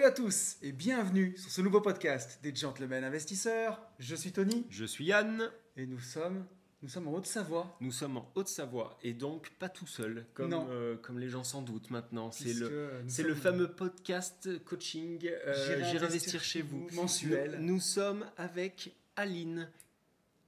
[0.00, 3.78] Salut à tous et bienvenue sur ce nouveau podcast des Gentlemen Investisseurs.
[3.98, 6.46] Je suis Tony Je suis Yann, et nous sommes,
[6.80, 7.76] nous sommes en Haute-Savoie.
[7.82, 11.60] nous sommes en Haute-Savoie et donc pas tout seul, comme, euh, comme les gens s'en
[11.60, 12.30] doutent maintenant.
[12.32, 16.88] C'est le, c'est sommes le fameux podcast coaching euh, J'irai investir chez vous.
[16.94, 17.58] mensuel.
[17.60, 19.70] Nous, nous sommes avec Aline.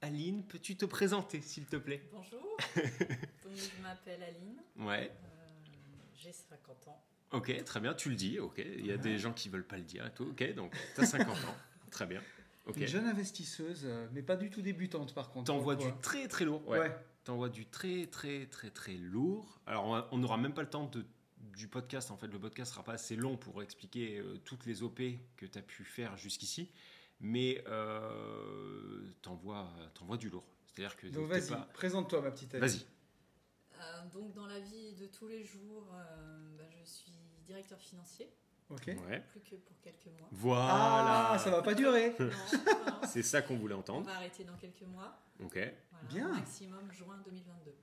[0.00, 2.08] Aline, peux-tu te présenter s'il te plaît?
[2.10, 2.86] Bonjour, donc
[3.54, 5.46] je m'appelle Aline, Ouais, euh,
[6.14, 7.04] j'ai 50 ans.
[7.32, 8.58] Ok, très bien, tu le dis, ok.
[8.78, 11.00] Il y a des gens qui veulent pas le dire et tout, ok, donc tu
[11.00, 11.56] as 50 ans,
[11.90, 12.20] très bien.
[12.66, 12.76] Ok.
[12.76, 15.46] Une jeune investisseuse, euh, mais pas du tout débutante par contre.
[15.46, 16.78] T'envoies du très très lourd, ouais.
[16.78, 16.96] Ouais.
[17.24, 19.60] T'envoies du très très très très lourd.
[19.66, 21.04] Alors on n'aura même pas le temps de,
[21.56, 22.10] du podcast.
[22.12, 25.00] En fait, le podcast sera pas assez long pour expliquer euh, toutes les OP
[25.36, 26.70] que tu as pu faire jusqu'ici.
[27.20, 30.44] Mais euh, t'envoies t'envoies du lourd.
[30.66, 32.66] C'est-à-dire que Donc vas-y, pas- présente-toi ma petite Aline.
[32.66, 32.84] Vas-y.
[33.82, 37.12] Euh, donc dans la vie de tous les jours, euh, bah, je suis
[37.44, 38.32] directeur financier,
[38.70, 38.86] Ok.
[38.86, 39.20] Ouais.
[39.30, 40.28] plus que pour quelques mois.
[40.30, 41.30] Voilà.
[41.32, 42.14] Ah, ça va pas durer.
[43.08, 44.06] C'est ça qu'on voulait on entendre.
[44.06, 45.18] va arrêter dans quelques mois.
[45.42, 45.54] Ok.
[45.90, 46.28] Voilà, Bien.
[46.32, 47.74] Maximum juin 2022.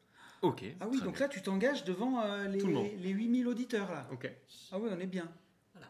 [0.42, 0.64] Ok.
[0.80, 1.28] Ah oui, donc bien.
[1.28, 4.08] là tu t'engages devant euh, les, le les 8000 auditeurs là.
[4.12, 4.32] Ok.
[4.72, 5.30] Ah oui, on est bien.
[5.74, 5.88] Voilà.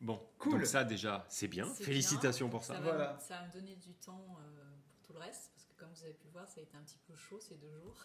[0.00, 0.26] Bon.
[0.38, 0.52] Cool.
[0.52, 1.66] Donc ça déjà, c'est bien.
[1.74, 2.52] Félicitations bien.
[2.52, 2.74] pour ça.
[2.74, 3.18] va, Voilà.
[3.20, 6.02] ça va me donner du temps euh, pour tout le reste, parce que comme vous
[6.04, 7.96] avez pu le voir, ça a été un petit peu chaud ces deux jours.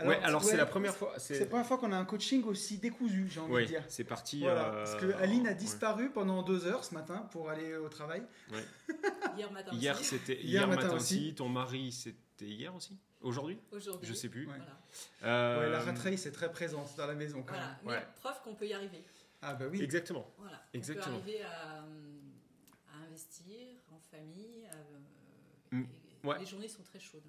[0.00, 0.18] Ouais.
[0.22, 1.12] Alors c'est ouais, la première fois.
[1.18, 3.84] C'est la première fois qu'on a un coaching aussi décousu, j'ai envie de dire.
[3.88, 4.40] c'est parti.
[4.40, 5.54] Voilà, euh, parce que Aline a ouais.
[5.56, 8.22] disparu pendant deux heures ce matin pour aller au travail.
[9.36, 11.16] Hier matin Hier, aussi, c'était Hier hier, matin matin, aussi.
[11.26, 11.34] aussi.
[11.34, 12.98] Ton mari, c'était hier aussi?
[13.20, 13.58] Aujourd'hui?
[13.70, 14.08] Aujourd'hui.
[14.08, 14.46] Je sais plus.
[14.46, 14.54] Ouais.
[14.56, 14.80] Voilà,
[15.24, 17.66] Euh, Ouais, la rat race est très présente dans la maison quand Voilà.
[17.68, 17.76] même.
[17.84, 18.06] mais Ouais.
[18.16, 19.04] preuve qu'on peut y arriver.
[19.42, 19.82] Ah bah oui.
[19.82, 20.26] Exactement.
[20.38, 20.62] Voilà.
[20.72, 21.16] Exactement.
[21.16, 21.84] On peut arriver à,
[22.94, 23.56] à investir
[23.92, 24.64] en famille.
[24.70, 24.98] à, euh,
[25.72, 25.82] Mm.
[26.24, 26.38] et Ouais.
[26.40, 27.22] Les journées sont très chaudes.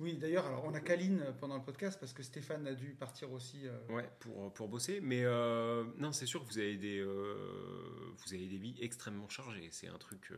[0.00, 3.32] Oui, d'ailleurs, alors on a Kaline pendant le podcast parce que Stéphane a dû partir
[3.32, 3.66] aussi.
[3.66, 5.00] euh, Ouais, pour, pour bosser.
[5.00, 9.28] Mais euh, non, c'est sûr que vous avez des, euh, vous avez des vies extrêmement
[9.28, 9.68] chargées.
[9.70, 10.30] C'est un truc.
[10.32, 10.36] euh,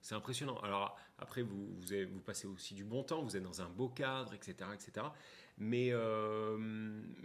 [0.00, 0.58] c'est impressionnant.
[0.60, 3.68] Alors après, vous, vous, avez- vous passez aussi du bon temps, vous êtes dans un
[3.68, 4.54] beau cadre, etc.
[4.74, 5.06] etc.
[5.58, 6.56] Mais, euh,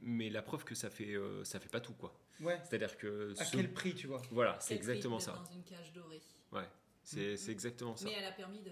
[0.01, 1.93] mais la preuve que ça fait, euh, ça fait pas tout.
[1.93, 2.13] quoi.
[2.41, 2.59] Ouais.
[2.63, 3.33] C'est-à-dire que.
[3.39, 4.21] À ce- quel prix, tu vois?
[4.31, 5.31] Voilà, c'est prix exactement ça.
[5.33, 6.21] Dans une cage dorée?
[6.51, 6.67] Ouais,
[7.07, 8.05] c'est c'est exactement ça.
[8.05, 8.71] Mais elle a permis de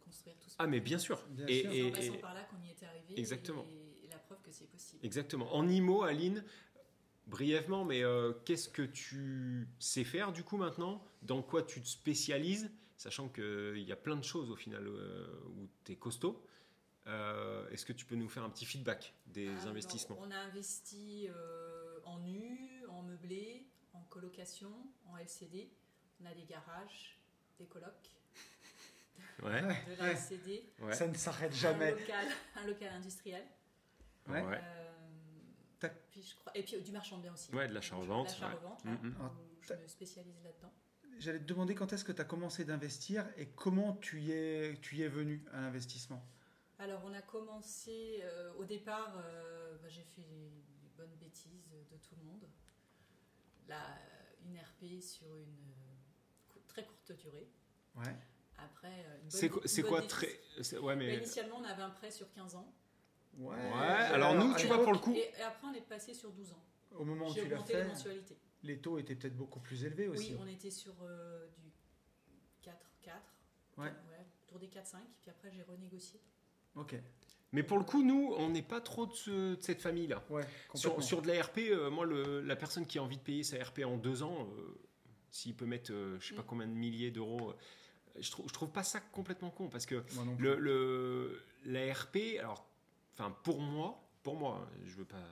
[0.00, 1.22] construire tout ce Ah, mais bien sûr.
[1.30, 1.70] Bien et, sûr.
[1.72, 3.18] C'est en passant et- par là qu'on y était arrivé.
[3.18, 3.66] Exactement.
[3.68, 5.04] Et, et la preuve que c'est possible.
[5.04, 5.54] Exactement.
[5.54, 6.42] En IMO, Aline,
[7.26, 11.04] brièvement, mais euh, qu'est-ce que tu sais faire du coup maintenant?
[11.22, 12.70] Dans quoi tu te spécialises?
[12.96, 15.26] Sachant qu'il y a plein de choses au final euh,
[15.58, 16.42] où tu es costaud.
[17.08, 20.18] Euh, Est-ce que tu peux nous faire un petit feedback des Alors, investissements?
[20.20, 24.72] On a investi euh, en nu, en meublé, en colocation,
[25.06, 25.68] en LCD.
[26.22, 27.18] On a des garages,
[27.58, 28.12] des colocs,
[29.42, 29.60] Ouais.
[29.62, 30.12] de la.
[30.12, 30.92] LCD, Ouais.
[30.94, 31.90] Ça ne s'arrête un jamais.
[31.92, 33.44] local, un local industriel.
[34.28, 34.42] Ouais.
[34.44, 34.90] Euh,
[35.78, 35.94] Tac.
[36.10, 37.52] puis je crois, et puis euh, du marchand de biens aussi.
[37.54, 38.90] Ouais, de l'achat-revente, L'achat-revente, ouais.
[38.90, 39.14] Mhm.
[39.20, 40.72] où je me spécialise là-dedans.
[41.18, 44.78] J'allais te demander quand est-ce que tu as commencé d'investir et comment tu y es,
[44.82, 46.22] tu y es venu à l'investissement?
[46.78, 50.50] Alors, on a commencé euh, au départ, euh, bah, j'ai fait les
[50.96, 52.46] bonnes bêtises de tout le monde.
[53.68, 53.98] Là,
[54.44, 55.85] une RP sur une euh,
[56.66, 57.48] très courte durée.
[57.96, 58.16] Ouais.
[58.58, 60.28] Après, euh, C'est quoi, quoi très.
[60.62, 61.16] c'est- Ouais, Bah, mais.
[61.16, 62.72] initialement, on avait un prêt sur 15 ans.
[63.38, 63.54] Ouais.
[63.54, 63.60] Ouais,
[64.12, 65.12] alors nous, tu vois, pour le coup.
[65.14, 66.64] Et, et après, on est passé sur 12 ans.
[66.94, 68.36] Au moment où J'ai tu l'as augmenté les fait, mensualités.
[68.62, 70.32] les taux étaient peut-être beaucoup plus élevés aussi.
[70.32, 71.70] Oui, on était sur euh, du
[72.62, 73.16] 4, 4.
[73.76, 73.92] Ouais.
[74.46, 75.02] autour des 4, 5.
[75.20, 76.18] Puis après, j'ai renégocié.
[76.76, 76.94] Ok.
[77.52, 80.22] Mais pour le coup, nous, on n'est pas trop de, ce- de cette famille-là.
[80.30, 80.44] Ouais.
[80.74, 83.42] Sur, sur de la RP, euh, moi, le- la personne qui a envie de payer
[83.44, 84.78] sa RP en deux ans, euh,
[85.30, 86.46] s'il peut mettre, euh, je sais pas Mm.
[86.46, 90.02] combien de milliers d'euros, euh, je, trouve, je trouve pas ça complètement con parce que
[90.14, 90.44] Moi non plus.
[90.44, 92.66] le, le- la RP, alors,
[93.14, 95.22] enfin, pour moi, pour moi, hein, je veux pas.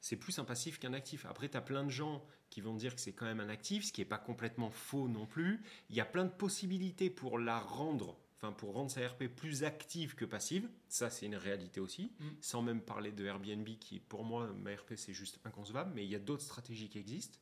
[0.00, 1.26] C'est plus un passif qu'un actif.
[1.26, 3.84] Après, tu as plein de gens qui vont dire que c'est quand même un actif,
[3.84, 5.62] ce qui n'est pas complètement faux non plus.
[5.90, 9.62] Il y a plein de possibilités pour la rendre, enfin pour rendre sa RP plus
[9.62, 10.68] active que passive.
[10.88, 12.10] Ça, c'est une réalité aussi.
[12.18, 12.24] Mm.
[12.40, 16.10] Sans même parler de Airbnb, qui pour moi, ma RP, c'est juste inconcevable, mais il
[16.10, 17.38] y a d'autres stratégies qui existent.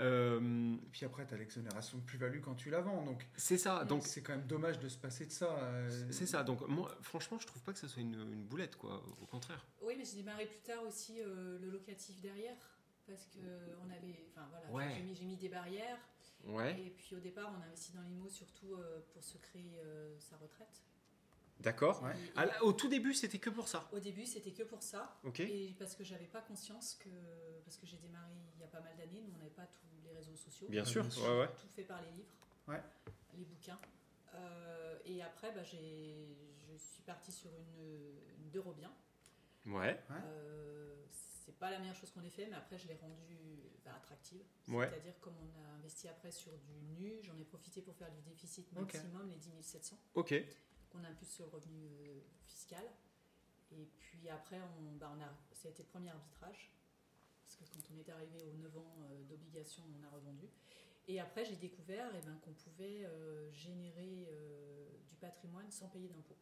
[0.00, 3.02] Euh, Et puis après, tu as l'exonération de plus-value quand tu la vends.
[3.04, 3.84] Donc, c'est ça.
[3.84, 5.58] Donc, c'est quand même dommage de se passer de ça.
[5.58, 6.42] euh, c'est ça.
[6.44, 9.02] Donc, moi, franchement, je trouve pas que ça soit une, une boulette, quoi.
[9.22, 9.64] Au contraire.
[9.82, 12.56] Oui, mais j'ai démarré plus tard aussi euh, le locatif derrière.
[13.06, 13.38] Parce que
[13.86, 14.26] on avait.
[14.32, 14.94] Enfin voilà, Ouais.
[14.96, 15.98] j'ai mis, j'ai mis des barrières.
[16.44, 16.78] Ouais.
[16.80, 20.16] Et puis au départ, on a investi dans l'IMO surtout euh, pour se créer euh,
[20.18, 20.82] sa retraite.
[21.60, 22.02] D'accord.
[22.02, 22.12] Ouais.
[22.36, 23.88] La- au tout début, c'était que pour ça.
[23.92, 25.18] Au début, c'était que pour ça.
[25.24, 25.40] Ok.
[25.40, 27.08] Et parce que j'avais pas conscience que.
[27.64, 29.86] Parce que j'ai démarré il y a pas mal d'années, nous on n'avait pas tous
[30.04, 30.68] les réseaux sociaux.
[30.68, 31.04] Bien sûr.
[31.22, 31.48] Ouais, ouais.
[31.60, 32.28] Tout fait par les livres,
[32.68, 32.82] Ouais.
[33.34, 33.78] les bouquins.
[34.34, 36.36] Euh, et après, bah, j'ai,
[36.70, 38.92] je suis partie sur une, une Eurobien.
[39.64, 39.74] Ouais.
[40.10, 40.16] Ouais.
[40.24, 43.38] Euh, c'est pas la meilleure chose qu'on ait fait, mais après je l'ai rendue
[43.84, 44.42] bah, attractive.
[44.68, 44.88] Ouais.
[44.90, 48.20] C'est-à-dire comme on a investi après sur du nu, j'en ai profité pour faire du
[48.20, 50.34] déficit maximum, les 10 700, Ok.
[51.04, 52.84] Un plus sur le revenu euh, fiscal.
[53.72, 56.70] Et puis après, on, bah, on a, ça a été le premier arbitrage.
[57.44, 60.46] Parce que quand on est arrivé aux 9 ans euh, d'obligation, on a revendu.
[61.08, 66.08] Et après, j'ai découvert eh ben, qu'on pouvait euh, générer euh, du patrimoine sans payer
[66.08, 66.36] d'impôts.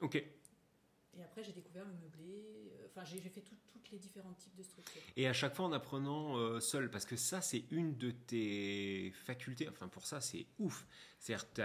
[0.00, 0.14] Ok.
[0.16, 2.72] Et après, j'ai découvert le meublé.
[2.86, 5.02] Enfin, j'ai fait tout- toutes les différents types de structures.
[5.16, 9.10] Et à chaque fois en apprenant euh, seul, parce que ça, c'est une de tes
[9.12, 9.68] facultés.
[9.68, 10.86] Enfin, pour ça, c'est ouf.
[11.18, 11.60] C'est-à-dire tu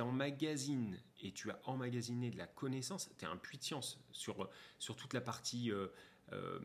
[0.00, 3.10] emmagasines et tu as emmagasiné de la connaissance.
[3.18, 4.48] Tu es un puits de science sur,
[4.78, 5.70] sur toute la partie.
[5.70, 5.88] euh,
[6.32, 6.60] euh,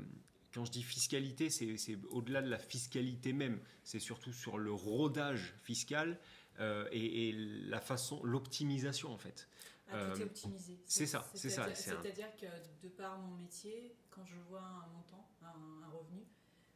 [0.53, 3.59] quand je dis fiscalité, c'est au-delà de la fiscalité même.
[3.83, 6.19] C'est surtout sur le rodage fiscal
[6.59, 9.47] euh, et, et la façon, l'optimisation en fait.
[9.89, 10.79] Ah, tout est optimisé.
[10.85, 14.35] c'est ça, c'est ça, C'est-à-dire c'est un- c'est-à-dire que de par mon métier, quand je
[14.47, 16.23] vois un montant, un, un revenu,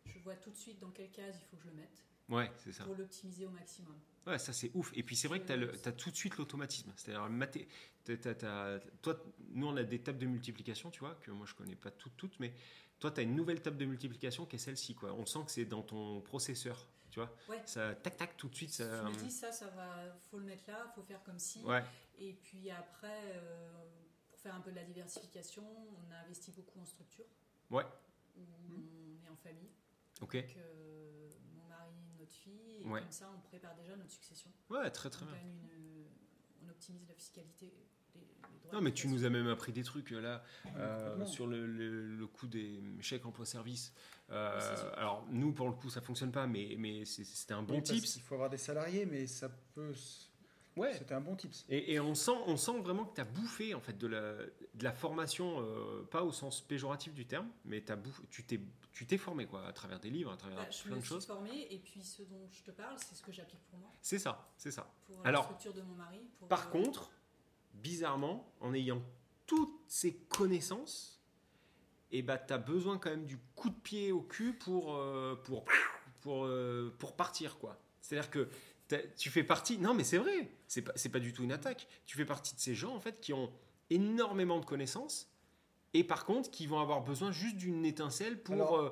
[0.06, 2.51] je vois tout de suite dans quelle case il faut que je le mette Ouais,
[2.57, 2.83] c'est ça.
[2.83, 3.95] pour l'optimiser au maximum.
[4.27, 4.91] Ouais, ça c'est ouf.
[4.94, 6.91] Et puis c'est vrai que tu as, tout de suite l'automatisme.
[6.97, 7.27] C'est-à-dire,
[9.01, 11.91] toi, nous on a des tables de multiplication, tu vois, que moi je connais pas
[11.91, 12.53] toutes, toutes, mais
[13.00, 14.95] toi tu as une nouvelle table de multiplication qui est celle-ci.
[14.95, 15.13] quoi.
[15.13, 17.33] On sent que c'est dans ton processeur, tu vois.
[17.47, 17.62] Ouais.
[17.65, 18.71] Ça, tac, tac, tout de suite.
[18.74, 21.63] Ça, Je me dis ça, ça va, faut le mettre là, faut faire comme si.
[21.63, 21.83] ouais,
[22.19, 23.69] Et puis après, euh,
[24.29, 27.25] pour faire un peu de la diversification, on a investi beaucoup en structure.
[27.69, 27.85] Ouais.
[28.35, 28.41] Où
[28.75, 29.71] on est en famille.
[30.21, 30.35] ok.
[30.35, 31.29] Donc, euh,
[32.81, 33.01] et Ouais.
[33.01, 34.50] comme ça, on prépare déjà notre succession.
[34.69, 35.35] Ouais, très très on, bien.
[35.38, 36.06] gagne une-
[36.65, 37.65] on optimise la fiscalité.
[38.15, 40.44] les- les droits Non, mais tu nous as même appris des trucs euh, là
[40.77, 41.25] euh, complètement.
[41.27, 43.94] sur le, le, le coût des chèques emploi-service.
[44.31, 47.83] Euh, alors, nous pour le coup, ça fonctionne pas, mais, mais c'était un bon Oui,
[47.83, 48.13] tips.
[48.13, 49.94] qu'il faut avoir des salariés, mais ça peut.
[50.75, 50.94] Ouais.
[50.94, 51.65] C'était un bon tips.
[51.69, 54.33] Et, et on, sent, on sent vraiment que tu as bouffé en fait de la,
[54.33, 58.59] de la formation, euh, pas au sens péjoratif du terme, mais t'as bouffé, tu t'es
[58.97, 61.01] tu t'es formé quoi, à travers des livres, à travers Bah, je plein me de
[61.05, 61.25] suis choses.
[61.27, 64.17] formée et puis ce dont je te parle, c'est ce que j'applique pour moi, C'est
[64.17, 64.91] ça, c'est ça.
[65.05, 66.19] pour Alors, la structure de mon mari.
[66.39, 67.11] pour, Par euh, contre,
[67.75, 69.01] bizarrement, en ayant
[69.45, 71.21] toutes ces connaissances,
[72.11, 75.35] et bah, tu as besoin quand même du coup de pied au cul pour, euh,
[75.43, 75.65] pour,
[76.21, 77.57] pour, euh, pour partir.
[77.59, 77.79] quoi.
[78.01, 78.50] C'est-à-dire que
[78.88, 79.77] t'as- tu fais partie...
[79.77, 81.88] Non mais c'est vrai, c'est pas, c'est pas du tout une attaque.
[82.05, 83.51] Tu fais partie de ces gens en fait qui ont
[83.89, 85.29] énormément de connaissances
[85.94, 88.89] et par contre qui vont avoir besoin juste d'une étincelle pour, Alors, euh,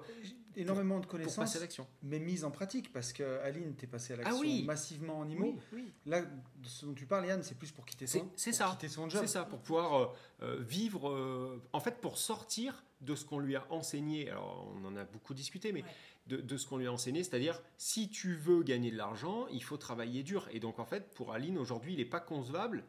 [0.58, 1.86] Énormément de pour passer connaissances, à l'action.
[2.02, 4.64] mais mise en pratique, parce que Aline, t'es passée à l'action Ah oui.
[4.64, 5.58] massivement en IMO.
[5.74, 5.92] oui.
[6.06, 6.28] Là, de
[6.68, 8.70] ce dont tu parles, Yann, c'est plus pour quitter son, c'est ça.
[8.72, 9.20] quitter son job.
[9.22, 10.08] C'est ça, pour pouvoir euh,
[10.44, 14.30] euh, vivre, euh, en fait, pour sortir de ce qu'on lui a enseigné.
[14.30, 15.90] Alors, on en a beaucoup discuté, mais Ouais.
[16.28, 19.62] de, de ce qu'on lui a enseigné, c'est-à-dire, si tu veux gagner de l'argent, il
[19.62, 20.48] faut travailler dur.
[20.54, 22.86] Et donc, en fait, pour Aline, aujourd'hui, il n'est pas concevable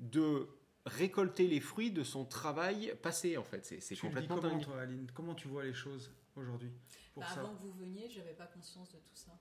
[0.00, 0.48] de
[0.86, 3.64] récolter les fruits de son travail passé, en fait.
[3.64, 4.64] C'est complètement comment, dingue.
[4.64, 5.10] toi, Aline?
[5.14, 6.72] Comment tu vois les choses aujourd'hui
[7.14, 7.40] pour bah, ça?
[7.40, 9.32] avant que vous veniez, j'avais pas conscience de tout ça.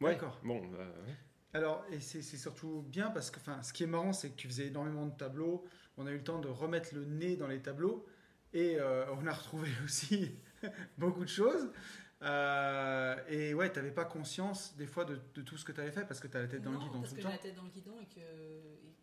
[0.00, 0.12] Ouais.
[0.12, 0.40] D'accord.
[0.42, 1.14] Bon, bah, ouais.
[1.52, 4.36] Alors, et c'est c'est surtout bien parce que, enfin, ce qui est marrant, c'est que
[4.36, 5.64] tu faisais énormément de tableaux.
[5.96, 8.06] On a eu le temps de remettre le nez dans les tableaux
[8.52, 10.34] et euh, on a retrouvé aussi
[10.98, 11.70] beaucoup de choses.
[12.22, 15.80] Euh, et ouais, tu n'avais pas conscience des fois de, de tout ce que tu
[15.80, 17.22] avais fait parce que tu as la tête dans le Non, guidon parce tout que
[17.22, 18.95] j'ai la tête dans le guidon et que, et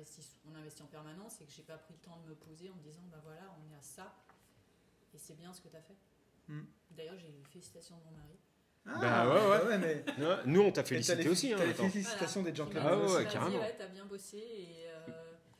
[0.00, 2.70] investit, on investit en permanence et que j'ai pas pris le temps de me poser
[2.70, 4.14] en me disant bah voilà, on est à ça
[5.14, 5.96] et c'est bien ce que tu as fait.
[6.48, 6.62] Hmm.
[6.90, 8.36] D'ailleurs, j'ai eu félicitations de mon mari.
[8.86, 9.78] Bah ouais, ouais.
[9.78, 10.04] mais.
[10.18, 11.52] Non, Nous, on t'a félicité aussi.
[11.52, 11.88] Hein, t'as les attends.
[11.90, 12.82] félicitations des Qui gentlemen.
[12.86, 13.58] Ah ouais, qui ouais, carrément.
[13.58, 15.06] ouais, t'as bien bossé et euh,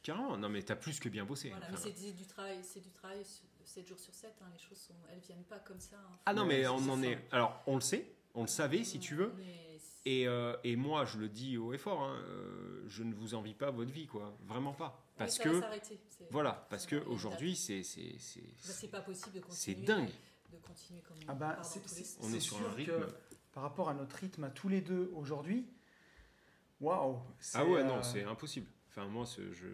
[0.02, 1.50] Carrément, non, mais t'as plus que bien bossé.
[1.50, 1.66] voilà.
[1.66, 3.23] Enfin, Mais c'est du travail, c'est du travail
[3.64, 4.32] 7 jours sur 7.
[4.52, 5.97] les choses sont, elles viennent pas comme ça.
[5.97, 6.18] hein.
[6.25, 7.18] Ah non, Ouais, mais on en est.
[7.30, 9.35] Alors, on le sait, on le savait si tu veux.
[9.37, 9.70] Mais
[10.07, 13.35] Et, euh, et moi, je le dis haut et fort, hein, euh, je ne vous
[13.35, 14.35] envie pas votre vie, quoi.
[14.47, 15.04] Vraiment pas.
[15.19, 18.47] Parce ça va que, s'arrêter, c'est- voilà, parce que va aujourd'hui, c'est, c'est, c'est, Bah,
[18.73, 19.87] c'est pas possible de c'est continuer.
[19.87, 20.11] dingue.
[20.52, 21.61] De continuer comme Ah on bah.
[22.23, 23.07] On est sur un rythme.
[23.52, 25.66] par rapport à notre rythme à tous les deux aujourd'hui,
[26.80, 28.66] waouh c'est, Ah ouais, euh, non, c'est impossible.
[28.88, 29.66] Enfin, moi, je,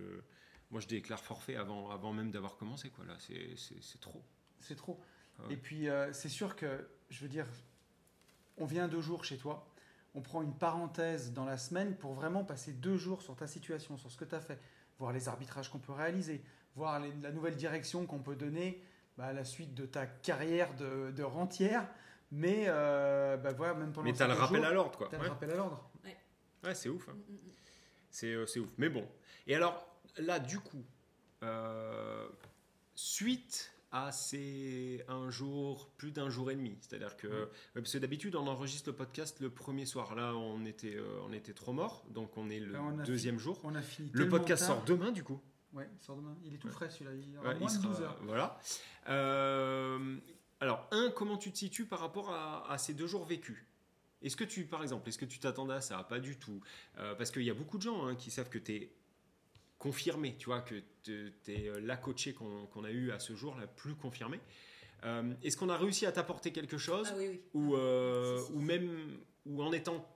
[0.70, 3.04] moi, je déclare forfait avant, avant même d'avoir commencé, quoi.
[3.04, 4.22] Là, c'est, c'est, c'est trop.
[4.58, 5.00] c'est trop.
[5.38, 5.54] Ah ouais.
[5.54, 7.46] Et puis, euh, c'est sûr que je veux dire,
[8.58, 9.68] on vient deux jours chez toi,
[10.16, 13.96] on prend une parenthèse dans la semaine pour vraiment passer deux jours sur ta situation,
[13.96, 14.58] sur ce que tu as fait,
[14.98, 16.42] voir les arbitrages qu'on peut réaliser,
[16.74, 18.82] voir les- la nouvelle direction qu'on peut donner
[19.18, 21.86] bah, à la suite de ta carrière de, de rentière.
[22.32, 25.08] Mais euh, bah, voilà, même pendant Mais t'as le rappel jours, à l'ordre, quoi.
[25.10, 25.88] t'as Ouais, le rappel à l'ordre.
[26.64, 27.08] Ouais, c'est ouf.
[27.08, 27.12] hein.
[27.14, 27.50] Mm, mm, mm.
[28.10, 28.70] C'est euh, c'est ouf.
[28.78, 29.06] Mais bon.
[29.46, 30.82] Et alors, là, du coup,
[31.42, 32.26] euh,
[32.94, 37.98] suite à ces un jour, plus d'un jour et demi, c'est-à-dire que, ouais, parce que
[37.98, 40.14] d'habitude, on enregistre le podcast le premier soir.
[40.14, 43.60] Là, on était, euh, on était trop morts, donc on est le on deuxième jour.
[43.64, 44.10] On a fini.
[44.12, 44.76] Le podcast tard.
[44.76, 45.40] sort demain, du coup.
[45.72, 46.36] Ouais, il sort demain.
[46.44, 46.72] Il est tout Ouais.
[46.72, 47.12] frais celui-là.
[47.14, 48.18] Il Ouais, moins il de sera- 12 heures.
[48.22, 48.58] Voilà.
[49.08, 50.16] Euh,
[50.60, 53.58] alors, un, comment tu te situes par rapport à, à ces deux jours vécus?
[54.22, 56.02] Est-ce que tu, par exemple, est-ce que tu t'attendais à ça?
[56.04, 56.60] Pas du tout.
[56.98, 58.92] Euh, parce qu'il y a beaucoup de gens hein, qui savent que tu es
[59.78, 63.66] confirmé, tu vois, que tu es la coachée qu'on a eue à ce jour, la
[63.66, 64.40] plus confirmée.
[65.04, 67.40] Euh, Est-ce qu'on a réussi à t'apporter quelque chose Ah oui, oui.
[67.54, 68.52] ou, euh, Si, si.
[68.52, 70.08] ou même ou en étant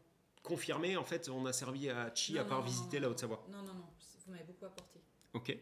[0.43, 3.47] confirmé, en fait, on a servi à Chi à part non, visiter non, la Haute-Savoie
[3.50, 3.87] Non, non, non.
[4.26, 5.00] Vous m'avez beaucoup apporté.
[5.35, 5.57] Ok.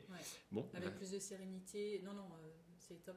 [0.52, 0.68] Bon.
[0.72, 2.00] Avec bah, plus de sérénité.
[2.04, 3.16] Non, non, euh, c'est top.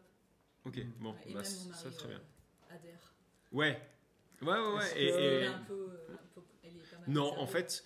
[0.66, 0.80] ok.
[1.00, 1.16] Bon.
[1.28, 2.18] Et bah, même mon ça mari très bien.
[2.18, 3.14] euh, adhère.
[3.52, 3.80] Ouais.
[4.42, 4.86] Ouais, ouais, ouais.
[4.86, 7.10] Est-ce Et- que- et- Elle est un peu, euh, un peu- elle est pas mal
[7.10, 7.42] Non, réservée.
[7.44, 7.84] en fait,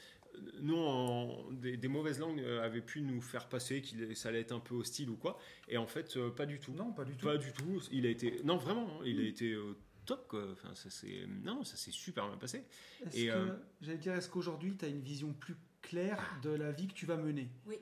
[0.62, 4.42] nous, en- des, des mauvaises langues euh, avaient pu nous faire passer qu'il ça allait
[4.42, 5.38] être un peu hostile ou quoi.
[5.68, 6.74] Et en fait, euh, pas du tout.
[6.74, 7.25] Non, pas du tout.
[7.25, 7.82] Pas du tout.
[7.92, 8.42] Il a été.
[8.44, 9.75] Non, vraiment, hein, il a été euh,
[10.06, 10.51] top, quoi.
[10.51, 11.25] Enfin, ça s'est.
[11.44, 12.63] Non, ça s'est super bien passé.
[13.06, 16.50] Est-ce Et, que, euh, j'allais dire, est-ce qu'aujourd'hui, tu as une vision plus claire de
[16.50, 17.50] la vie que tu vas mener?
[17.65, 17.77] Oui.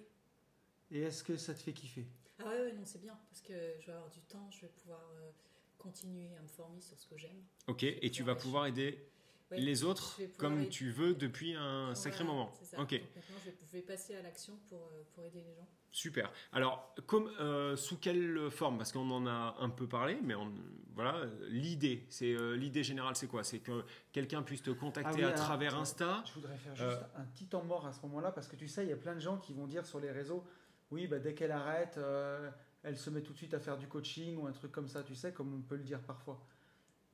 [0.91, 2.05] Et est-ce que ça te fait kiffer?
[2.39, 3.17] Ah ouais, ouais, non, c'est bien.
[3.29, 5.29] Parce que je vais avoir du temps, je vais pouvoir euh,
[5.77, 7.41] continuer à me former sur ce que j'aime.
[7.67, 7.83] Ok.
[7.83, 9.07] Et tu vas pouvoir aider
[9.55, 12.51] Ouais, les autres comme aider- tu veux depuis un sacré moment.
[12.59, 12.81] c'est ça.
[12.81, 12.91] Ok.
[12.91, 13.35] Donc maintenant,
[13.71, 15.67] je vais, passer à l'action pour, euh, pour aider les gens.
[15.91, 16.31] Super.
[16.51, 18.77] Alors, comme, euh, sous quelle forme?
[18.77, 20.51] Parce qu'on en a un peu parlé, mais on-
[20.95, 23.43] voilà, l'idée, c'est euh, l'idée générale, c'est quoi?
[23.43, 25.75] C'est que quelqu'un puisse te contacter Ah oui, à alors, travers.
[25.77, 26.23] Insta.
[26.27, 28.67] Je voudrais faire juste Euh, un petit temps mort à ce moment-là, parce que tu
[28.67, 30.43] sais, il y a plein de gens qui vont dire sur les réseaux,
[30.91, 32.49] oui, bah, dès qu'elle arrête, euh,
[32.83, 35.03] elle se met tout de suite à faire du coaching ou un truc comme ça,
[35.03, 36.43] tu sais, comme on peut le dire parfois.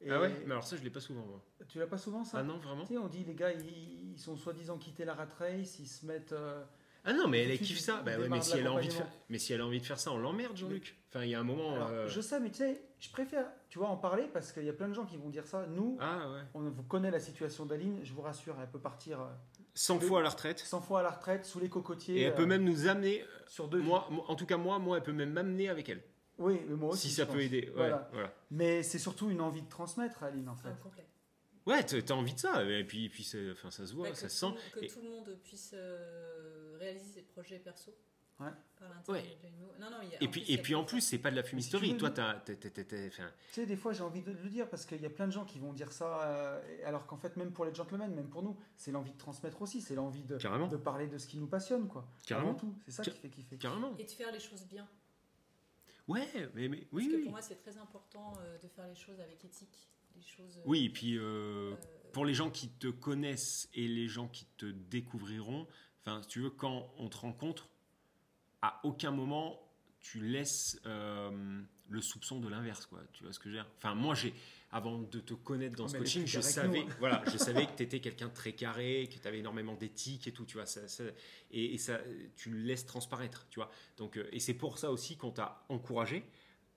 [0.01, 1.25] Et Ah ouais Mais alors ça, je l'ai pas souvent.
[1.25, 1.41] Moi.
[1.67, 4.11] Tu l'as pas souvent ça Ah non, vraiment Tu sais, on dit les gars, ils,
[4.13, 6.31] ils sont soi-disant quittés la rat race, ils se mettent.
[6.33, 6.63] euh,
[7.03, 8.01] Ah non, mais elle kiffe ça.
[8.01, 9.85] Bah ouais, mais si elle a envie de faire, mais si elle a envie de
[9.85, 10.95] faire ça, on l'emmerde, Jean-Luc.
[11.09, 11.75] Enfin, il y a un moment.
[11.75, 14.63] alors, euh, Je sais, mais tu sais, je préfère, tu vois, en parler parce qu'il
[14.63, 15.65] y a plein de gens qui vont dire ça.
[15.67, 16.41] Nous, Ah ouais.
[16.53, 19.25] on vous connaît la situation d'Aline, je vous rassure, elle peut partir euh,
[19.73, 20.59] 100 Le- fois à la retraite.
[20.59, 22.17] 100 fois à la retraite, sous les cocotiers.
[22.19, 23.23] Et elle peut euh, même nous amener.
[23.47, 26.01] sur deux moi- en tout cas, moi, moi, elle peut même m'amener avec elle.
[26.39, 27.09] Oui, mais moi aussi.
[27.09, 27.67] si ça peut aider.
[27.67, 28.09] Ouais, Voilà.
[28.13, 28.33] voilà.
[28.51, 30.69] Mais c'est surtout une envie de transmettre, Aline, en fait.
[30.81, 31.05] Complet.
[31.65, 32.63] Ouais, t'as envie de ça.
[32.63, 34.61] Et puis, et puis enfin, ça se voit, Bah, ça se tout- sent.
[34.73, 37.93] Que Et- tout le monde puisse euh, réaliser ses projets perso.
[38.39, 38.47] Ouais.
[38.77, 39.37] Par Ouais.
[39.81, 41.43] Non, non, il y a- Et puis, et puis en plus, c'est pas de la
[41.43, 41.87] si fumisterie.
[41.87, 42.35] tu veux, Toi, t'as.
[42.35, 44.85] t'as- t'as- t'as- t'as- enfin, Tu sais, des fois, j'ai envie de le dire parce
[44.85, 47.51] qu'il y a plein de gens qui vont dire ça, euh, alors qu'en fait, même
[47.51, 50.67] pour les gentlemen, même pour nous, c'est l'envie de transmettre aussi, c'est l'envie de, Carrément.
[50.67, 52.07] de parler de ce qui nous passionne, quoi.
[52.25, 52.51] Carrément.
[52.51, 53.57] Avant tout, c'est ça Car- qui fait kiffer.
[53.57, 53.93] Carrément.
[53.99, 54.87] Et de faire les choses bien.
[56.09, 57.21] Ouais, mais, mais oui, Parce que oui.
[57.23, 59.87] pour moi, c'est très important euh, de faire les choses avec éthique.
[60.15, 60.57] Les choses.
[60.57, 61.75] euh, Oui, et puis euh, euh,
[62.11, 65.67] pour les gens qui te connaissent et les gens qui te découvriront,
[66.01, 67.69] enfin, si tu veux, quand on te rencontre,
[68.61, 69.61] à aucun moment
[70.01, 73.01] tu laisses euh, le soupçon de l'inverse, quoi.
[73.13, 73.69] Tu vois ce que je veux dire?
[73.77, 74.33] Enfin, moi, j'ai,
[74.71, 76.95] avant de te connaître dans Oh, ce coaching, je savais, nous, hein.
[76.99, 80.27] voilà, je savais que tu étais quelqu'un de très carré, que tu avais énormément d'éthique
[80.27, 80.65] et tout, tu vois.
[80.65, 81.03] Ça, ça-
[81.51, 81.99] et, et ça,
[82.35, 83.71] tu le laisses transparaître, tu vois.
[83.97, 86.23] Donc, euh, et c'est pour ça aussi qu'on t'a encouragé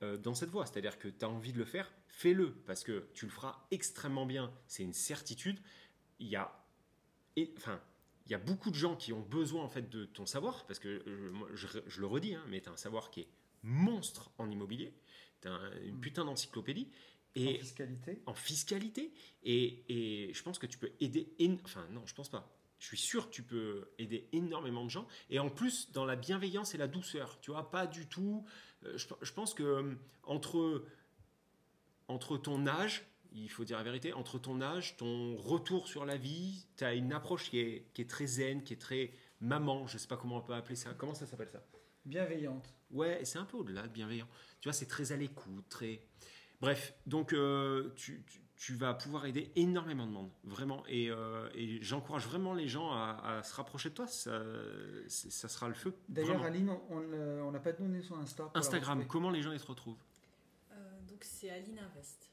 [0.03, 0.65] euh, dans cette voie.
[0.67, 4.25] C'est-à-dire que tu as envie de le faire, fais-le, parce que tu le feras extrêmement
[4.27, 5.59] bien, c'est une certitude.
[6.19, 6.51] Il y a,
[7.37, 7.79] et, enfin,
[8.25, 10.79] il y a beaucoup de gens qui ont besoin en fait de ton savoir, parce
[10.79, 13.29] que euh, je, je le redis, hein, mais tu as un savoir qui est
[13.65, 14.95] monstre en immobilier,
[15.43, 16.89] tu as une putain d'encyclopédie,
[17.37, 18.23] En fiscalité?
[18.27, 19.13] en fiscalité,
[19.43, 19.85] et,
[20.29, 21.35] et je pense que tu peux aider,
[21.65, 22.55] enfin non, je pense pas.
[22.79, 25.07] Je suis sûr que tu peux aider énormément de gens.
[25.31, 27.39] Et en plus, dans la bienveillance et la douceur.
[27.41, 28.45] Tu vois, pas du tout.
[28.85, 30.85] euh, Je, je pense que euh, entre,
[32.09, 36.17] entre ton âge, il faut dire la vérité, entre ton âge, ton retour sur la
[36.17, 39.87] vie, tu as une approche qui est, qui est très zen, qui est très maman,
[39.87, 40.93] je sais pas comment on peut appeler ça.
[40.95, 41.65] Comment ça s'appelle ça?
[42.05, 42.75] Bienveillante.
[42.91, 44.29] Ouais, et c'est un peu au-delà de bienveillant.
[44.61, 46.03] Tu vois, c'est très à l'écoute, très.
[46.63, 50.85] Bref, donc euh, tu, tu- tu vas pouvoir aider énormément de monde, vraiment.
[50.87, 54.07] Et, euh, et j'encourage vraiment les gens à, à se rapprocher de toi.
[54.07, 54.41] Ça,
[55.49, 55.93] sera le feu.
[56.09, 56.41] D'ailleurs.
[56.45, 58.49] Aline, on- n'a pas donné son Insta.
[58.55, 59.99] Instagram, comment les gens ils te retrouvent?
[60.71, 60.75] Euh,
[61.09, 62.31] donc c'est Aline Invest.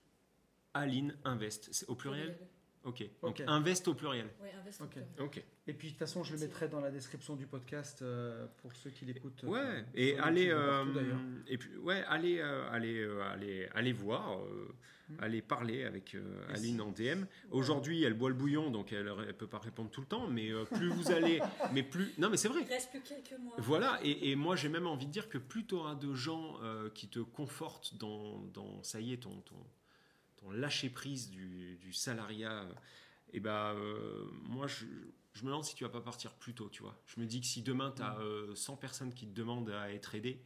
[0.75, 2.37] Aline Invest, c'est au pluriel
[2.85, 3.03] Ok.
[3.21, 4.27] Donc invest au pluriel.
[4.41, 4.91] Ouais, invest au Ok.
[4.91, 5.11] pluriel.
[5.19, 5.43] Ok.
[5.67, 8.73] Et puis de toute façon, je le mettrai dans la description du podcast euh, pour
[8.73, 9.43] ceux qui l'écoutent.
[9.43, 9.75] euh, Ouais.
[9.83, 14.39] sur Et allez, partout, euh, et puis ouais, allez, euh, allez, euh, allez, allez voir,
[14.39, 14.73] euh,
[15.09, 15.15] Mm.
[15.23, 16.21] allez parler avec euh,
[16.53, 17.25] Aline en DM.
[17.49, 20.27] Aujourd'hui, elle boit le bouillon, donc elle, ne peut pas répondre tout le temps.
[20.27, 21.41] Mais euh, plus vous allez,
[21.73, 22.13] mais plus.
[22.19, 22.61] Non, mais c'est vrai.
[22.61, 23.55] Il reste plus quelques mois.
[23.57, 26.57] Voilà, et, et moi j'ai même envie de dire que plus tu auras de gens
[26.61, 29.55] euh, qui te confortent dans, dans, ça y est, ton, ton,
[30.39, 32.67] ton lâcher-prise du, du salariat,
[33.33, 34.85] et ben euh, moi je,
[35.33, 36.99] je me demande si tu vas pas partir plus tôt, tu vois.
[37.05, 38.17] Je me dis que si demain tu as
[38.55, 40.41] 100 personnes qui te demandent à être aidé,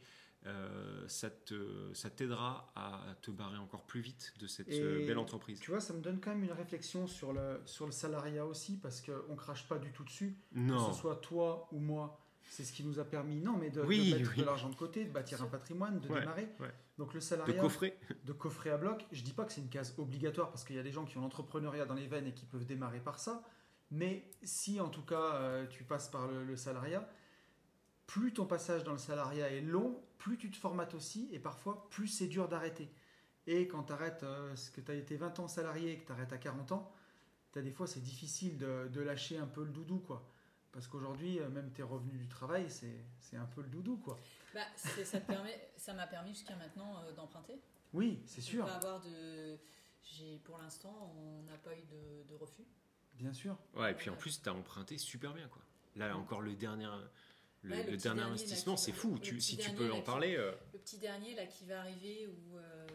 [0.46, 5.06] euh, ça te- ça t'aidera à te barrer encore plus vite de cette Et euh,
[5.06, 5.58] belle entreprise.
[5.58, 8.76] Tu vois, ça me donne quand même une réflexion sur le, sur le salariat aussi,
[8.76, 10.36] parce qu'on crache pas du tout dessus.
[10.52, 12.20] Non, Que ce soit toi ou moi,
[12.50, 13.88] c'est ce qui nous a permis, non, mais de, de mettre
[14.32, 14.36] oui.
[14.36, 16.48] de l'argent de côté, de bâtir un patrimoine, de Ouais, démarrer.
[16.60, 16.72] ouais.
[16.98, 17.98] Donc le de salariat, coffret.
[18.24, 20.78] de coffrer à bloc, je dis pas que c'est une case obligatoire, parce qu'il y
[20.78, 23.42] a des gens qui ont l'entrepreneuriat dans les veines et qui peuvent démarrer par ça.
[23.90, 27.08] Mais si en tout cas euh, tu passes par le, le salariat,
[28.06, 31.88] plus ton passage dans le salariat est long, plus tu te formates aussi, et parfois
[31.90, 32.88] plus c'est dur d'arrêter.
[33.46, 34.24] Et quand tu arrêtes,
[34.54, 36.92] ce que tu as été 20 ans salarié et que tu arrêtes à 40 ans,
[37.56, 39.98] as des fois c'est difficile de, de lâcher un peu le doudou.
[39.98, 40.26] quoi.
[40.74, 43.96] Parce qu'aujourd'hui, euh, même tes revenus du travail, c'est c'est un peu le doudou.
[43.98, 44.18] quoi.
[44.52, 47.60] Bah, ça te permet- ça m'a permis jusqu'à maintenant euh, d'emprunter.
[47.92, 49.56] Oui, c'est sûr, Pas avoir de.
[50.02, 52.66] J'ai pour l'instant, on n'a pas eu de, de refus.
[53.14, 53.56] bien sûr.
[53.74, 55.46] Ouais, et puis en plus, tu as emprunté super bien.
[55.48, 55.62] quoi.
[55.96, 56.88] Là, encore le dernier,
[57.62, 59.14] le, Ouais, le le petit dernier investissement, c'est fou.
[59.14, 60.34] le Tu, petit si tu dernier, peux en qui- parler.
[60.36, 62.56] euh, Le petit dernier là qui va arriver où.
[62.56, 62.86] euh,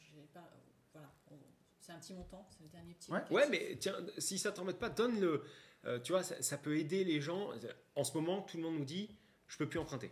[0.00, 0.50] j'ai pas,
[0.94, 1.36] voilà, on-
[1.86, 3.10] c'est un petit montant, c'est le dernier petit.
[3.12, 3.22] Ouais.
[3.30, 5.44] Ouais, mais tiens, si ça t'embête pas, donne-le.
[5.84, 7.50] Euh, tu vois, ça, ça peut aider les gens.
[7.94, 9.08] En ce moment, tout le monde nous dit
[9.46, 10.10] je peux plus emprunter.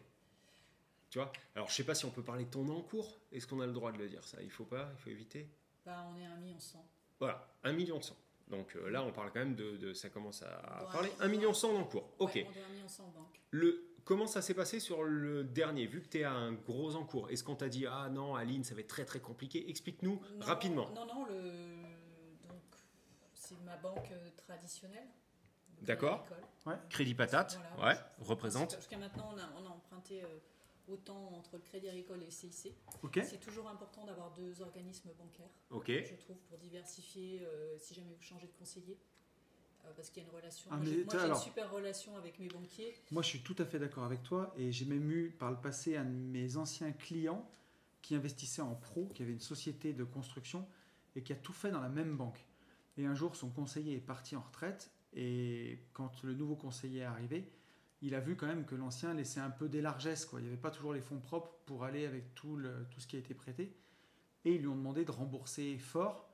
[1.10, 1.32] Tu vois?
[1.54, 3.18] Alors, je sais pas si on peut parler de ton encours.
[3.32, 4.40] Est-ce qu'on a le droit de le dire ça?
[4.42, 5.48] Il faut pas, il faut éviter?
[5.84, 6.84] Bah, on est à un million cent.
[7.20, 8.16] Voilà, 1 million 100.
[8.48, 11.10] Donc euh, là, on parle quand même de, de- ça commence à parler.
[11.20, 12.10] on 1 million doit- 100 d'encours.
[12.18, 12.34] Ok.
[12.34, 13.40] Ouais, on doit un million cent en banque.
[13.50, 16.94] Le, comment ça s'est passé sur le dernier Vu que tu es à un gros
[16.96, 19.68] encours, est-ce qu'on t'a dit ah non, Aline, ça va être très très compliqué?
[19.70, 20.88] Explique-nous Non, rapidement.
[20.94, 21.40] Non, non, le,
[22.48, 22.62] donc
[23.34, 25.08] c'est ma banque euh, traditionnelle.
[25.82, 26.26] D'accord.
[26.66, 26.88] Agricole.
[26.88, 27.94] Crédit patate, Voilà.
[27.94, 28.76] ouais, représente.
[28.76, 30.26] Jusqu'à maintenant, on a, on a emprunté euh,
[30.88, 32.72] autant entre le Crédit Agricole et le CIC.
[33.02, 35.88] Ok C'est toujours important d'avoir deux organismes bancaires, Ok.
[35.90, 38.98] je trouve, pour diversifier euh, si jamais vous changez de conseiller.
[39.86, 40.70] Euh, parce qu'il y a une relation.
[40.72, 42.94] Ah, moi, j'ai une super relation avec mes banquiers.
[43.10, 45.56] Moi, je suis tout à fait d'accord avec toi et j'ai même eu par le
[45.56, 47.48] passé un de mes anciens clients
[48.02, 50.66] qui investissait en pro, qui avait une société de construction
[51.16, 52.44] et qui a tout fait dans la même banque.
[52.96, 57.04] Et un jour, son conseiller est parti en retraite et quand le nouveau conseiller est
[57.04, 57.50] arrivé,
[58.02, 60.26] il a vu quand même que l'ancien laissait un peu des largesses.
[60.26, 60.40] Quoi.
[60.40, 63.06] Il n'y avait pas toujours les fonds propres pour aller avec tout, le, tout ce
[63.06, 63.74] qui a été prêté.
[64.44, 66.28] Et ils lui ont demandé de rembourser fort.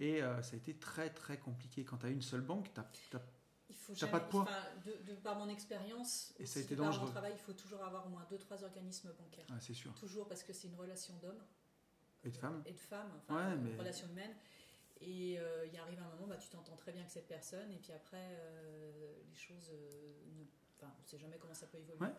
[0.00, 1.84] Et euh, ça a été très très compliqué.
[1.84, 3.22] Quand tu as une seule banque, tu as,
[3.68, 4.48] Il faut T'as jamais, pas de poids.
[4.84, 7.06] de, de- par mon expérience, Et ça a été de par dangereux.
[7.06, 9.46] mon travail, il faut toujours avoir au moins deux, trois organismes bancaires.
[9.50, 9.94] Ah, c'est sûr.
[9.94, 11.42] Toujours parce que c'est une relation d'hommes
[12.24, 14.34] Et de femmes et de enfin, Ouais, une mais- relation humaine.
[15.02, 17.78] Et euh, il arrive un moment, bah, tu t'entends très bien avec cette personne, et
[17.78, 20.44] puis après, euh, les choses, euh, ne-
[20.76, 22.00] enfin, on ne sait jamais comment ça peut évoluer.
[22.04, 22.12] Ouais.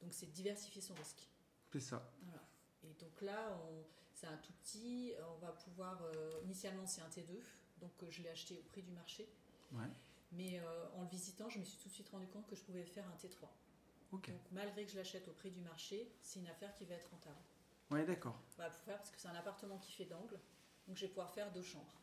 [0.00, 1.28] Donc c'est diversifier son risque.
[1.72, 2.10] C'est ça.
[2.22, 2.42] Voilà.
[2.84, 7.08] Et donc là, on- c'est un tout petit, on va pouvoir, euh, initialement c'est un
[7.08, 7.38] T2,
[7.80, 9.28] donc euh, je l'ai acheté au prix du marché.
[9.72, 9.90] Ouais.
[10.32, 12.62] Mais euh, en le visitant, je me suis tout de suite rendu compte que je
[12.62, 13.46] pouvais faire un T3.
[14.12, 14.30] Ok.
[14.30, 17.10] Donc malgré que je l'achète au prix du marché, c'est une affaire qui va être
[17.10, 17.40] rentable.
[17.90, 18.40] Ouais, d'accord.
[18.58, 20.38] On va pouvoir faire parce que c'est un appartement qui fait d'angle,
[20.86, 22.00] donc je vais pouvoir faire deux chambres.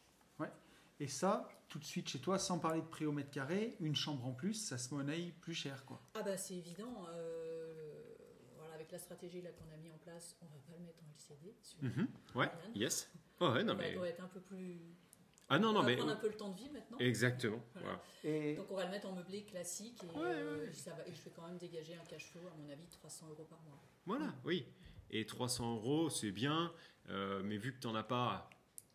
[1.02, 3.96] Et ça, tout de suite chez toi, sans parler de prix au mètre carré, une
[3.96, 6.00] chambre en plus, ça se monnaie plus cher, quoi.
[6.14, 7.41] Ah bah c'est évident, euh,
[8.92, 11.56] la stratégie là qu'on a mis en place, on va pas le mettre en LCD.
[11.62, 11.90] celui-là.
[11.96, 12.08] Mhm.
[12.36, 13.10] Ouais, yes.
[13.40, 13.94] Oh, ouais, non, mais.
[13.94, 14.80] doit être un peu plus.
[15.50, 15.96] Ah non, on non, va mais.
[15.98, 16.98] prendre un peu le temps de vie maintenant.
[17.00, 17.62] Exactement.
[17.74, 18.02] Voilà.
[18.24, 18.36] voilà.
[18.38, 20.74] Et Donc on va le mettre en meublé classique et, Ouais, euh, ouais.
[20.74, 22.92] ça va, et je vais quand même dégager un cash flow à mon avis de
[22.92, 23.78] 300 euros par mois.
[24.06, 24.66] Voilà, oui.
[25.10, 26.72] Et 300 euros, c'est bien,
[27.10, 28.50] euh, mais vu que tu n'en as pas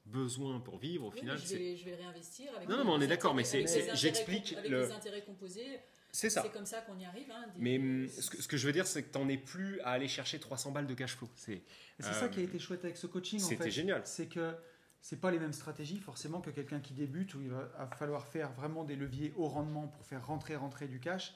[0.06, 2.84] besoin pour vivre, au Oui, final, je, vais, je vais le réinvestir avec Non, non,
[2.84, 5.80] mais on est d'accord, mais c'est- j'explique avec le- les intérêts composés.
[6.16, 6.42] C'est ça.
[6.42, 7.30] C'est comme ça qu'on y arrive.
[7.30, 9.28] hein, des- Mais hum, ce que, ce que je veux dire, c'est que tu n'en
[9.28, 11.28] es plus à aller chercher 300 balles de cash flow.
[11.36, 11.62] C'est
[12.02, 13.70] Euh, ça qui a été chouette avec ce coaching, en c'était fait.
[13.70, 14.00] génial.
[14.06, 14.54] C'est que
[15.02, 18.50] c'est pas les mêmes stratégies forcément que quelqu'un qui débute où il va falloir faire
[18.52, 21.34] vraiment des leviers haut rendement pour faire rentrer rentrer du cash.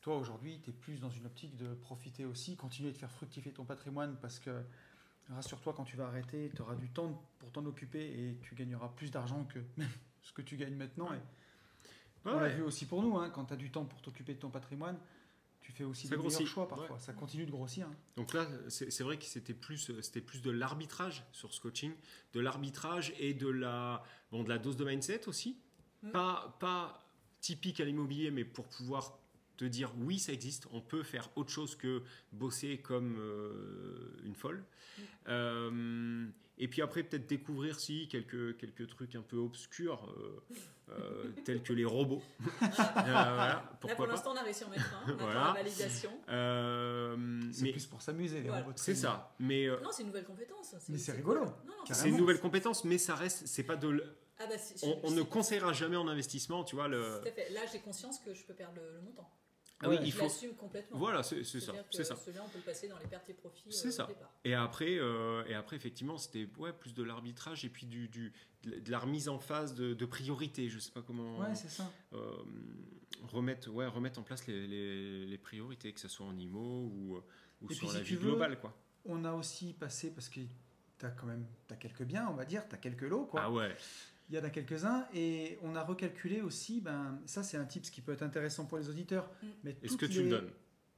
[0.00, 3.52] Toi aujourd'hui, tu es plus dans une optique de profiter aussi, continuer de faire fructifier
[3.52, 4.50] ton patrimoine parce que
[5.28, 8.88] rassure-toi quand tu vas arrêter, tu auras du temps pour t'en occuper et tu gagneras
[8.96, 9.60] plus d'argent que
[10.22, 11.12] ce que tu gagnes maintenant.
[11.12, 11.18] Et
[12.24, 14.38] on l'a vu aussi pour nous, hein, quand tu as du temps pour t'occuper de
[14.38, 14.98] ton patrimoine,
[15.60, 16.96] tu fais aussi Ça des meilleurs grossit, choix parfois.
[16.96, 17.02] ouais.
[17.02, 17.86] Ça continue de grossir.
[17.86, 17.94] hein.
[18.16, 21.92] Donc là, c'est vrai que c'était plus, c'était plus de l'arbitrage sur ce coaching,
[22.32, 24.02] de l'arbitrage et de la,
[24.32, 25.56] bon, de la dose de mindset aussi.
[26.02, 26.10] Mm.
[26.10, 27.06] Pas, pas
[27.40, 29.18] typique à l'immobilier, mais pour pouvoir
[29.60, 34.34] te dire oui, ça existe, on peut faire autre chose que bosser comme euh, une
[34.34, 34.64] folle.
[34.98, 35.02] Mm.
[35.28, 36.26] Euh,
[36.62, 40.40] et puis après, peut-être découvrir si quelques, quelques trucs un peu obscurs, euh,
[40.90, 42.22] euh, tels que les robots.
[42.62, 44.12] Euh, voilà, Là, pourquoi pour pas.
[44.12, 45.02] l'instant, on a réussi à en mettre un.
[45.10, 45.44] On attend Voilà.
[45.46, 46.10] la validation.
[46.28, 48.72] Euh, C'est mais plus pour s'amuser, les robots.
[48.76, 49.34] c'est ça.
[49.38, 50.74] Mais euh, Non, c'est une nouvelle compétence.
[50.88, 51.40] Mais c'est rigolo.
[51.40, 51.48] cool.
[51.48, 51.94] Non, non, Carrément.
[51.94, 54.04] c'est une nouvelle compétence, mais ça reste, c'est pas de, l-
[54.38, 57.20] Ah bah, c'est- on, on c'est- ne conseillera jamais en investissement, tu vois le.
[57.22, 57.50] Tout à fait.
[57.50, 59.30] Là, j'ai conscience que je peux perdre le, le montant.
[59.82, 60.24] Ah oui, il faut.
[60.24, 60.98] l'assume complètement.
[60.98, 62.16] Voilà, c'est c'est ça, c'est ça.
[62.16, 64.08] Celui-là, on peut le passer dans les pertes et profits C'est euh, ça.
[64.44, 68.32] Et après, euh, et après effectivement, c'était ouais, plus de l'arbitrage et puis du, du-
[68.62, 70.68] de la remise en phase de, de priorité.
[70.68, 71.90] Je sais pas comment Ouais, c'est ça.
[72.12, 72.36] euh,
[73.22, 77.22] remettre, ouais, remettre en place les, les- les priorités, que ce soit en IMO ou,
[77.62, 78.74] ou Et sur puis, la si vie veux, globale, quoi.
[79.06, 80.40] On a aussi passé, parce que
[80.98, 83.42] tu as quand même as quelques biens, on va dire, tu as quelques lots, quoi.
[83.44, 83.74] Ah ouais.
[84.30, 87.90] Il y en a quelques-uns, et on a recalculé aussi, ben, ça c'est un tips
[87.90, 89.28] qui peut être intéressant pour les auditeurs.
[89.42, 89.46] Mm.
[89.64, 90.50] mais Est-ce que tu les- le donnes?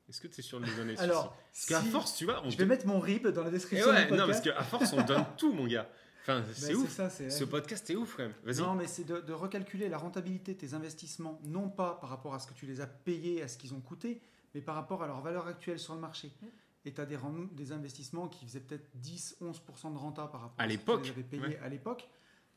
[0.08, 2.50] Est-ce que tu es sûr de le donner Alors, Parce qu'à force, tu vois, on
[2.50, 4.62] je te- vais mettre mon RIB dans la Eh description ouais, du non, parce qu'à
[4.62, 5.88] force, on donne tout, mon gars.
[6.22, 6.90] Enfin, Ben, c'est ouf.
[6.90, 8.34] ça, Ce podcast est ouf quand même.
[8.44, 8.58] Vas-y.
[8.60, 12.34] Non, mais c'est de, de recalculer la rentabilité de tes investissements, non pas par rapport
[12.34, 14.20] à ce que tu les as payés, à ce qu'ils ont coûté,
[14.54, 16.30] mais par rapport à leur valeur actuelle sur le marché.
[16.42, 16.46] Mm.
[16.84, 20.68] Et tu as des, investissements qui faisaient peut-être 10-11% de renta par rapport À à,
[20.68, 21.60] ce que l'époque, tu les avais payés ouais.
[21.64, 22.08] à l'époque.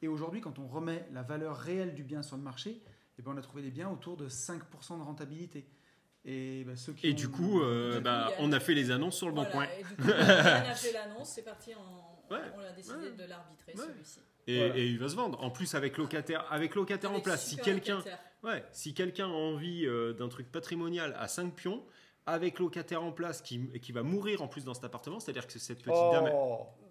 [0.01, 2.81] Et aujourd'hui, quand on remet la valeur réelle du bien sur le marché,
[3.17, 5.65] eh ben, on a trouvé des biens autour de 5% de rentabilité.
[6.25, 9.17] Et ben, ceux qui Et ont- du coup, euh, bah, on a fait les annonces
[9.17, 9.67] sur le Voilà, bon coin.
[9.79, 10.19] Et du coup, Yann
[10.65, 12.15] a fait l'annonce, c'est parti en.
[12.33, 13.11] Ouais, On a décidé ouais.
[13.11, 13.83] de l'arbitrer Ouais.
[13.93, 14.19] celui-ci.
[14.47, 14.77] Et, Voilà.
[14.77, 15.43] et il va se vendre.
[15.43, 17.45] En plus, avec locataire, avec locataire en place.
[17.45, 18.03] Si quelqu'un,
[18.71, 21.83] si quelqu'un a envie euh, d'un truc patrimonial à 5 pions,
[22.25, 25.53] avec locataire en place qui, qui va mourir en plus dans cet appartement, c'est-à-dire que
[25.59, 26.31] cette petite dame.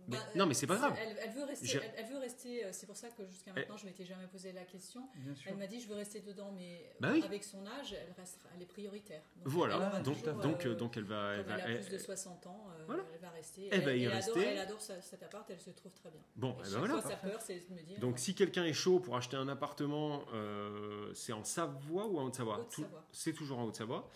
[0.08, 0.94] Mais- Bah, non, mais c'est pas grave.
[0.98, 1.76] Elle, elle veut rester.
[1.76, 2.64] Elle, elle veut rester.
[2.64, 3.60] euh, C'est pour ça que jusqu'à Eh.
[3.60, 5.08] maintenant, je m'étais jamais posé la question.
[5.46, 7.22] Elle m'a dit, je veux rester dedans, mais Bah oui.
[7.24, 9.22] avec son âge, elle restera, elle est prioritaire.
[9.36, 9.92] Donc, Voilà.
[9.96, 11.34] elle donc, toujours, donc, euh, donc elle va.
[11.34, 13.02] Elle va elle a elle- plus de 60 ans, euh, Voilà.
[13.14, 13.68] elle va rester.
[13.72, 14.30] Elle va y elle rester.
[14.32, 16.20] Adore, elle adore cet appart, elle se trouve très bien.
[16.36, 16.94] Bon, Et eh ben chaque voilà.
[17.00, 17.98] fois, sa peur, c'est de me dire.
[18.00, 22.24] Donc si quelqu'un est chaud pour acheter un appartement, euh, c'est en Savoie ou en
[22.24, 22.58] Haute-Savoie?
[22.60, 23.04] Haute-Savoie.
[23.12, 24.08] C'est toujours en Haute-Savoie.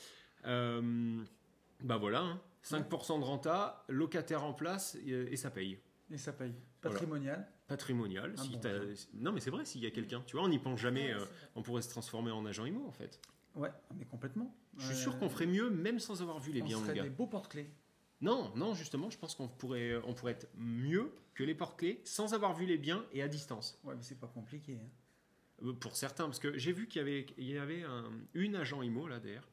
[0.46, 1.22] Euh,
[1.80, 2.40] bah voilà, hein.
[2.64, 5.78] 5% de renta, locataire en place et, et ça paye.
[6.10, 6.54] Et ça paye.
[6.80, 7.46] Patrimonial.
[7.66, 8.36] Patrimonial.
[8.38, 8.94] Si bon jeu.
[9.14, 11.14] Non mais c'est vrai, s'il y a quelqu'un, tu vois, on n'y pense jamais.
[11.14, 13.20] Ouais, euh, on pourrait se transformer en agent IMO en fait.
[13.54, 14.54] Ouais, mais complètement.
[14.76, 16.84] Je suis Euh, sûr qu'on ferait mieux même sans avoir vu les on biens, mon
[16.84, 17.02] serait gars.
[17.02, 17.68] des beaux porte-clés.
[18.20, 22.34] Non, non, justement, je pense qu'on pourrait, on pourrait être mieux que les porte-clés sans
[22.34, 23.78] avoir vu les biens et à distance.
[23.84, 24.80] Ouais, mais c'est pas compliqué.
[24.82, 24.88] hein.
[25.66, 28.54] Euh, Pour certains, parce que j'ai vu qu'il y avait, il y avait un- une
[28.56, 29.48] agent IMO là d'ailleurs.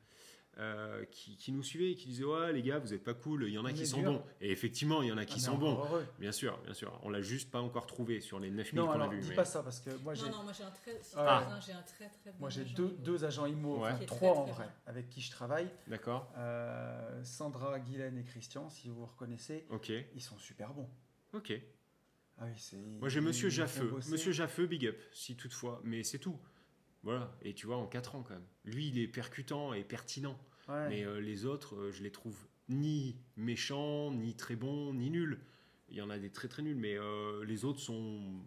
[0.57, 3.43] Euh, qui, qui nous suivait et qui disait ouais les gars vous êtes pas cool
[3.47, 4.13] il y en a On qui sont dur.
[4.13, 6.05] bons et effectivement il y en a Ah, qui mais sont bons heureux.
[6.17, 8.91] bien sûr bien sûr on l'a juste pas encore trouvé sur les 9000 Non, qu'on
[8.91, 10.63] a alors vu dis mais- pas ça parce que moi j'ai Non, non, moi j'ai
[10.63, 11.01] un très.
[11.17, 11.59] Ah.
[11.65, 13.91] j'ai un très très bon moi j'ai deux, deux agents IMO, Ouais.
[13.91, 14.71] enfin trois très, en très vrai, bon.
[14.91, 15.67] avec qui je travaille.
[15.87, 20.89] d'accord Euh, Sandra, Guylaine et Christian, si vous vous reconnaissez, ok ils sont super bons.
[21.33, 21.51] ok
[22.37, 22.77] Ah oui, c'est.
[22.77, 26.39] moi j'ai monsieur Jaffeux monsieur Jaffeux big up si toutefois mais c'est tout
[27.05, 30.37] voilà et tu vois en 4 ans quand même lui il est percutant et pertinent
[30.67, 30.89] Ouais.
[30.89, 32.35] Mais euh, les autres, euh, je les trouve
[32.69, 35.39] ni méchants, ni très bons, ni nuls.
[35.89, 38.41] Il y en a des très très nuls, mais euh, les autres sont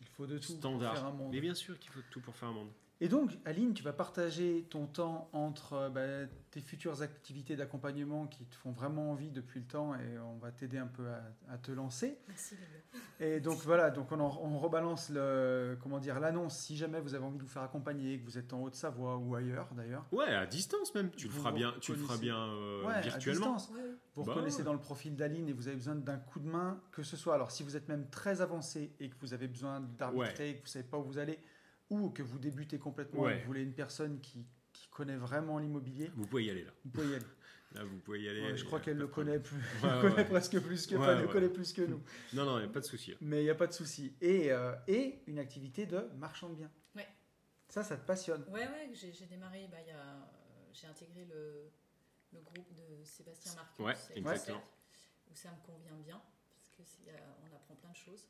[0.00, 0.94] Il faut de tout pour standards.
[0.94, 1.30] faire un monde.
[1.34, 2.70] Mais bien sûr qu'il faut tout pour faire un monde.
[3.00, 8.26] Et donc, Aline, tu vas partager ton temps entre euh, bah, tes futures activités d'accompagnement
[8.28, 11.52] qui te font vraiment envie depuis le temps et on va t'aider un peu à,
[11.52, 12.16] à te lancer.
[12.28, 12.54] Merci.
[13.18, 17.14] Et donc voilà, donc on, en- on rebalance le, comment dire, l'annonce si jamais vous
[17.14, 20.06] avez envie de vous faire accompagner, que vous êtes en Haute-Savoie ou ailleurs d'ailleurs.
[20.12, 21.10] Ouais, à distance même.
[21.10, 23.54] Tu le feras bien, tu le feras bien euh, ouais, à virtuellement.
[23.56, 23.70] distance.
[23.76, 23.90] Ouais, ouais.
[24.14, 24.64] Vous Bah reconnaissez ouais.
[24.64, 27.34] dans le profil d'Aline et vous avez besoin d'un coup de main, que ce soit,
[27.34, 30.68] alors si vous êtes même très avancé et que vous avez besoin d'arbitrer, que vous
[30.68, 31.40] savez pas où vous allez,
[32.00, 35.58] ou que vous débutez complètement et que vous voulez une personne qui, qui connaît vraiment
[35.58, 36.72] l'immobilier, Vous pouvez y aller là.
[36.84, 37.24] vous pouvez y aller.
[37.74, 38.40] Là, vous pouvez y aller.
[38.42, 41.00] Ouais, je crois a qu'elle pas le connaît, plus, Ouais, connaît presque plus que, le
[41.00, 41.32] ouais.
[41.32, 42.00] connaît plus que nous.
[42.32, 43.14] Non, non, il n'y a pas de souci.
[43.20, 44.14] Mais il n'y a pas de souci.
[44.20, 46.70] Et, euh, et une activité de marchand de biens.
[46.94, 47.08] Ouais.
[47.68, 48.44] Ça, ça te passionne.
[48.48, 50.20] Ouais, ouais, j'ai démarré, bah, il y a, euh,
[50.72, 51.68] j'ai intégré le,
[52.32, 53.84] le groupe de Sébastien Marcus.
[53.84, 54.62] Ouais, exactement.
[55.32, 56.22] Où ça me convient bien,
[56.54, 58.28] parce que c'est, euh, on apprend plein de choses.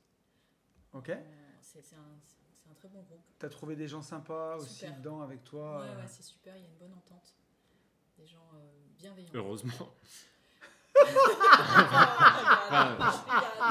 [0.94, 1.20] Ok Euh,
[1.60, 2.16] c'est un,
[2.64, 3.20] c'est un très bon groupe.
[3.38, 5.80] Tu as trouvé des gens sympas aussi dedans avec toi.
[5.80, 7.34] Ouais, euh, ouais, c'est super, il y a une bonne entente.
[8.18, 8.58] Des gens euh,
[8.98, 9.30] bienveillants.
[9.34, 9.72] Heureusement.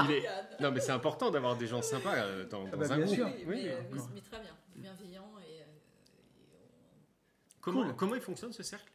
[0.06, 0.28] Il est-
[0.60, 3.06] Non, mais c'est important d'avoir des gens sympas euh, dans, Ah dans bah, un bien
[3.06, 3.16] groupe.
[3.16, 3.26] sûr.
[3.28, 7.96] Oui, Oui, mais, euh, très bien, bienveillant et, euh, et Comment, Cool.
[7.96, 8.92] comment il fonctionne ce cercle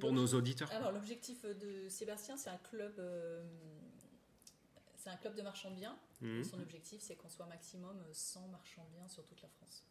[0.00, 0.68] pour nos auditeurs.
[0.72, 3.44] Alors l'objectif de Sébastien, c'est un club, euh,
[5.08, 5.98] c'est un club de marchands de biens.
[6.20, 6.44] Mhm.
[6.44, 9.84] Son objectif, c'est qu'on soit maximum 100 marchands de biens sur toute la France.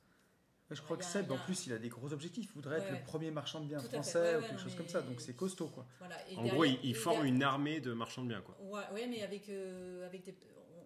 [0.69, 2.49] Ouais, Je crois que Seb, en plus, il a des gros objectifs.
[2.51, 4.58] Il voudrait être Ouais, le premier marchand de biens Tout français Ouais, ou quelque non,
[4.60, 5.01] chose mais- comme ça.
[5.01, 5.86] Donc c'est costaud, quoi.
[5.99, 6.17] Voilà.
[6.30, 8.58] Et En derrière- gros, il, forme derrière- une armée de marchands de biens, quoi.
[8.91, 10.36] Ouais, mais avec, euh, avec des,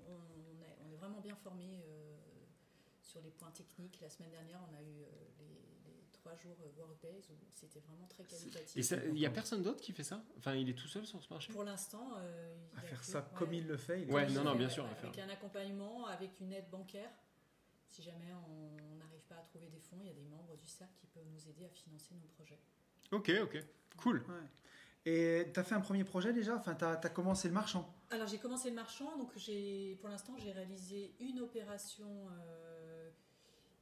[0.08, 1.84] on, on est, on est vraiment bien formé
[3.02, 4.00] sur les points techniques.
[4.02, 5.08] La semaine dernière, on a eu euh,
[5.40, 5.61] les
[6.22, 8.92] trois jours euh, Workdays où c'était vraiment très qualitatif.
[8.92, 10.24] Et il y a personne d'autre qui fait ça?
[10.38, 11.52] Enfin, il est tout seul sur ce marché?
[11.52, 13.26] Pour l'instant, euh, il À faire que- ça ouais.
[13.38, 14.04] comme il le fait.
[14.04, 15.10] il Ouais, non, non, bien sûr, ouais, à faire.
[15.10, 17.10] Avec un accompagnement, avec une aide bancaire.
[17.90, 20.68] Si jamais on n'arrive pas à trouver des fonds, il y a des membres du
[20.68, 22.60] cercle qui peuvent nous aider à financer nos projets.
[23.12, 23.64] Ok, ok.
[23.98, 24.24] Cool.
[24.30, 24.48] Ouais.
[25.06, 26.56] Et tu as fait un premier projet déjà?
[26.56, 27.92] Enfin, tu as, commencé le marchand?
[28.12, 32.81] Alors j'ai commencé le marchand, donc j'ai, pour l'instant j'ai réalisé une opération euh,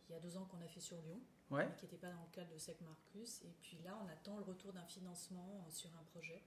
[0.10, 1.20] il y a deux ans qu'on a fait sur Lyon,
[1.52, 1.68] Ouais.
[1.78, 3.42] qui n'était pas dans le cadre de Sec Marcus.
[3.44, 6.44] Et puis là, on attend le retour d'un financement euh, sur un projet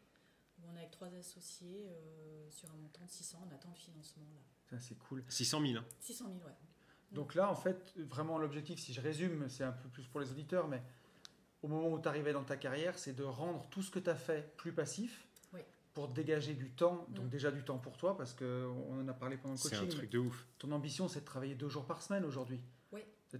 [0.58, 3.38] où on est avec trois associés euh, sur un montant de 600.
[3.48, 4.40] On attend le financement là.
[4.70, 5.24] Ça, c'est cool.
[5.28, 5.78] 600 000.
[5.78, 5.84] hein.
[6.00, 6.54] 600 000, ouais.
[7.12, 10.30] Donc là, en fait, vraiment l'objectif, si je résume, c'est un peu plus pour les
[10.30, 10.82] auditeurs, mais
[11.62, 14.08] au moment où tu arrivais dans ta carrière, c'est de rendre tout ce que tu
[14.08, 15.60] as fait plus passif Oui.
[15.92, 17.28] pour dégager du temps, donc Mm.
[17.28, 19.94] déjà du temps pour toi, parce qu'on en a parlé pendant le C'est un coaching.
[19.98, 20.46] truc de ouf.
[20.58, 22.60] Ton ambition, c'est de travailler deux jours par semaine aujourd'hui.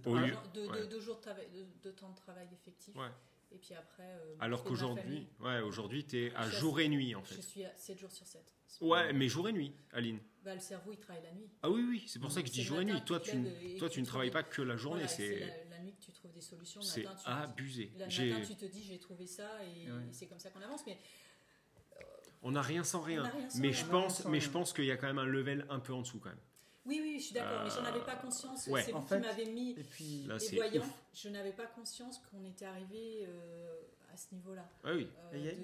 [0.05, 0.87] Au lieu- De, de- ouais.
[0.87, 2.95] deux jours de, travail- de- de temps de travail effectif.
[2.95, 3.07] Ouais.
[3.51, 4.03] Et puis après.
[4.03, 7.35] euh, Alors qu'aujourd'hui, ouais, aujourd'hui, t'es à Je suis à- jour et nuit, en Je
[7.35, 7.41] fait.
[7.43, 8.41] suis à 7 jours sur 7.
[8.81, 10.19] Ouais, mais jour et nuit, Aline.
[10.43, 11.47] Bah, le cerveau, il travaille la nuit.
[11.61, 12.99] Ah oui, oui, c'est pour ça que je dis jour et nuit.
[13.05, 15.01] Toi, tu tu, et toi, tu ne tu travailles pas que la journée.
[15.03, 16.81] Voilà, c'est la, la nuit que tu trouves des solutions.
[16.81, 17.91] C'est tu, abusé.
[17.97, 20.01] le J'ai- matin, tu te dis j'ai trouvé ça et Et ouais.
[20.11, 20.81] c'est comme ça qu'on avance.
[20.87, 20.97] Mais
[22.41, 23.23] On n'a rien sans rien.
[23.23, 23.77] Rien sans mais rien.
[23.77, 26.01] je pense, mais je pense qu'il y a quand même un level un peu en
[26.01, 26.37] dessous quand même.
[26.85, 27.63] Oui, oui, je suis d'accord.
[27.63, 28.67] mais j'en avais pas Euh, conscience.
[28.67, 28.81] ouais.
[28.83, 30.81] C'est vous fait, qui m'avez mis Et puis, Là, les voyants.
[30.83, 30.93] ouf.
[31.13, 33.81] Je n'avais pas conscience qu'on était arrivé euh,
[34.13, 35.07] à ce niveau-là Ah oui.
[35.31, 35.57] euh, Et il y a- de,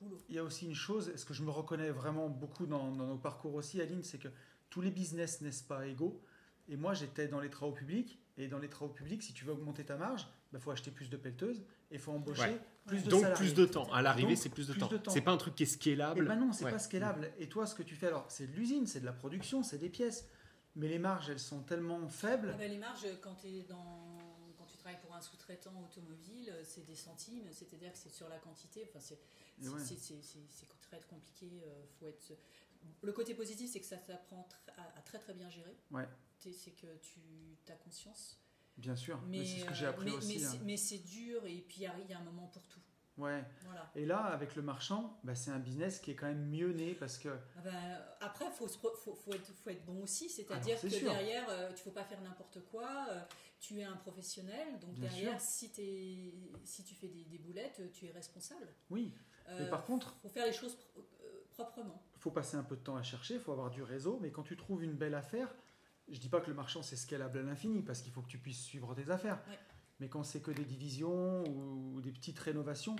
[0.00, 0.18] boulot.
[0.28, 3.06] il y a aussi une chose, ce que je me reconnais vraiment beaucoup dans, dans
[3.06, 4.28] nos parcours aussi, Aline, c'est que
[4.70, 6.20] tous les business n'est-ce pas égaux?
[6.68, 8.18] Et moi, j'étais dans les travaux publics.
[8.38, 11.10] Et dans les travaux publics, si tu veux augmenter ta marge, il faut acheter plus
[11.10, 12.60] de pelleteuses et il faut embaucher Ouais.
[12.86, 13.44] plus de Donc salariés.
[13.46, 13.92] plus de temps.
[13.92, 14.88] À l'arrivée, c'est plus de plus temps.
[14.98, 15.10] temps.
[15.10, 16.26] C'est pas un truc qui est Et scalable.
[16.26, 16.70] ben non, c'est Ouais.
[16.72, 17.30] pas scalable.
[17.38, 19.78] Et toi, ce que tu fais, alors, c'est de l'usine, c'est de la production, c'est
[19.78, 20.26] des pièces.
[20.76, 22.50] Mais les marges, elles sont tellement faibles.
[22.54, 24.18] Ah ben, les marges, quand, t'es dans,
[24.56, 28.38] quand tu travailles pour un sous-traitant automobile, c'est des centimes, c'est-à-dire que c'est sur la
[28.38, 28.84] quantité.
[28.88, 29.18] Enfin, c'est,
[29.68, 30.60] ouais.
[30.80, 31.60] très compliqué.
[31.64, 32.32] euh, faut être...
[33.02, 34.48] Le côté positif, c'est que ça t'apprend
[34.96, 35.76] à, très très bien gérer.
[35.90, 36.08] Ouais.
[36.38, 37.18] C'est que tu
[37.72, 38.38] as conscience.
[38.80, 40.38] Bien sûr, mais, Mais, c'est ce que euh, j'ai appris mais, aussi.
[40.38, 40.48] mais hein.
[40.52, 42.80] c'est- mais c'est dur et puis il y a- il un moment pour tout.
[43.18, 43.44] Ouais.
[43.66, 43.90] Voilà.
[43.94, 46.94] Et là, avec le marchand, bah, c'est un business qui est quand même mieux né
[46.94, 50.94] parce que Ah ben, après, il faut, être, faut être bon aussi, c'est-à-dire c'est que
[50.94, 51.10] sûr.
[51.10, 53.20] derrière, euh, tu ne faut pas faire n'importe quoi, euh,
[53.58, 55.50] tu es un professionnel, donc Bien derrière, sûr.
[55.50, 58.68] si, tu fais des, des boulettes, tu es responsable.
[58.88, 59.12] oui,
[59.48, 62.00] Mais Euh, par contre- faut faire les choses pro- euh, proprement.
[62.14, 64.30] il faut passer un peu de temps à chercher, il faut avoir du réseau, mais
[64.30, 65.52] quand tu trouves une belle affaire,
[66.10, 68.38] je dis pas que le marchand c'est scalable à l'infini parce qu'il faut que tu
[68.38, 69.40] puisses suivre tes affaires.
[69.48, 69.58] Ouais.
[70.00, 72.96] Mais quand c'est que des divisions ou des petites rénovations,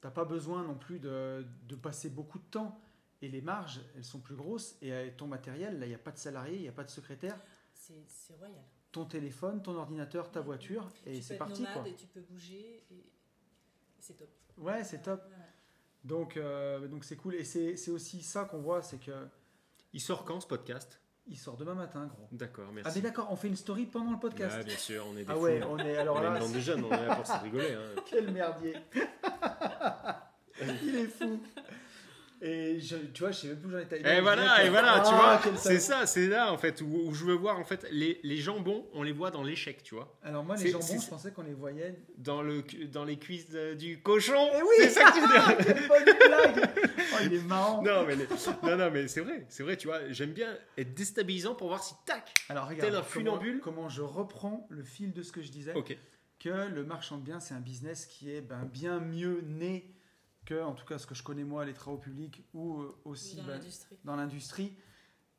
[0.00, 2.80] t'as pas besoin non plus de, de passer beaucoup de temps.
[3.22, 4.76] Et les marges, elles sont plus grosses.
[4.82, 6.84] Et euh, ton matériel, là, il n'y a pas de salarié, il n'y a pas
[6.84, 7.40] de secrétaire.
[7.72, 8.62] C'est royal.
[8.92, 11.62] Ton téléphone, ton ordinateur, ta voiture, et tu peux c'est être parti.
[11.62, 11.88] nomade Quoi.
[11.88, 13.10] et tu peux bouger, et
[13.98, 14.28] c'est top.
[14.58, 15.24] Ouais, c'est top.
[15.28, 15.34] Ouais.
[16.04, 17.34] Donc, euh, donc c'est cool.
[17.34, 19.26] Et c'est c'est aussi ça qu'on voit, c'est que
[19.92, 21.00] Il sort quand ce podcast?
[21.28, 22.28] Il sort demain matin, gros.
[22.32, 22.98] D'accord, Ah merci.
[22.98, 24.56] mais d'accord, on fait une story pendant le podcast.
[24.60, 25.40] Ah, bien sûr, on est des Ah fous.
[25.42, 27.42] ouais, on est alors on est là, bande de jeunes, on est là pour se
[27.42, 27.72] rigoler.
[27.74, 28.00] hein.
[28.10, 28.76] quel merdier.
[30.82, 31.40] Il est fou.
[32.48, 33.98] Et je, tu vois, je sais même plus où j'en étais.
[33.98, 36.86] Et voilà, et voilà, tu Ah, vois, quel c'est ça, c'est là en fait où,
[37.08, 39.96] où je veux voir en fait les, les jambons, on les voit dans l'échec, tu
[39.96, 41.98] vois, Alors moi, les jambons, je pensais qu'on les voyait.
[42.18, 44.48] dans le dans les cuisses de- du cochon.
[44.54, 45.56] Eh oui C'est ça que tu veux dire.
[45.66, 47.82] Quelle bonne blague Oh, il est marrant.
[47.82, 48.26] Non mais les-
[48.62, 51.82] non non mais c'est vrai, c'est vrai, tu vois, j'aime bien être déstabilisant pour voir
[51.82, 52.32] si tac.
[52.48, 53.60] Alors regarde, Tel un comment- funambule.
[53.60, 55.74] Comment, je reprends le fil de ce que je disais.
[55.74, 55.96] Ok.
[56.38, 59.95] que le marchand de biens, c'est un business qui est ben, bien mieux né
[60.46, 63.36] que, en tout cas, ce que je connais moi, les travaux publics ou euh, aussi
[63.36, 63.44] Dans
[64.04, 64.74] ben, l'industrie.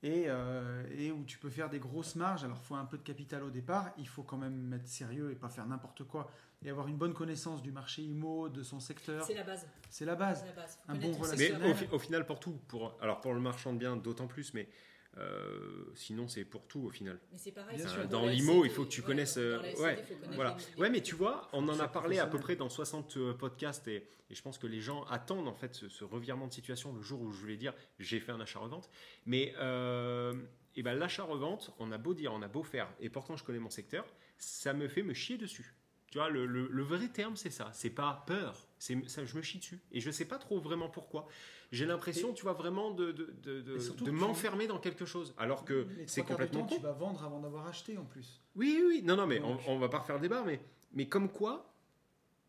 [0.04, 2.43] Et, euh, et où tu peux faire des grosses marges.
[2.43, 3.91] Alors, il faut un peu de capital au départ.
[3.98, 6.30] Il faut quand même être sérieux et pas faire n'importe quoi.
[6.63, 9.26] Et avoir une bonne connaissance du marché IMO, de son secteur.
[9.26, 9.67] C'est la base.
[9.89, 10.41] C'est la base.
[10.41, 10.80] C'est la base.
[10.88, 11.89] Un bon le Mais au, relationnel.
[11.91, 14.70] au final pour tout, pour alors pour le marchand de biens d'autant plus, mais
[15.17, 17.20] euh, sinon c'est pour tout au final.
[17.32, 17.76] Mais c'est pareil.
[17.78, 18.02] Bien c'est sûr.
[18.04, 20.58] comme Dans l'IMO, il faut que tu ouais, connaisses, euh, ouais, connaître Voilà.
[20.78, 23.88] Ouais, mais tu vois, on en a parlé à peu près dans 60 euh, podcasts
[23.88, 26.93] et, et je pense que les gens attendent en fait ce, ce revirement de situation
[26.93, 28.89] le jour où je vais dire j'ai fait un achat-revente.
[29.26, 30.34] Mais euh,
[30.76, 33.58] et ben, l'achat-revente, on a beau dire, on a beau faire, et pourtant je connais
[33.60, 34.06] mon secteur,
[34.38, 35.74] ça me fait me chier dessus.
[36.12, 37.72] Tu vois, le, le- le vrai terme, c'est ça.
[37.74, 38.66] C'est pas peur.
[38.80, 39.80] C'est ça, je me chie dessus.
[39.92, 41.28] Et je sais pas trop vraiment pourquoi.
[41.72, 45.34] J'ai l'impression, tu vois, vraiment de, tu- m'enfermer dans quelque chose.
[45.38, 46.76] Alors que c'est complètement temps, con.
[46.76, 48.42] tu vas vendre avant d'avoir acheté en plus.
[48.56, 49.02] Oui, oui, oui.
[49.04, 50.62] Non, non, mais on, Donc- on va pas refaire débat, mais,
[50.94, 51.74] mais comme quoi,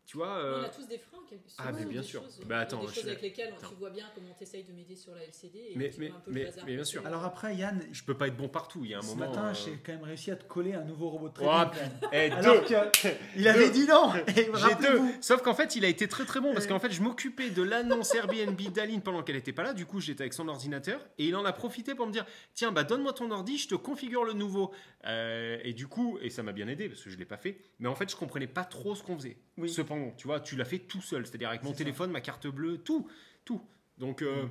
[0.09, 0.37] tu vois.
[0.39, 2.23] euh, On a tous des freins, quelque ah, mais bien des sûr.
[2.23, 3.69] choses- Bah, il y a attends, des choses avec lesquelles Attends.
[3.69, 6.07] tu vois bien comment tu essayes de m'aider sur la LCD et Mais- tu mais-
[6.07, 7.05] vois un peu mais- le bazar mais bien sûr.
[7.05, 8.83] Alors après, Yann, je peux pas être bon partout.
[8.85, 9.27] Il y a un ce moment.
[9.27, 11.71] matin, euh, j'ai quand même réussi à te coller un nouveau robot de Oh, trading.
[12.01, 12.11] quand même.
[12.11, 13.71] eh, Alors qu'il avait Deux.
[13.71, 14.11] dit non.
[14.35, 14.99] J'ai deux.
[15.21, 17.61] Sauf qu'en fait, il a été très très bon parce qu'en fait, je m'occupais de
[17.61, 19.73] l'annonce Airbnb d'Aline pendant qu'elle était pas là.
[19.73, 22.71] Du coup, j'étais avec son ordinateur et il en a profité pour me dire Tiens,
[22.71, 24.73] bah donne-moi ton ordi, je te configure le nouveau.
[25.05, 27.59] Euh, et du coup, et ça m'a bien aidé parce que je l'ai pas fait.
[27.77, 29.37] Mais en fait, je comprenais pas trop ce qu'on faisait.
[29.57, 29.69] Oui.
[29.69, 31.83] Cependant, tu vois, tu l'as fait tout seul, c'est-à-dire avec mon C'est ça.
[31.85, 33.07] téléphone, ma carte bleue, tout,
[33.45, 33.61] tout.
[33.97, 34.45] Donc, euh,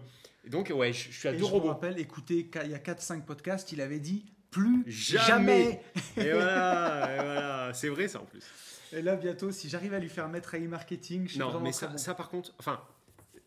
[0.47, 1.69] donc ouais, je, je suis à et deux je robots.
[1.69, 5.27] rappelle, écoutez, il y a 4-5 podcasts, il avait dit plus Jamais.
[5.27, 5.83] jamais.
[6.17, 7.71] Et voilà, et voilà.
[7.75, 8.43] c'est vrai ça en plus.
[8.93, 11.73] Et là, bientôt, si j'arrive à lui faire mettre AI marketing, je suis Non, mais
[11.73, 11.99] ça, bon.
[11.99, 12.81] ça par contre, enfin,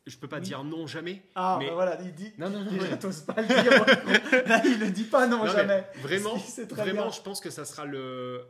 [0.05, 0.43] je peux pas Oui.
[0.43, 1.21] dire non jamais.
[1.35, 2.31] Ah, mais- bah voilà, il dit.
[2.37, 2.71] Non, non, non.
[2.71, 2.89] Ouais.
[3.25, 4.45] pas le dire.
[4.47, 5.83] Là, il le dit pas, non, Non, mais jamais.
[6.01, 6.35] Vraiment,
[6.69, 7.11] vraiment, bien.
[7.11, 8.41] je pense que ça sera le.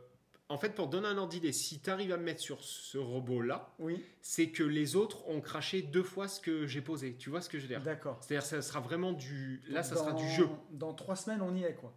[0.52, 2.98] En fait, pour donner un ordre d'idée, si tu arrives à me mettre sur ce
[2.98, 7.14] robot-là, Oui, c'est que les autres ont craché deux fois ce que j'ai posé.
[7.16, 7.82] Tu vois ce que je veux dire?
[7.82, 8.18] D'accord.
[8.20, 9.62] C'est-à-dire, ça sera vraiment du.
[9.68, 10.48] Là, ça sera du jeu.
[10.70, 11.96] Dans 3 semaines, on y est, quoi.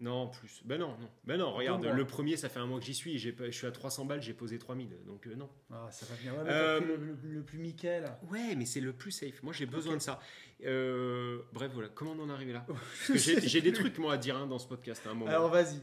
[0.00, 0.62] Non, plus.
[0.64, 1.08] Ben non, non.
[1.24, 3.18] Ben non, regarde, le premier, ça fait un mois que j'y suis.
[3.18, 4.90] Je suis à 300 balles, j'ai posé 3000.
[5.06, 5.48] Donc, euh, non.
[5.72, 6.32] Ah, ça va bien.
[6.34, 8.20] Ouais, mais Euh, le, le- le plus Mickey, là.
[8.30, 9.42] Ouais, mais c'est le plus safe.
[9.42, 10.20] Moi, j'ai besoin de ça.
[10.64, 11.88] Euh, bref, voilà.
[11.88, 12.64] Comment on en est arrivé là?
[12.68, 15.14] Parce que j'ai j'ai des trucs, moi, à dire hein, dans ce podcast à un
[15.14, 15.30] moment.
[15.32, 15.80] Alors, vas-y.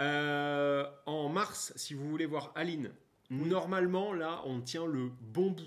[0.00, 2.90] Euh, en mars, si vous voulez voir Aline,
[3.30, 5.62] normalement, là, on tient le bon bout.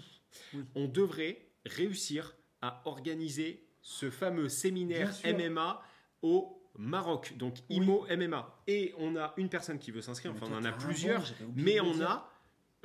[0.54, 0.64] Oui.
[0.76, 5.14] On devrait réussir à organiser ce fameux séminaire.
[5.26, 5.82] MMA
[6.22, 7.38] au Maroc.
[7.38, 7.78] Donc, Oui.
[7.78, 8.62] IMO MMA.
[8.68, 11.24] Et on a une personne qui veut s'inscrire, enfin, on en a plusieurs.
[11.56, 12.10] Mais on dire.
[12.10, 12.32] a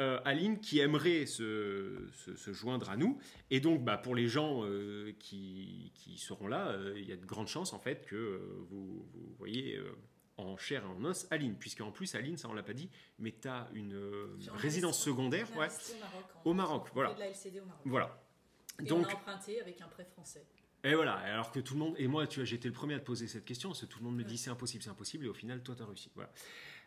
[0.00, 3.18] euh, Aline qui aimerait se, se- se joindre à nous.
[3.50, 7.16] Et donc, bah, pour les gens euh, qui, qui seront là, euh, il y a
[7.16, 9.78] de grandes chances en fait que vous, vous voyez
[10.40, 11.54] en chair et en os Aline.
[11.56, 15.00] Puisque en plus, Aline, ça on l'a pas dit, mais tu as une euh, résidence
[15.00, 15.48] secondaire.
[15.56, 15.68] Ouais.
[15.68, 16.24] au Maroc.
[16.44, 16.54] Au.
[16.54, 17.10] Maroc, voilà.
[17.10, 17.82] fait de la LCD au Maroc.
[17.84, 18.22] Voilà.
[18.80, 20.46] Et Donc, on a emprunté avec un prêt français.
[20.84, 22.98] et voilà, alors que tout le monde, et moi, tu vois, j'étais le premier à
[23.00, 25.26] te poser cette question, parce que tout le monde me dit c'est impossible, c'est impossible,
[25.26, 26.10] et au final, toi, tu as réussi.
[26.14, 26.32] Voilà.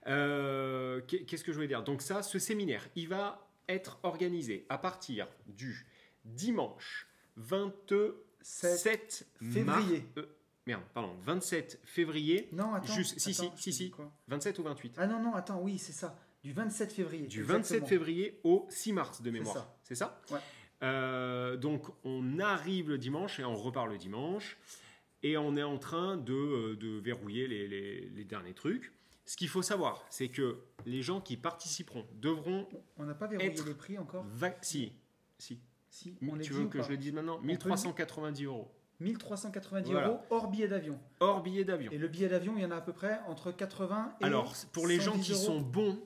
[0.07, 1.83] Euh, qu'est- Qu'est-ce que je voulais dire?
[1.83, 5.85] Donc, ça, ce séminaire, il va être organisé à partir du
[6.25, 10.05] dimanche 27 mars- Février.
[10.17, 10.25] euh,
[10.65, 12.93] merde, pardon, 27 février, Non, attends.
[12.93, 13.83] Juste- si, attends, si, si, si.
[13.85, 16.17] dis quoi 27 ou 28 Ah non, non, attends, oui, c'est ça.
[16.43, 17.27] Du 27 février.
[17.27, 17.87] Du 27 exactement.
[17.87, 19.55] février au 6 mars de mémoire.
[19.55, 19.77] ça.
[19.83, 20.39] C'est ça, Ouais.
[20.83, 24.57] Euh, Donc on arrive le dimanche et on repart le dimanche.
[25.25, 28.91] Et on est en train de, euh, de verrouiller les, les- les derniers trucs.
[29.25, 32.67] Ce qu'il faut savoir, c'est que les gens qui participeront devront...
[32.97, 34.25] On n'a pas verrouillé Être- les prix encore
[34.61, 34.91] Si,
[35.37, 35.61] si.
[35.89, 38.43] Si, on tu dit veux ou que je le dise maintenant peut le dire 1390
[38.45, 38.69] euros.
[39.03, 40.07] 1390 Voilà.
[40.07, 40.99] euros hors billet d'avion.
[41.19, 41.91] Hors billet d'avion.
[41.91, 44.53] Et le billet d'avion, il y en a à peu près entre 80 et Alors,
[44.71, 45.41] pour les gens 110 qui euros.
[45.43, 45.99] sont bons,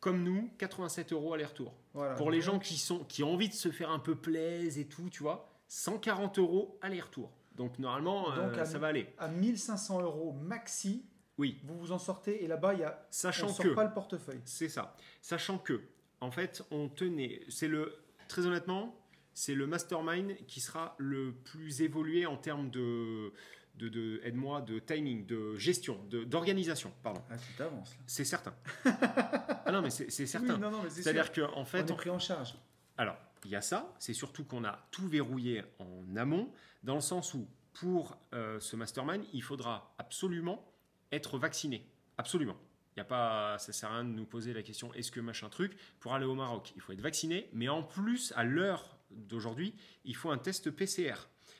[0.00, 1.74] comme nous, 87 euros aller-retour.
[1.94, 2.14] Voilà.
[2.14, 4.86] Pour les gens qui, sont, qui ont envie de se faire un peu plaise et
[4.86, 7.30] tout, tu vois, 140 euros aller-retour.
[7.56, 9.06] Donc normalement, euh, à- ça va aller.
[9.18, 11.04] à 1500 euros maxi,
[11.38, 13.84] Oui, vous vous en sortez et là-bas, il y a, sachant on sort que, pas
[13.84, 14.40] le portefeuille.
[14.44, 15.80] c'est ça, sachant que,
[16.20, 17.92] en fait, on tenait, c'est le,
[18.28, 18.94] très honnêtement,
[19.34, 23.32] c'est le mastermind qui sera le plus évolué en termes de,
[23.76, 27.20] de, de aide-moi, de timing, de gestion, de- d'organisation, pardon.
[27.28, 28.02] Ah, tu t'avances là.
[28.06, 28.54] C'est certain.
[28.84, 30.54] ah non, mais c'est certain.
[30.62, 32.54] Oui, C'est-à-dire qu'en On fait, est pris en charge.
[32.96, 36.50] Alors, il y a ça, c'est surtout qu'on a tout verrouillé en amont,
[36.82, 40.64] dans le sens où pour euh, ce mastermind, il faudra absolument
[41.10, 41.86] être vacciné.
[42.18, 42.56] Absolument.
[42.96, 45.18] Il y a pas, ça sert à rien de nous poser la question est-ce que
[45.18, 46.72] machin truc pour aller au Maroc.
[46.76, 51.14] Il faut être vacciné, mais en plus, à l'heure d'aujourd'hui, il faut un test PCR.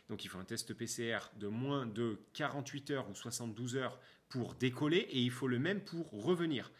[0.08, 4.54] Donc il faut un test PCR de moins de 48 heures ou 72 heures pour
[4.54, 6.70] décoller et il faut le même pour revenir.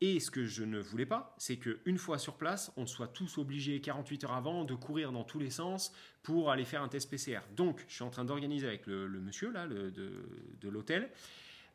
[0.00, 3.38] Et ce que je ne voulais pas, c'est qu'une fois sur place, on soit tous
[3.38, 5.92] obligés 48 heures avant de courir dans tous les sens
[6.24, 7.40] pour aller faire un test PCR.
[7.54, 11.08] Donc, je suis en train d'organiser avec le, monsieur là, de l'hôtel.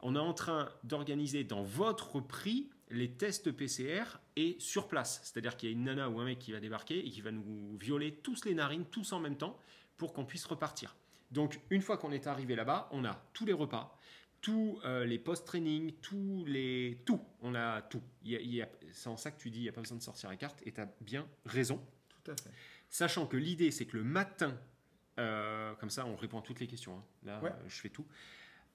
[0.02, 4.04] On est en train d'organiser dans votre prix les tests PCR
[4.36, 5.20] et sur place.
[5.24, 7.32] C'est-à-dire qu'il y a une nana ou un mec qui va débarquer et qui va
[7.32, 9.60] nous violer tous les narines, tous en même temps,
[9.98, 10.96] pour qu'on puisse repartir.
[11.32, 14.00] Donc, une fois qu'on est arrivé là-bas, on a tous les repas,
[14.40, 17.02] tous euh, les post-training, tous les...
[17.06, 18.02] Tout, on a tout.
[18.94, 20.62] C'est en ça que tu dis, il n'y a pas besoin de sortir la carte,
[20.66, 21.82] et tu as bien raison.
[22.24, 22.52] Tout à fait.
[22.90, 24.58] Sachant que l'idée, c'est que le matin,
[25.20, 26.96] euh, comme ça, on répond à toutes les questions.
[26.98, 27.04] hein.
[27.26, 27.52] Là, Ouais.
[27.68, 28.06] je fais tout.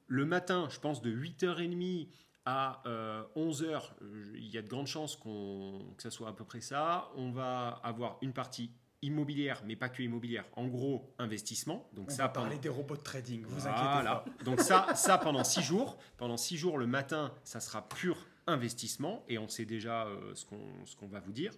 [0.09, 2.09] Le matin, je pense de 8h30
[2.45, 2.83] À
[3.37, 3.81] 11h,
[4.35, 7.09] il y a de grandes chances qu'on, que ça soit à peu près ça.
[7.17, 10.45] On va avoir une partie immobilière, mais pas que immobilière.
[10.57, 11.89] En gros, investissement.
[11.93, 14.25] Donc On ça, va parler pendant- des robots de trading, vous inquiétez voilà.
[14.39, 14.45] pas.
[14.45, 15.99] Donc ça, ça pendant six jours.
[16.17, 18.17] Pendant six jours, le matin, ça sera pur
[18.49, 21.53] investissement et on sait déjà euh, ce qu'on ce qu'on va vous dire.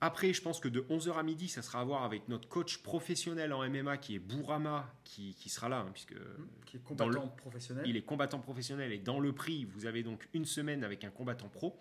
[0.00, 2.78] Après, je pense que de 11h à midi, ça sera à voir avec notre coach
[2.82, 6.14] professionnel en MMA qui est Bourama, qui, qui sera là, hein, puisque
[6.66, 7.84] Qui est combattant professionnel.
[7.88, 11.10] il est combattant professionnel et dans le prix, vous avez donc une semaine avec un
[11.10, 11.78] combattant pro.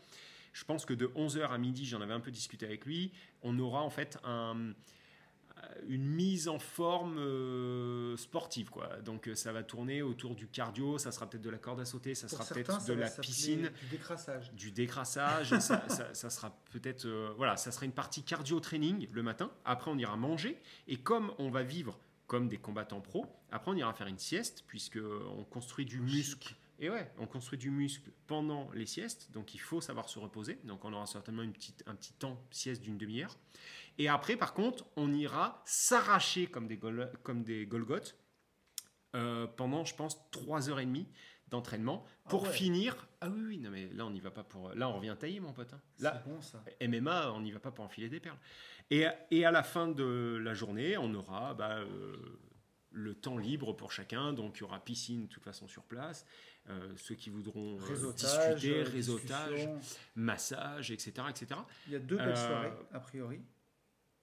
[0.54, 3.12] Je pense que de 11h à midi, j'en avais un peu discuté avec lui,
[3.44, 4.72] on aura en fait un-
[5.88, 8.70] une mise en forme euh, sportive.
[8.70, 8.88] Quoi.
[9.04, 11.86] Donc euh, ça va tourner autour du cardio, ça sera peut-être de la corde à
[11.86, 14.52] sauter, ça Pour sera peut-être de la piscine, Du décrassage.
[14.54, 19.08] du décrassage, ça, ça- ça sera peut-être euh, voilà, ça sera une partie cardio training
[19.12, 19.52] le matin.
[19.66, 23.76] Après on ira manger et comme on va vivre comme des combattants pros, après on
[23.76, 24.98] ira faire une sieste puisque
[25.38, 26.56] on construit du muscle.
[26.78, 30.60] Et ouais, on construit du muscle pendant les siestes, donc il faut savoir se reposer.
[30.66, 33.38] Donc on aura certainement une petite, un petit temps sieste d'une demi-heure.
[33.98, 38.16] Et après, par contre, on ira s'arracher comme des, gol- comme des Golgoth
[39.16, 41.06] euh, pendant, je pense, 3h30
[41.48, 42.54] d'entraînement pour Ah ouais.
[42.56, 43.08] finir.
[43.22, 44.74] Ah oui, oui, non mais là on n'y va pas pour.
[44.74, 45.72] Là on revient tailler, mon pote.
[45.74, 45.82] hein.
[46.00, 46.64] Là, bon ça.
[46.82, 48.38] MMA, on n'y va pas pour enfiler des perles.
[48.90, 52.16] Et, et à la fin de la journée, on aura bah, euh,
[52.92, 54.34] le temps libre pour chacun.
[54.34, 56.26] Donc il y aura piscine de toute façon sur place.
[56.68, 59.70] Euh, ceux qui voudront Réseautage, discuter, réseautage,
[60.16, 61.60] massage, etc., etc.
[61.88, 63.40] Il y a deux belles soirées, a priori.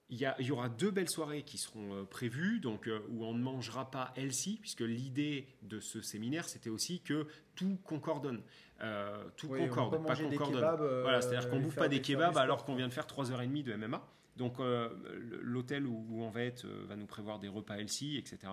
[0.09, 2.99] Il y, a- il y aura deux belles soirées qui seront euh, prévues, donc euh,
[3.09, 7.25] où on ne mangera pas healthy, puisque l'idée de ce séminaire, c'était aussi que
[7.55, 8.41] tout concordonne.
[8.81, 10.55] Euh, tout Oui, concorde, pas concordonne.
[10.59, 13.07] kebabs, euh, Voilà, c'est-à-dire qu'on et bouffe pas des kebabs alors qu'on vient de faire
[13.07, 14.05] 3h30 de MMA.
[14.35, 18.51] Donc l'hôtel où, où on va être va nous prévoir des repas healthy, etc.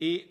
[0.00, 0.26] Et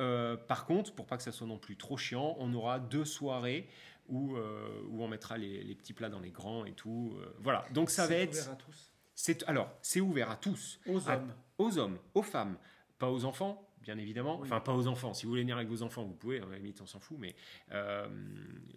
[0.48, 3.68] par contre, pour pas que ça soit non plus trop chiant, on aura deux soirées
[4.10, 7.16] où, où on mettra les, les petits plats dans les grands et tout.
[7.40, 8.32] voilà, donc ça va être...
[8.34, 8.89] ouvert à tous.
[9.22, 11.34] C'est Alors, c'est ouvert à tous Aux à- hommes.
[11.58, 12.58] aux hommes, aux femmes,
[12.98, 14.40] pas aux enfants, bien évidemment.
[14.40, 14.48] Oui.
[14.48, 15.14] Enfin, pas aux enfants.
[15.14, 16.40] Si vous voulez venir avec vos enfants, vous pouvez.
[16.40, 17.18] À la limite, on s'en fout.
[17.20, 17.36] Mais
[17.74, 18.08] euh,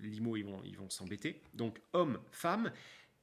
[0.01, 1.41] l'IMO, ils vont, ils vont s'embêter.
[1.55, 2.73] Donc, hommes, femmes,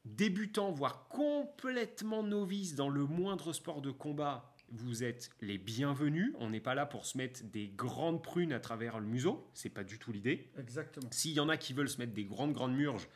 [0.05, 4.53] débutants, voire complètement novices dans le moindre sport de combat.
[4.71, 6.33] Vous êtes les bienvenus.
[6.39, 9.45] On n'est pas là pour se mettre des grandes prunes à travers le museau.
[9.53, 10.49] C'est pas du tout l'idée.
[10.57, 11.09] Exactement.
[11.11, 13.09] S'il y en a qui veulent se mettre des grandes grandes murges,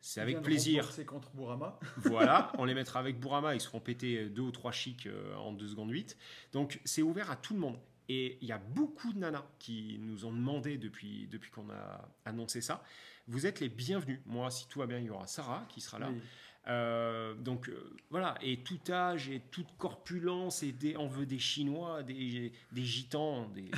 [0.00, 0.84] c'est avec plaisir.
[0.84, 1.78] boxer contre Bourama.
[2.04, 5.52] Voilà, on les mettra avec Bourama, ils seront pétés deux ou trois chics euh, en
[5.52, 6.16] 2 secondes 8.
[6.52, 7.78] Donc c'est ouvert à tout le monde.
[8.08, 12.08] Et il y a beaucoup de nanas qui nous ont demandé depuis, depuis qu'on a
[12.24, 12.82] annoncé ça.
[13.28, 14.20] Vous êtes les bienvenus.
[14.26, 16.08] Moi, si tout va bien, il y aura Sarah qui sera là.
[16.10, 16.20] Oui.
[16.68, 21.38] Euh, donc euh, voilà, et tout âge et toute corpulence, et des, on veut des
[21.38, 23.72] Chinois, des, des Gitans, des, des-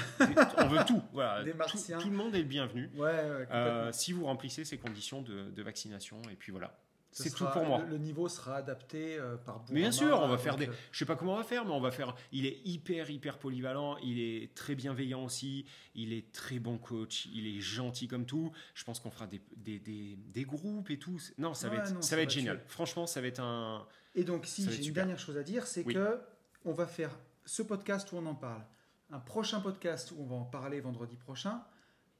[0.58, 1.00] on veut tout.
[1.12, 1.98] Voilà, Des Tout- Martiens.
[1.98, 2.90] Tout, le monde est le bienvenu.
[2.94, 3.54] Ouais, ouais, complètement.
[3.54, 6.76] Euh, si vous remplissez ces conditions de, de vaccination, et puis voilà.
[7.12, 7.82] Ce C'est tout pour moi.
[7.90, 9.72] Le, niveau sera adapté euh, par Bourama.
[9.74, 10.66] Mais bien sûr, on va faire des.
[10.68, 12.14] euh, Je sais pas comment on va faire, mais on va faire.
[12.32, 13.98] Il est hyper, hyper polyvalent.
[13.98, 15.66] Il est très bienveillant aussi.
[15.94, 17.26] Il est très bon coach.
[17.34, 18.50] Il est gentil comme tout.
[18.74, 21.18] Je pense qu'on fera des, des, des, des groupes et tout.
[21.36, 22.62] Non, ça va être, non, ça ça va être génial.
[22.66, 23.86] Franchement, ça va être un.
[24.14, 25.92] Et donc, si j'ai une dernière chose à dire, c'est Oui.
[25.94, 26.18] que
[26.64, 27.10] on va faire
[27.44, 28.62] ce podcast où on en parle,
[29.10, 31.62] un prochain podcast où on va en parler vendredi prochain,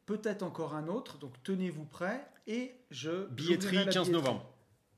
[0.05, 1.17] peut-être encore un autre.
[1.19, 4.11] Donc, tenez-vous prêts et je Billetterie j'ouvrirai la 15 billetterie.
[4.13, 4.52] novembre.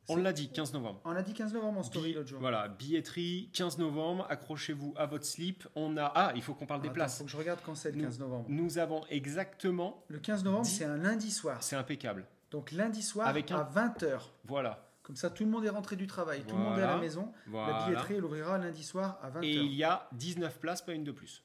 [0.08, 1.00] On l'a dit, 15 novembre.
[1.04, 2.38] On a dit 15 novembre en story l'autre jour.
[2.40, 4.26] Voilà, billetterie 15 novembre.
[4.28, 5.66] Accrochez-vous à votre slip.
[5.74, 6.12] On a.
[6.14, 7.18] Ah, il faut qu'on parle des Attends, places.
[7.18, 8.46] faut que je regarde quand c'est le Nous- 15 novembre.
[8.48, 10.04] Nous avons exactement.
[10.08, 11.62] Le 15 novembre, c'est un lundi soir.
[11.62, 12.26] C'est impeccable.
[12.50, 14.30] Donc, lundi soir Avec un- à 20h.
[14.44, 14.90] Voilà.
[15.02, 16.96] Comme ça, tout le monde est rentré du travail, tout le monde est à la
[16.98, 17.30] maison.
[17.46, 17.78] voilà.
[17.80, 19.44] La billetterie, elle ouvrira lundi soir à 20h.
[19.44, 21.42] Et il y a 19 places, pas une de plus.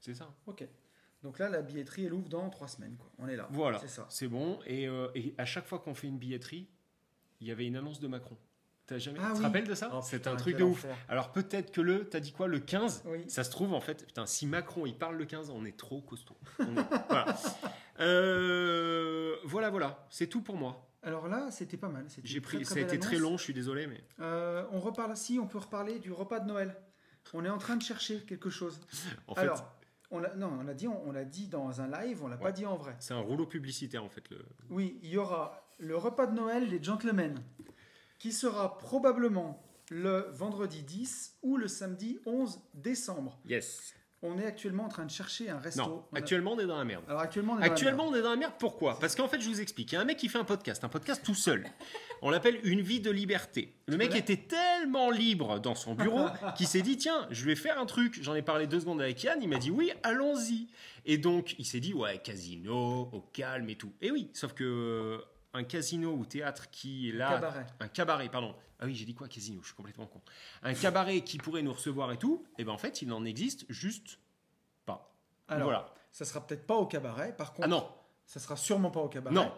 [0.00, 0.28] C'est ça.
[0.46, 0.66] Ok.
[1.22, 2.96] Donc là, la billetterie, elle ouvre dans 3 semaines.
[2.96, 3.10] Quoi.
[3.18, 3.48] On est là.
[3.50, 4.06] Voilà, C'est ça.
[4.08, 4.58] c'est bon.
[4.66, 6.68] Et, euh, et à chaque fois qu'on fait une billetterie,
[7.40, 8.36] il y avait une annonce de Macron.
[8.86, 9.18] T'as jamais...
[9.20, 9.44] Ah tu te oui.
[9.44, 10.86] rappelles de ça Oh, C'est un truc de ouf.
[11.10, 13.24] Alors peut-être que le, t'as dit quoi, le 15 Oui.
[13.28, 16.00] Ça se trouve en fait, putain, si Macron il parle le 15, on est trop
[16.00, 16.36] costaud.
[16.58, 17.36] On est- voilà.
[18.00, 20.84] Euh, voilà, voilà, c'est tout pour moi.
[21.02, 22.04] Alors là, c'était pas mal.
[22.08, 24.64] C'était J'ai pris, très, très ça a été très long, je suis désolé, mais Euh,
[24.72, 25.16] on reparle.
[25.16, 26.74] Si, on peut reparler du repas de Noël.
[27.34, 28.80] On est en train de chercher quelque chose.
[29.26, 29.76] en fait, Alors,
[30.10, 32.38] on l'a, non, on l'a dit, on, on l'a dit dans un live, on l'a
[32.38, 32.96] pas dit en vrai.
[33.00, 34.28] c'est un rouleau publicitaire en fait.
[34.30, 34.38] Le...
[34.70, 37.38] Oui, il y aura le repas de Noël des gentlemen,
[38.18, 43.38] qui sera probablement le vendredi 10 ou le samedi 11 décembre.
[43.48, 43.94] Yes.
[44.20, 45.80] On est actuellement en train de chercher un resto.
[45.80, 47.04] Non, On a- actuellement on est dans la merde.
[47.06, 48.00] Alors actuellement, on est dans la merde.
[48.10, 48.52] on est dans la merde.
[48.58, 48.98] Pourquoi?
[48.98, 49.92] Parce qu'en fait, je vous explique.
[49.92, 51.64] Il y a un mec qui fait un podcast, un podcast tout seul.
[52.20, 53.76] On l'appelle Une vie de liberté.
[53.86, 56.26] Le mec était tellement libre dans son bureau
[56.56, 58.18] qu'il s'est dit tiens, je vais faire un truc.
[58.20, 59.38] J'en ai parlé deux secondes avec Yann.
[59.40, 60.66] Il m'a dit oui, allons-y.
[61.06, 63.92] Et donc, il s'est dit ouais, casino, au calme et tout.
[64.00, 65.22] Et oui, sauf que
[65.54, 67.66] un casino ou théâtre qui est là, Cabaret.
[67.80, 68.54] un cabaret, pardon.
[68.80, 69.60] Ah oui, j'ai dit quoi, casino?
[69.62, 70.20] Je suis complètement con.
[70.62, 73.64] Un cabaret qui pourrait nous recevoir et tout, et ben en fait, il n'en existe
[73.68, 74.18] juste
[74.86, 75.12] pas.
[75.48, 75.94] Alors, voilà.
[76.12, 77.34] ça sera peut-être pas au cabaret.
[77.36, 77.88] Par contre, Ah non,
[78.26, 79.34] ça sera sûrement pas au cabaret.
[79.34, 79.52] non.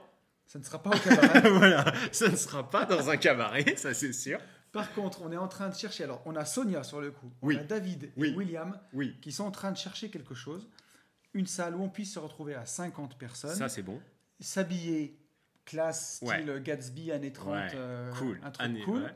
[0.46, 1.48] Ça ne sera pas au cabaret.
[1.50, 4.40] voilà, ça ne sera pas dans un cabaret, ça c'est sûr.
[4.72, 6.04] Par contre, on est en train de chercher.
[6.04, 7.30] Alors, on a Sonia sur le coup.
[7.42, 7.56] Oui.
[7.56, 8.28] On a David Oui.
[8.30, 10.68] et William Oui, qui sont en train de chercher quelque chose.
[11.34, 13.54] Une salle où on puisse se retrouver à 50 personnes.
[13.54, 14.00] ça c'est bon.
[14.40, 15.19] S'habiller
[15.70, 16.60] classe, style Ouais.
[16.60, 17.52] Gatsby, années 30.
[17.54, 18.40] Ouais, euh, cool.
[18.42, 19.02] Un truc Année, cool.
[19.04, 19.14] ouais.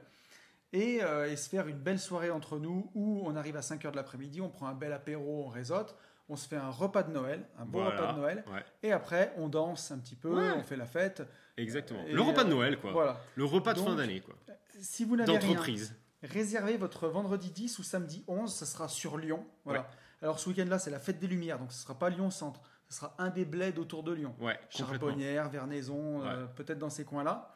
[0.73, 3.91] Et, euh, et se faire une belle soirée entre nous où on arrive à 5h
[3.93, 5.95] de l'après-midi, on prend un bel apéro, on réseaute,
[6.29, 8.45] on se fait un repas de Noël, un beau Voilà, repas de Noël.
[8.83, 11.23] Et après, on danse un petit peu, on fait la fête.
[11.57, 12.03] exactement.
[12.07, 12.93] Et, le repas de euh, Noël, quoi.
[12.93, 13.21] Voilà.
[13.37, 14.35] Le repas de fin Donc, d'année, quoi.
[14.81, 15.95] Si vous n'avez rien, D'entreprise.
[16.23, 19.47] réservez votre vendredi 10 ou samedi 11, ça sera sur Lyon.
[19.65, 19.89] Voilà.
[20.23, 22.97] Alors ce week-end-là, c'est la fête des Lumières, donc ce ne sera pas Lyon-Centre, ce
[22.99, 24.35] sera un des bleds autour de Lyon.
[24.41, 24.59] Ouais.
[24.71, 27.53] Charbonnières, Vernaison, euh, peut-être dans ces coins-là.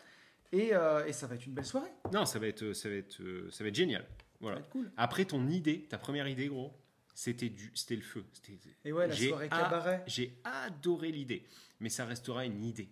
[0.53, 1.91] Et, euh, et ça va être une belle soirée.
[2.13, 4.03] Non, ça va être, ça va être, euh, ça va être génial.
[4.03, 4.57] Ça Voilà.
[4.59, 4.91] va être cool.
[4.97, 6.73] Après ton idée, ta première idée, gros,
[7.15, 8.25] c'était du, c'était le feu.
[8.33, 10.05] C'était- Et ouais, la soirée cabaret.
[10.07, 11.45] J'ai adoré l'idée,
[11.81, 12.89] mais ça restera une idée.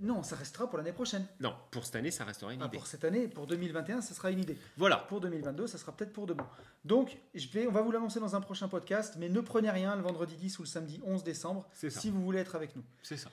[0.00, 1.26] Non, ça restera pour l'année prochaine.
[1.40, 2.76] Non, pour cette année, ça restera une Ah, idée.
[2.78, 4.58] pour cette année, pour 2021, ça sera une idée.
[4.76, 4.96] Voilà.
[4.96, 6.48] Pour 2022, ça sera peut-être pour demain.
[6.84, 9.94] Donc, je vais, on va vous l'annoncer dans un prochain podcast, mais ne prenez rien
[9.96, 12.82] le vendredi 10 ou le samedi 11 décembre si vous voulez être avec nous.
[13.02, 13.30] C'est ça.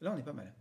[0.00, 0.52] Là, on est pas mal.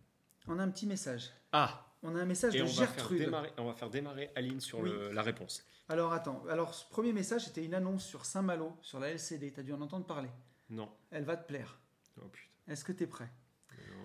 [0.48, 1.30] On a un petit message.
[1.52, 3.20] Ah, On a un message et de on va, Gertrude.
[3.20, 4.90] démarrer, on va faire démarrer Aline sur Oui.
[4.90, 5.64] le- la réponse.
[5.88, 9.60] Alors attends, alors ce premier message c'était une annonce sur Saint-Malo, sur la LCD, tu
[9.60, 10.30] as dû en entendre parler.
[10.72, 10.90] Non.
[11.12, 11.78] Elle va te plaire.
[12.20, 12.48] Oh putain.
[12.68, 13.30] Est-ce que tu es prêt?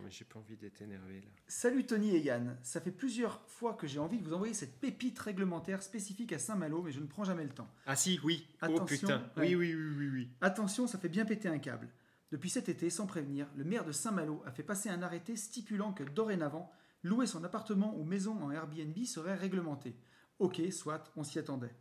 [0.06, 1.26] Mais j'ai pas envie d'être énervé là.
[1.48, 4.78] Salut Tony et Yann, ça fait plusieurs fois que j'ai envie de vous envoyer cette
[4.78, 7.68] pépite réglementaire spécifique à Saint-Malo, mais je ne prends jamais le temps.
[7.86, 8.46] Ah si, oui.
[8.62, 9.18] oh Attention, putain.
[9.36, 9.48] ouais.
[9.48, 10.28] Oui, oui, oui, oui, oui.
[10.40, 11.88] Attention, ça fait bien péter un câble.
[12.30, 15.92] Depuis cet été, sans prévenir, le maire de Saint-Malo a fait passer un arrêté stipulant
[15.92, 16.70] que dorénavant,
[17.02, 19.96] louer son appartement ou maison en Airbnb serait réglementé.
[20.38, 21.74] Ok, soit, on s'y attendait.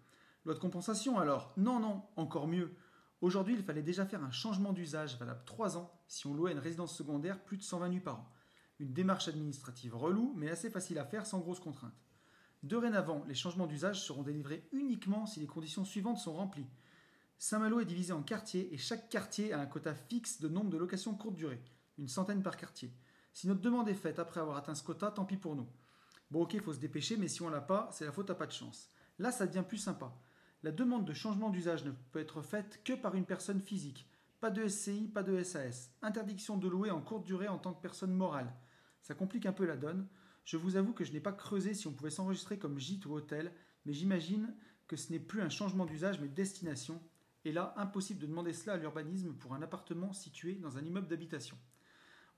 [0.46, 1.54] Loi de compensation alors?
[1.58, 2.74] Non, non, encore mieux.
[3.22, 6.60] Aujourd'hui, il fallait déjà faire un changement d'usage valable 3 ans si on louait une
[6.60, 8.32] résidence secondaire plus de 120 nuits par an.
[8.80, 12.06] Une démarche administrative relou, mais assez facile à faire sans grosse contrainte.
[12.64, 16.68] Dorénavant, les changements d'usage seront délivrés uniquement si les conditions suivantes sont remplies.
[17.38, 20.78] Saint-Malo est divisé en quartiers et chaque quartier a un quota fixe de nombre de
[20.78, 21.62] locations courte durée,
[21.98, 22.94] une centaine par quartier.
[23.34, 25.68] Si notre demande est faite après avoir atteint ce quota, tant pis pour nous.
[26.32, 28.48] Bon ok, faut se dépêcher, mais si on l'a pas, c'est la faute à pas
[28.48, 28.90] de chance.
[29.20, 30.14] Là, ça devient plus sympa.
[30.66, 34.10] La demande de changement d'usage ne peut être faite que par une personne physique.
[34.40, 35.92] Pas de SCI, pas de SAS.
[36.02, 38.52] Interdiction de louer en courte durée en tant que personne morale.
[39.04, 40.08] Ça complique un peu la donne.
[40.44, 43.14] Je vous avoue que je n'ai pas creusé si on pouvait s'enregistrer comme gîte ou
[43.14, 43.54] hôtel,
[43.86, 44.56] mais j'imagine
[44.88, 47.00] que ce n'est plus un changement d'usage mais de destination.
[47.44, 51.08] Et là, impossible de demander cela à l'urbanisme pour un appartement situé dans un immeuble
[51.08, 51.60] d'habitation.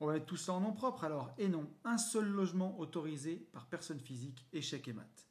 [0.01, 1.33] On va mettre tout ça en nom propre alors.
[1.37, 5.29] Et non, un seul logement autorisé par personne physique, échec et mat.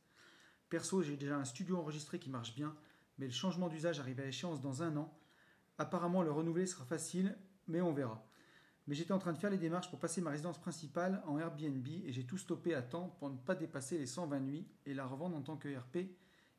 [0.71, 2.75] Perso, j'ai déjà un studio enregistré qui marche bien,
[3.19, 5.13] mais le changement d'usage arrive à échéance dans un an.
[5.79, 7.37] Apparemment, le renouveler sera facile,
[7.67, 8.27] mais on verra.
[8.87, 11.87] Mais j'étais en train de faire les démarches pour passer ma résidence principale en Airbnb
[11.87, 15.07] et j'ai tout stoppé à temps pour ne pas dépasser les 120 nuits et la
[15.07, 15.97] revendre en tant que RP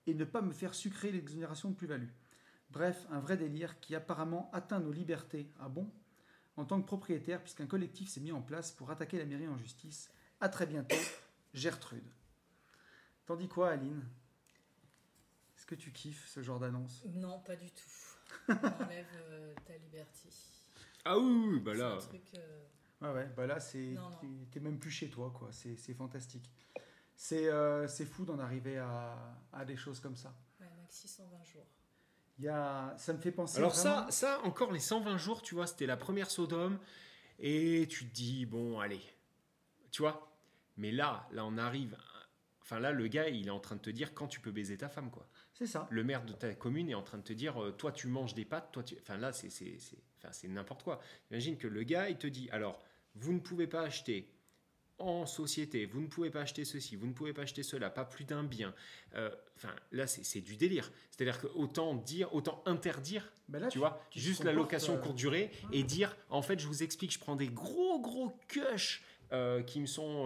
[0.07, 2.09] et ne pas me faire sucrer l'exonération de plus-value.
[2.69, 5.49] Bref, un vrai délire qui apparemment atteint nos libertés.
[5.59, 5.89] Ah bon?
[6.57, 9.57] En tant que propriétaire, puisqu'un collectif s'est mis en place pour attaquer la mairie en
[9.57, 10.11] justice.
[10.41, 10.97] À très bientôt,
[11.53, 12.09] Gertrude.
[13.25, 14.03] T'en dis quoi, Aline?
[15.67, 18.49] Que tu kiffes ce genre d'annonce Non, pas du tout.
[18.49, 18.53] On
[18.83, 20.29] enlève euh, ta liberté.
[21.05, 21.91] Ah oui, oui, bah C'est là.
[21.93, 22.21] un truc.
[22.35, 22.63] euh,
[22.99, 24.17] Ouais, ouais, bah là, c'est, Non, non.
[24.51, 25.49] t'es- même plus chez toi, quoi.
[25.51, 26.49] C'est, c'est fantastique.
[27.15, 29.15] C'est, euh, c'est fou d'en arriver à,
[29.53, 30.33] à des choses comme ça.
[30.59, 31.65] ouais, maxi 120 jours.
[32.39, 33.57] Il y a, ça me fait penser.
[33.59, 36.79] Alors vraiment- ça, ça, encore les 120 jours, tu vois, c'était la première Sodome.
[37.39, 39.01] Et tu te dis, bon, allez.
[39.91, 40.35] Tu vois?
[40.75, 41.95] Mais là, là, on arrive.
[42.61, 44.77] Enfin, là, le gars, il est en train de te dire quand tu peux baiser
[44.77, 45.27] ta femme, quoi.
[45.57, 45.87] C'est ça.
[45.89, 48.35] Le maire de ta commune est en train de te dire, euh, toi, tu manges
[48.35, 48.95] des pâtes, toi, tu.
[49.01, 51.01] Enfin, là, c'est, c'est, c'est, enfin, c'est n'importe quoi.
[51.31, 52.79] Imagine que le gars, il te dit, alors,
[53.15, 54.31] vous ne pouvez pas acheter
[54.99, 58.05] en société, vous ne pouvez pas acheter ceci, vous ne pouvez pas acheter cela, pas
[58.05, 58.73] plus d'un bien.
[59.15, 60.91] Euh, Enfin, là, c'est, c'est du délire.
[61.09, 64.99] C'est-à-dire que autant dire, autant interdire Bah là, tu vois, tu juste la location euh,
[64.99, 69.03] courte durée et dire, en fait, je vous explique, je prends des gros, gros cush
[69.31, 70.25] euh, qui me sont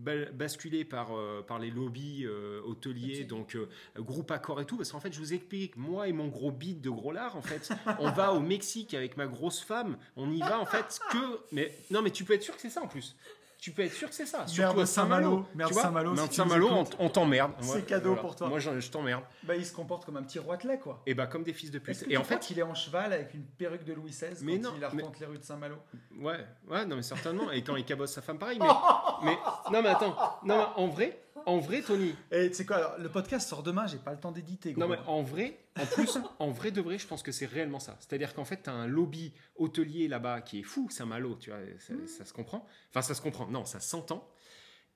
[0.00, 3.24] basculés par, euh, par les lobbies euh, hôteliers, Hôteliers.
[3.24, 6.28] donc euh, groupe accord et tout, parce qu'en fait, je vous explique, moi et mon
[6.28, 9.96] gros bide de gros lard, en fait, on va au Mexique avec ma grosse femme,
[10.16, 11.40] on y va, en fait, que...
[11.52, 13.16] Mais non, mais tu peux être sûr que c'est ça, en plus.
[13.60, 14.46] Tu peux être sûr que c'est ça.
[14.56, 15.44] Merde Saint-Malo.
[15.54, 15.72] Merde.
[15.74, 17.52] Saint-Malo, Saint-Malo, on, t'emmerde.
[17.60, 18.22] C'est cadeau voilà.
[18.22, 18.48] pour toi.
[18.48, 19.22] Moi, je, je t'emmerde.
[19.42, 21.02] Bah, il se comporte comme un petit roitelet, quoi.
[21.04, 22.04] Et bah, comme des fils de pute.
[22.08, 24.70] Et en fait, qu'il est en cheval avec une perruque de Louis XVI Mais quand
[24.70, 25.76] non, il arpente les rues de Saint-Malo?
[26.18, 27.50] Ouais, ouais, non mais certainement.
[27.50, 28.58] Et quand il cabosse sa femme, pareil.
[29.22, 29.38] Mais, mais
[29.72, 32.14] non mais attends, non mais en vrai, en vrai, Tony.
[32.32, 34.74] Et tu sais quoi, alors, le podcast sort demain, j'ai pas le temps d'éditer.
[34.76, 37.80] Non mais en vrai, en plus, en vrai de vrai, je pense que c'est réellement
[37.80, 37.96] ça.
[38.00, 41.94] C'est-à-dire qu'en fait, t'as un lobby hôtelier là-bas qui est fou, Saint-Malo, tu vois, ça,
[42.06, 42.66] ça se comprend.
[42.90, 43.46] Enfin, ça se comprend.
[43.48, 44.28] Non, ça s'entend.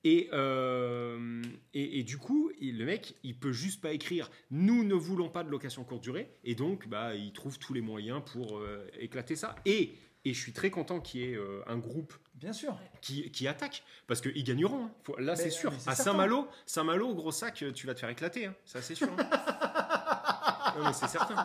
[0.03, 1.41] Et, euh,
[1.73, 5.29] et, et du coup, il- le mec, il peut juste pas écrire nous ne voulons
[5.29, 6.29] pas de location courte durée.
[6.43, 9.55] Et donc, bah, il trouve tous les moyens pour euh, éclater ça.
[9.65, 12.77] Et, et je suis très content qu'il y ait euh, un groupe Bien sûr.
[13.01, 14.85] qui, qui attaquent parce qu'ils gagneront.
[14.85, 14.91] hein.
[15.03, 15.71] Faut- là, Mais- c'est sûr.
[15.71, 16.11] mais c'est À certain.
[16.11, 18.45] Saint-Malo, Saint-Malo, gros sac, euh, tu vas te faire éclater.
[18.47, 18.55] hein.
[18.65, 19.07] Ça, c'est sûr.
[19.09, 19.15] hein.
[20.77, 21.35] non, mais c'est certain.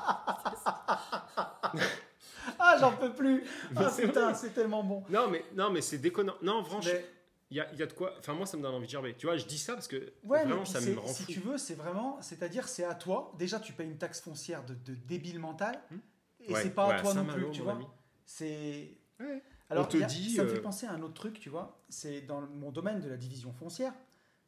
[2.59, 4.35] Ah, j'en peux plus Mais Ah c'est putain, vrai.
[4.35, 6.35] c'est tellement bon Non, mais, non, mais c'est déconnant.
[6.43, 7.05] Non, franchement, Mais-
[7.51, 8.15] il y a, il y a de quoi.
[8.19, 9.15] Enfin, moi, ça me donne envie de gerber.
[9.17, 11.09] Tu vois, je dis ça parce que Ouais, mais vraiment, puis ça c'est- me rend
[11.09, 11.33] si fou.
[11.33, 13.33] tu veux, c'est vraiment, c'est-à-dire, c'est à toi.
[13.39, 15.97] Déjà, tu payes une taxe foncière de, de débile mental, Hmm.
[16.41, 17.75] et Ouais, c'est pas ouais, à toi non Saint-Malo, plus, tu mon vois.
[17.75, 17.87] ami.
[18.25, 18.99] C'est.
[19.19, 19.43] Ouais.
[19.71, 21.49] Alors, On te a- dit, ça me euh, fait penser à un autre truc, tu
[21.49, 21.81] vois.
[21.89, 23.93] C'est dans mon domaine de la division foncière,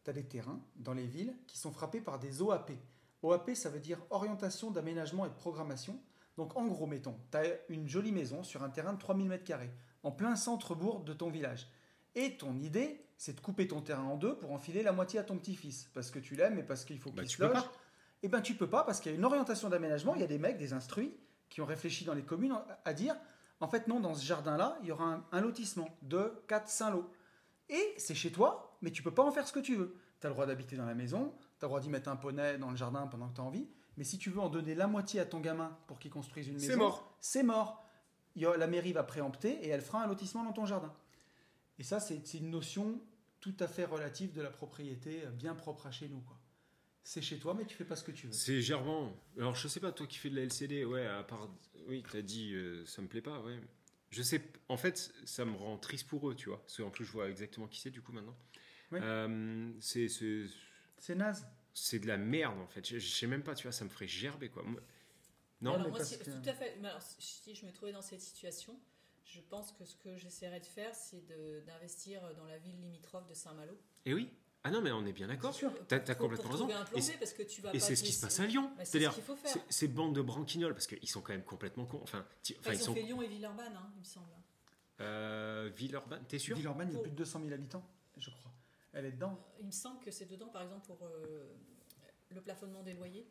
[0.05, 2.73] tu as des terrains dans les villes qui sont frappés par des OAP.
[3.23, 5.99] OAP, ça veut dire orientation d'aménagement et de programmation.
[6.37, 9.57] Donc, en gros, mettons, tu as une jolie maison sur un terrain de 3000 m2,
[10.03, 11.69] en plein centre-bourg de ton village.
[12.17, 15.23] Et ton idée, c'est de couper ton terrain en deux pour enfiler la moitié à
[15.23, 15.89] ton petit-fils.
[15.95, 17.63] Parce que tu l'aimes et parce qu'il faut Bah, qu'il tu se peux loge.
[17.63, 17.73] pas.
[18.25, 20.15] Eh ben, tu peux pas parce qu'il y a une orientation d'aménagement.
[20.17, 21.15] Il y a des mecs, des instruits,
[21.49, 22.55] qui ont réfléchi dans les communes
[22.85, 23.15] à dire
[23.63, 27.11] en fait, non, dans ce jardin-là, il y aura un, un lotissement de 4-5 lots.
[27.69, 29.97] Et c'est chez toi, mais tu peux pas en faire ce que tu veux.
[30.21, 32.17] Tu as le droit d'habiter dans la maison, tu as le droit d'y mettre un
[32.17, 33.69] poney dans le jardin pendant que tu as envie.
[33.97, 36.55] Mais si tu veux en donner la moitié à ton gamin pour qu'il construise une
[36.55, 37.17] maison, C'est mort.
[37.21, 37.83] c'est mort.
[38.35, 40.93] Il y a- la mairie va préempter et elle fera un lotissement dans ton jardin.
[41.79, 43.01] Et ça, c'est une notion
[43.41, 46.21] tout à fait relative de la propriété, euh, bien propre à chez nous.
[46.21, 46.37] quoi.
[47.05, 48.33] C'est chez toi, mais tu fais pas ce que tu veux.
[48.33, 49.13] C'est gerbant.
[49.37, 51.49] Alors, je sais pas, toi qui fais de la LCD, ouais, à part.
[51.89, 53.59] Oui, t'as dit, euh, ça me plaît pas, ouais.
[54.11, 56.61] Je sais, en fait, ça me rend triste pour eux, tu vois.
[56.61, 58.37] Parce qu'en plus, je vois exactement qui c'est, du coup, maintenant.
[58.93, 59.01] Oui.
[59.03, 60.45] Euh, c'est- c'est
[60.99, 61.47] C'est naze.
[61.75, 62.87] c'est de la merde, en fait.
[62.87, 64.63] Je, je sais même pas, tu vois, ça me ferait gerber, quoi.
[64.63, 64.81] Moi-
[65.61, 66.77] Non, alors mais moi, parce si- que- tout à fait.
[66.81, 68.79] mais alors, si je me trouvais dans cette situation,
[69.25, 71.25] je pense que ce que j'essaierais de faire, c'est
[71.67, 73.77] d'investir dans la ville limitrophe de Saint-Malo.
[74.05, 74.29] Et oui.
[74.65, 75.57] Ah non, mais on est bien d'accord.
[75.89, 76.69] T'as Pour- complètement raison.
[76.95, 78.69] Et c'est- ce qui se passe à Lyon.
[78.69, 79.51] Bah, c'est ce C'est-à-dire, qu'il faut faire.
[79.53, 82.01] c'est- ces bandes de branquignoles, parce qu'ils sont quand même complètement cons.
[82.03, 82.95] Enfin, ti- enfin, Enfin, ils ils ont sont.
[82.95, 84.27] fait Lyon et Villeurbanne, hein, il me semble.
[85.01, 86.57] Euh, Villeurbanne, t'es sûr?
[86.57, 87.85] Villeurbanne, il y a plus de 200 000 habitants,
[88.17, 88.53] je crois.
[88.93, 89.37] Elle est dedans.
[89.59, 91.51] Il me semble que c'est dedans, par exemple, pour euh,
[92.31, 93.27] le plafonnement des loyers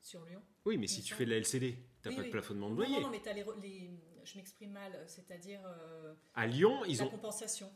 [0.00, 0.42] sur Lyon.
[0.64, 2.28] Oui, mais si tu fais de la LCD, t'as Oui, pas oui.
[2.28, 2.94] de plafonnement de loyer.
[2.96, 3.90] non, non, mais t'as les, les-
[4.24, 7.08] je m'exprime mal, c'est-à-dire euh, À Lyon, ils la ont.
[7.10, 7.70] compensation.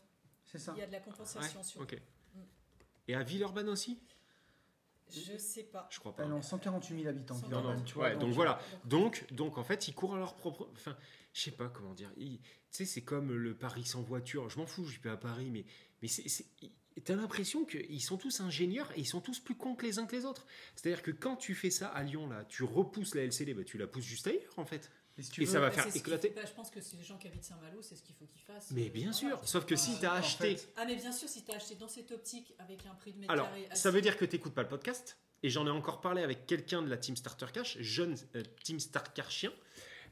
[0.46, 0.72] C'est ça.
[0.76, 1.80] Il y a de la compensation Ouais, sur.
[1.82, 2.00] ok.
[3.08, 3.98] Et à Villeurbanne aussi?
[5.12, 5.88] Je sais pas.
[5.90, 6.24] Je crois pas.
[6.24, 8.04] Elle a 148 000 habitants, Non, Villeurbanne, non, tu vois.
[8.08, 8.58] ouais, donc voilà.
[8.84, 10.68] Donc, donc en fait, ils courent à leur propre.
[10.72, 10.96] Enfin,
[11.32, 12.10] je sais pas comment dire.
[12.16, 12.40] Tu
[12.70, 14.48] sais, c'est comme le Paris sans voiture.
[14.50, 15.64] Je m'en fous, je vais à Paris, mais,
[16.02, 16.28] mais c'est.
[16.28, 16.46] c'est-
[17.04, 20.06] T'as l'impression qu'ils sont tous ingénieurs et ils sont tous plus cons que les uns
[20.06, 20.46] que les autres.
[20.74, 23.76] C'est-à-dire que quand tu fais ça à Lyon, là, tu repousses la LCD, bah, tu
[23.76, 24.90] la pousses juste ailleurs, en fait.
[25.18, 26.30] Et, si tu Et veux, ça va Bah, faire éclater.
[26.30, 28.42] bah, je pense que c'est les gens qui habitent Saint-Malo, c'est ce qu'il faut qu'ils
[28.42, 28.70] fassent.
[28.72, 29.40] Mais bien sûr.
[29.48, 30.56] Sauf que pas- si t'as en acheté.
[30.76, 33.32] Ah, mais bien sûr, si t'as acheté dans cette optique avec un prix de mètre
[33.32, 33.68] Alors, carré.
[33.72, 35.16] ça veut dire que t'écoutes pas le podcast.
[35.42, 38.78] Et j'en ai encore parlé avec quelqu'un de la Team Starter Cash, jeune euh, Team
[38.80, 39.52] Starter Chien,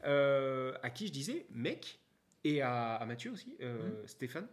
[0.05, 1.99] euh, à qui je disais, mec,
[2.45, 4.47] et à, à Mathieu aussi, euh, Stéphane,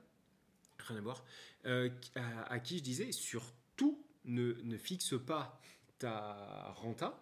[0.79, 1.23] rien à voir,
[1.65, 5.59] euh, à, à qui je disais, surtout, ne, ne fixe pas
[5.99, 7.21] ta renta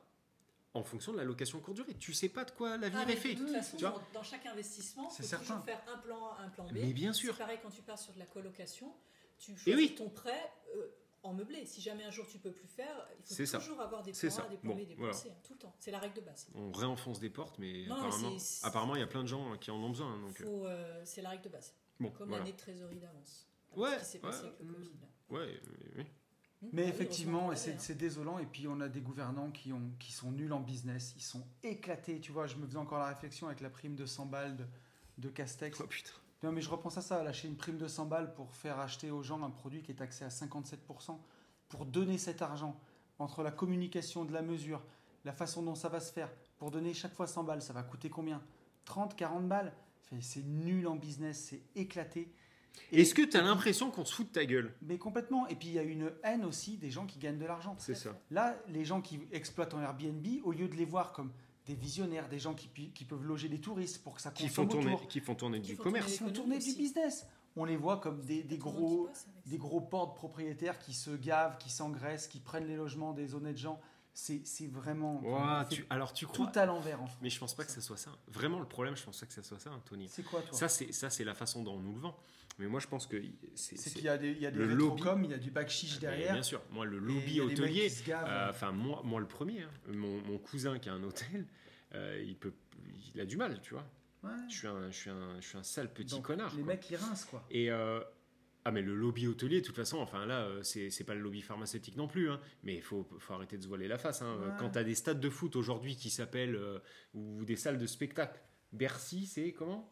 [0.74, 1.96] en fonction de la location courte durée.
[1.96, 3.34] Tu sais pas de quoi l'avenir Ah, est fait.
[3.34, 5.46] de toute façon, Tu vois dans, chaque investissement, C'est faut certain.
[5.46, 6.72] toujours faire un plan A, un plan B.
[6.74, 7.34] Mais bien sûr.
[7.34, 8.94] C'est pareil quand tu pars sur de la colocation,
[9.38, 9.96] tu Et choisis oui.
[9.96, 10.88] ton prêt euh,
[11.24, 11.66] en meublé.
[11.66, 13.58] Si jamais un jour tu peux plus faire, il faut ça.
[13.60, 14.38] toujours avoir des plans.
[14.38, 15.14] A, des plans Bon, B, des plans voilà.
[15.14, 15.76] C, hein, tout le temps.
[15.80, 16.48] C'est la règle de base.
[16.54, 17.96] On réenfonce des portes, mais Non,
[18.64, 20.18] apparemment, il y a plein de gens qui en ont besoin.
[20.20, 21.74] Donc, euh, euh, c'est la règle de base.
[22.00, 22.44] bon, Comme voilà.
[22.44, 23.48] l'année de trésorerie d'avance.
[23.76, 24.24] Ouais, ouais, avec
[24.62, 24.74] le.
[24.74, 24.90] Covid.
[25.02, 25.08] là.
[25.38, 25.62] Ouais,
[25.98, 26.06] oui.
[26.62, 27.96] Mais ah oui, effectivement, c'est hein.
[27.98, 28.38] désolant.
[28.40, 31.14] Et puis, on a des gouvernants qui, ont, qui sont nuls en business.
[31.16, 32.20] Ils sont éclatés.
[32.20, 34.66] Tu vois, je me faisais encore la réflexion avec la prime de 100 balles de,
[35.18, 35.80] de Castex.
[35.82, 36.12] Oh putain.
[36.42, 39.12] Non, mais je repense à ça, lâcher une prime de 100 balles pour faire acheter
[39.12, 41.18] aux gens un produit qui est taxé à 57%,
[41.68, 42.80] pour donner cet argent
[43.20, 44.82] entre la communication de la mesure,
[45.26, 47.84] la façon dont ça va se faire, pour donner chaque fois 100 balles, ça va
[47.84, 48.42] coûter combien?
[48.86, 49.74] 30, 40 balles?
[50.04, 52.32] Fait, C'est nul en business, c'est éclaté.
[52.92, 54.74] Est-ce que tu as l'impression qu'on se fout de ta gueule?
[54.82, 55.48] Mais complètement.
[55.48, 57.76] Et puis il y a une haine aussi des gens qui gagnent de l'argent.
[57.78, 58.18] C'est ça.
[58.32, 61.32] Là, les gens qui exploitent en Airbnb, au lieu de les voir comme
[61.68, 64.64] des visionnaires, des gens qui, qui peuvent loger des touristes pour que ça Qui font,
[64.66, 66.16] consomme tourner, autour, qui font tourner Qui du font commerce.
[66.16, 67.28] ils font tourner du business.
[67.56, 69.26] on les voit comme des, Tout gros, ça.
[69.46, 73.58] des gros portes propriétaires qui se gavent, qui s'engraissent, qui prennent les logements des honnêtes
[73.58, 73.80] gens.
[74.12, 75.22] C'est vraiment
[75.70, 77.20] tu- alors tu tout crois à l'envers en France.
[77.22, 78.12] Mais je pense pas que ce soit ça.
[78.28, 80.08] Vraiment, le problème, je pense pas que ce soit ça, hein, Tony.
[80.10, 80.58] C'est quoi toi?
[80.58, 82.18] Ça, c'est ça, c'est la façon dont on nous le vend.
[82.60, 83.16] Mais moi, je pense que
[83.56, 83.76] c'est.
[83.94, 86.02] Qu'il y a des, il y a des il y a du bac chiche Mais
[86.02, 86.34] derrière.
[86.34, 86.62] Bien sûr.
[86.72, 87.90] Moi, le lobby hôtelier.
[88.10, 89.62] euh, Enfin, moi, moi, le premier.
[89.64, 89.70] hein.
[89.88, 91.46] Mon, mon cousin qui a un hôtel,
[91.96, 92.54] euh, il peut,
[93.16, 93.86] il a du mal, tu vois.
[94.24, 94.30] Ouais.
[94.50, 96.54] Je suis un, je suis un, je suis un sale petit Donc, connard.
[96.56, 96.74] Les quoi.
[96.74, 97.46] mecs, ils rincent quoi.
[97.50, 98.02] Et euh,
[98.66, 101.96] ah mais le lobby hôtelier, de toute façon, enfin là, c'est pas le lobby pharmaceutique
[101.96, 104.22] non plus, hein, mais il faut, faut arrêter de se voiler la face.
[104.22, 104.38] Hein.
[104.42, 104.52] Ouais.
[104.60, 106.60] Quand tu as des stades de foot aujourd'hui qui s'appellent,
[107.14, 108.38] ou des salles de spectacle,
[108.74, 109.90] Bercy, c'est comment?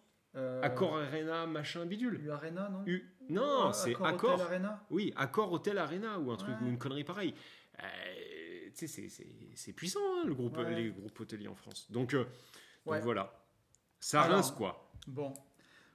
[0.64, 2.20] Accor Arena, machin bidule.
[2.26, 4.34] U Arena, non U- Non, c'est Accor Accor.
[4.36, 4.86] Hotel Arena.
[4.90, 6.66] Oui, Accor Hotel Arena ou un truc Ouais.
[6.66, 7.34] ou une connerie pareille.
[7.84, 7.86] Euh,
[8.76, 10.74] tu sais, c'est- puissant hein, le groupe, Ouais.
[10.76, 11.92] les groupes hôteliers en France.
[11.92, 12.24] Donc, euh,
[12.86, 13.02] donc Ouais.
[13.02, 13.34] voilà,
[14.00, 14.92] ça Alors, rince quoi.
[15.08, 15.34] Bon.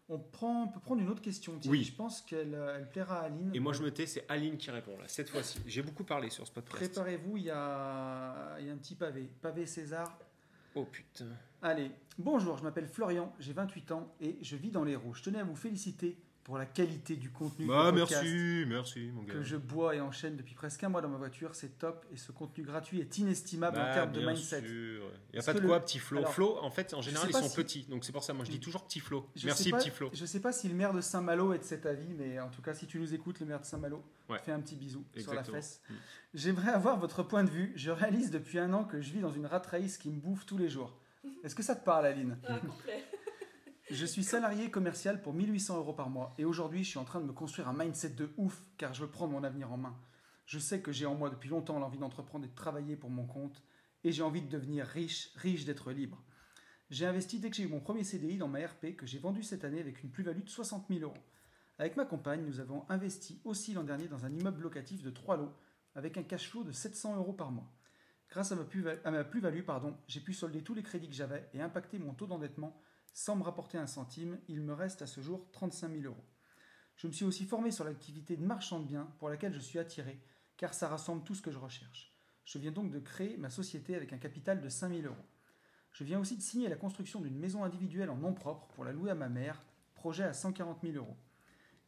[0.09, 1.59] On, prend, on peut prendre une autre question.
[1.59, 1.79] Thierry.
[1.79, 1.85] Oui.
[1.85, 3.51] Je pense qu'elle euh, elle plaira à Aline.
[3.55, 5.61] Et moi je me tais, c'est Aline qui répond là cette fois-ci.
[5.65, 6.77] J'ai beaucoup parlé sur ce podcast.
[6.93, 9.31] Préparez-vous, il y a, il y a un petit pavé.
[9.41, 10.19] Pavé César.
[10.75, 11.27] Oh putain.
[11.61, 15.19] Allez, bonjour, je m'appelle Florian, j'ai 28 ans et je vis dans les rouges.
[15.19, 19.11] Je tenais à vous féliciter pour la qualité du contenu Bah du podcast merci, merci
[19.15, 19.33] mon gars.
[19.35, 21.55] que je bois et enchaîne depuis presque un mois dans ma voiture.
[21.55, 24.61] C'est top et ce contenu gratuit est inestimable en Bah, termes de mindset.
[24.63, 25.05] sûr.
[25.33, 26.19] Il n'y a pas de quoi, le- petit Flo.
[26.19, 27.83] Alors, Flo, en fait, en général, ils sont si- petits.
[27.85, 28.61] Donc c'est pour ça, moi je dis Mm.
[28.61, 29.29] toujours petit Flo.
[29.37, 30.11] Je Merci sais pas- petit Flo.
[30.13, 32.61] Je sais pas si le maire de Saint-Malo est de cet avis, mais en tout
[32.63, 34.39] cas, si tu nous écoutes, le maire de Saint-Malo, Ouais.
[34.45, 35.81] fais un petit bisou sur la fesse.
[35.89, 35.95] Mm.
[36.35, 37.73] J'aimerais avoir votre point de vue.
[37.77, 40.45] Je réalise depuis un an que je vis dans une rat race qui me bouffe
[40.45, 40.97] tous les jours.
[41.45, 42.37] Est-ce que ça te parle, Aline?
[42.49, 43.05] Ah, complet.
[43.91, 47.21] Je suis salarié commercial pour 1800 euros par mois et aujourd'hui je suis en train
[47.21, 49.99] de me construire un mindset de ouf car je veux prendre mon avenir en main.
[50.47, 53.27] Je sais que j'ai en moi depuis longtemps l'envie d'entreprendre et de travailler pour mon
[53.27, 53.61] compte
[54.05, 56.23] et j'ai envie de devenir riche, riche d'être libre.
[56.91, 59.43] J'ai investi dès que j'ai eu mon premier CDI dans ma RP que j'ai vendu
[59.43, 61.15] cette année avec une plus-value de 60 000 euros.
[61.79, 65.39] Avec ma compagne, nous avons investi aussi l'an dernier dans un immeuble locatif de 3
[65.39, 65.53] lots
[65.97, 67.71] avec un cash flow de 700 euros par mois.
[68.31, 69.65] Grâce à ma plus-value,
[70.07, 72.81] j'ai pu solder tous les crédits que j'avais et impacter mon taux d'endettement
[73.13, 76.25] sans me rapporter un centime, il me reste à ce jour 35 000 euros.
[76.97, 79.79] Je me suis aussi formé sur l'activité de marchand de biens pour laquelle je suis
[79.79, 80.23] attiré,
[80.57, 82.13] car ça rassemble tout ce que je recherche.
[82.45, 85.27] Je viens donc de créer ma société avec un capital de 5 000 euros.
[85.93, 88.93] Je viens aussi de signer la construction d'une maison individuelle en nom propre pour la
[88.93, 89.63] louer à ma mère,
[89.95, 91.17] projet à 140 000 euros.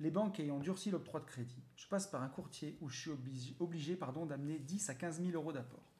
[0.00, 3.10] Les banques ayant durci l'octroi de crédit, je passe par un courtier où je suis
[3.10, 5.93] obligé, obligé, d'amener 10 à 15 000 euros d'apport.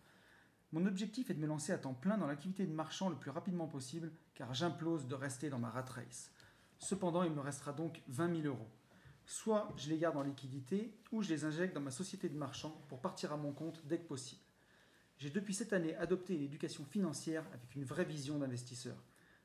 [0.74, 3.30] Mon objectif est de me lancer à temps plein dans l'activité de marchand le plus
[3.30, 6.32] rapidement possible, car j'implose de rester dans ma rat race.
[6.80, 8.66] Cependant, il me restera donc 20 000 euros.
[9.24, 12.76] Soit je les garde en liquidité, ou je les injecte dans ma société de marchand
[12.88, 14.40] pour partir à mon compte dès que possible.
[15.18, 18.96] J'ai depuis cette année adopté l'éducation financière avec une vraie vision d'investisseur.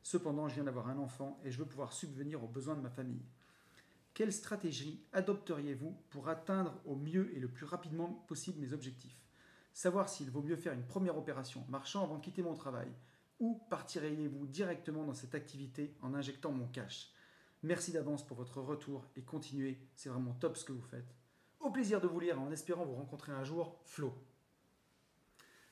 [0.01, 2.89] Cependant, je viens d'avoir un enfant et je veux pouvoir subvenir aux besoins de ma
[2.89, 3.21] famille.
[4.15, 9.28] Quelle stratégie adopteriez-vous pour atteindre au mieux et le plus rapidement possible mes objectifs?
[9.73, 12.91] Savoir s'il vaut mieux faire une première opération marchand avant de quitter mon travail
[13.39, 17.13] ou partiriez-vous directement dans cette activité en injectant mon cash
[17.63, 21.15] Merci d'avance pour votre retour et continuez, c'est vraiment top ce que vous faites.
[21.59, 24.13] Au plaisir de vous lire en espérant vous rencontrer un jour, Flo.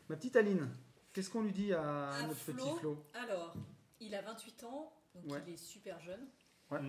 [0.10, 0.70] Ma petite Aline,
[1.14, 3.56] qu'est-ce qu'on lui dit à, À notre Flo petit Flo Alors,
[4.00, 5.42] il a 28 ans, donc Ouais.
[5.48, 6.28] il est super jeune.
[6.72, 6.80] Ouais.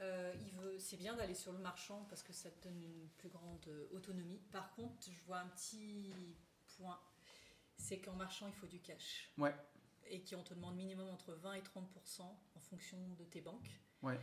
[0.00, 3.08] Euh, il veut, c'est bien d'aller sur le marchand parce que ça te donne une
[3.16, 4.40] plus grande euh, autonomie.
[4.52, 6.12] Par contre, je vois un petit
[6.76, 7.00] point,
[7.76, 9.30] c'est qu'en marchand, il faut du cash.
[9.38, 9.54] Ouais.
[10.08, 13.80] Et qu'on te demande minimum entre 20 et 30% en fonction de tes banques.
[14.02, 14.20] Ouais.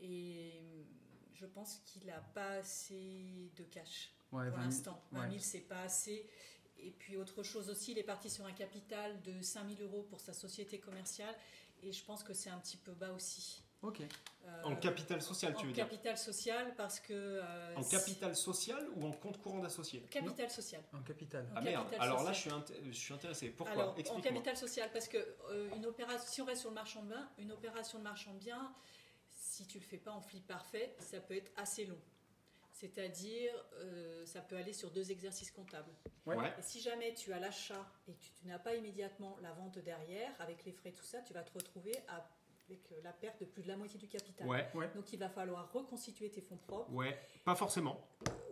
[0.00, 0.86] Et
[1.34, 4.62] je pense qu'il n'a pas assez de cash Ouais, pour 20 000.
[4.64, 5.04] l'instant.
[5.12, 5.38] 20 000, ouais.
[5.40, 6.28] c'est pas assez.
[6.78, 10.02] Et puis autre chose aussi, il est parti sur un capital de 5 000 euros
[10.02, 11.34] pour sa société commerciale.
[11.82, 13.62] Et je pense que c'est un petit peu bas aussi.
[13.82, 14.00] Ok.
[14.00, 17.12] Euh, En capital social, en tu veux dire capital social parce que...
[17.12, 20.82] euh, En capital social ou en compte courant d'associé Capital social.
[20.92, 21.46] En capital.
[21.54, 22.62] Ah En merde, capital alors là je social.
[22.66, 23.50] suis, int- je suis intéressé.
[23.50, 25.18] Pourquoi Alors, en capital social, parce que
[25.50, 28.32] euh, une opération, si on reste sur le marchand de biens, une opération de marchand
[28.34, 28.72] de biens,
[29.32, 32.00] si tu le fais pas en flip parfait, ça peut être assez long.
[32.72, 35.90] C'est-à-dire, euh, ça peut aller sur deux exercices comptables.
[36.26, 36.36] Ouais.
[36.36, 36.52] Ouais.
[36.58, 39.78] Et si jamais tu as l'achat et que tu, tu n'as pas immédiatement la vente
[39.78, 42.28] derrière, avec les frais, tout ça, tu vas te retrouver à-
[42.68, 44.46] avec euh, la perte de plus de la moitié du capital.
[44.46, 46.92] Ouais, Donc il va falloir reconstituer tes fonds propres.
[46.92, 48.00] ouais, pas forcément.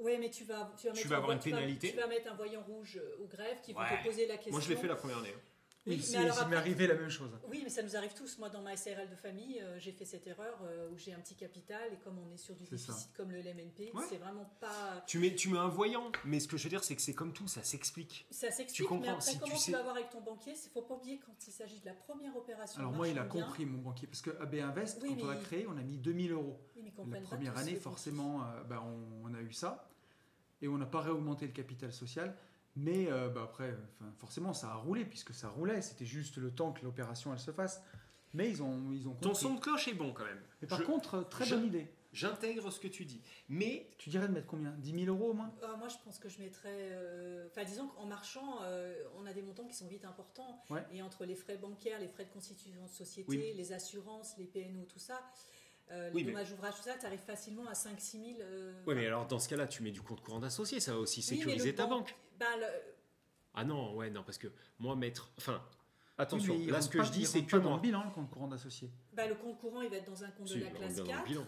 [0.01, 1.57] Ouais, mais tu vas, tu vas, Tu mettre vas un avoir vo- une tu vas-
[1.57, 1.91] pénalité.
[1.91, 3.99] Tu vas mettre un voyant rouge euh, au greffe qui va Ouais.
[4.03, 4.53] te poser la question.
[4.53, 5.35] Moi je l'ai fait la première année.
[5.87, 7.31] Oui, mais alors m'est arrivé la même chose.
[7.49, 8.39] Oui, mais ça nous arrive tous.
[8.39, 11.19] Moi, dans ma SRL de famille, euh, j'ai fait cette erreur euh, où j'ai un
[11.19, 12.93] petit capital et comme on est sur du C'est ça.
[12.93, 14.05] déficit comme le LMNP, Ouais.
[14.09, 15.05] c'est vraiment pas.
[15.07, 17.13] Tu mets, tu mets un voyant, mais ce que je veux dire, c'est que c'est
[17.15, 18.27] comme tout, ça s'explique.
[18.31, 20.71] Ça s'explique, comprends, mais après, si comment tu, sais- vas voir avec ton banquier Il
[20.71, 22.81] faut pas oublier quand il s'agit de la première opération.
[22.81, 25.29] Alors moi, il a bien, compris, mon banquier, parce que AB Invest, Oui, quand on
[25.29, 26.59] l'a mais- créé, on a mis 2000 euros.
[26.77, 29.87] Oui, La première année, forcément, euh, bah, on, on a eu ça.
[30.63, 32.35] Et on n'a pas réaugmenté le capital social.
[32.77, 33.77] Mais euh, bah, après,
[34.19, 35.81] forcément, ça a roulé, puisque ça roulait.
[35.83, 37.83] C'était juste le temps que l'opération elle se fasse.
[38.33, 39.29] Mais ils ont, ils ont compris.
[39.29, 40.41] Ton son de cloche est bon quand même.
[40.61, 41.89] Mais par Je- contre, très je- bonne idée.
[42.13, 43.21] J'intègre ce que tu dis.
[43.49, 44.71] Mais Tu dirais de mettre combien?
[44.79, 45.53] 10 000 euros au moins?
[45.65, 46.69] Euh, moi, je pense que je mettrais.
[46.93, 50.63] euh, Enfin, disons qu'en marchant, euh, on a des montants qui sont vite importants.
[50.71, 50.85] Ouais.
[50.93, 53.53] Et entre les frais bancaires, les frais de constitution de société, Oui.
[53.57, 55.21] les assurances, les PNO, tout ça,
[55.91, 58.41] euh, Oui, les mais- dommages ouvrages, tout ça, tu arrives facilement à 5-6 000.
[58.41, 60.99] euh, Oui, mais alors dans ce cas-là, tu mets du compte courant d'associé, ça va
[60.99, 62.15] aussi Oui, sécuriser le ta ban- banque.
[62.41, 62.67] le-
[63.55, 65.31] Ah non, ouais, non, parce que moi, mettre.
[65.39, 65.75] Enfin, Oui,
[66.19, 67.77] attention, là, ce que pas- je dis, c'est que pas dans moi.
[67.77, 68.91] le bilan, le compte courant d'associé.
[69.13, 70.97] bah, le compte courant, il va être dans un compte Si, de la classe regarde
[70.97, 71.25] dans le 4.
[71.29, 71.47] bilan.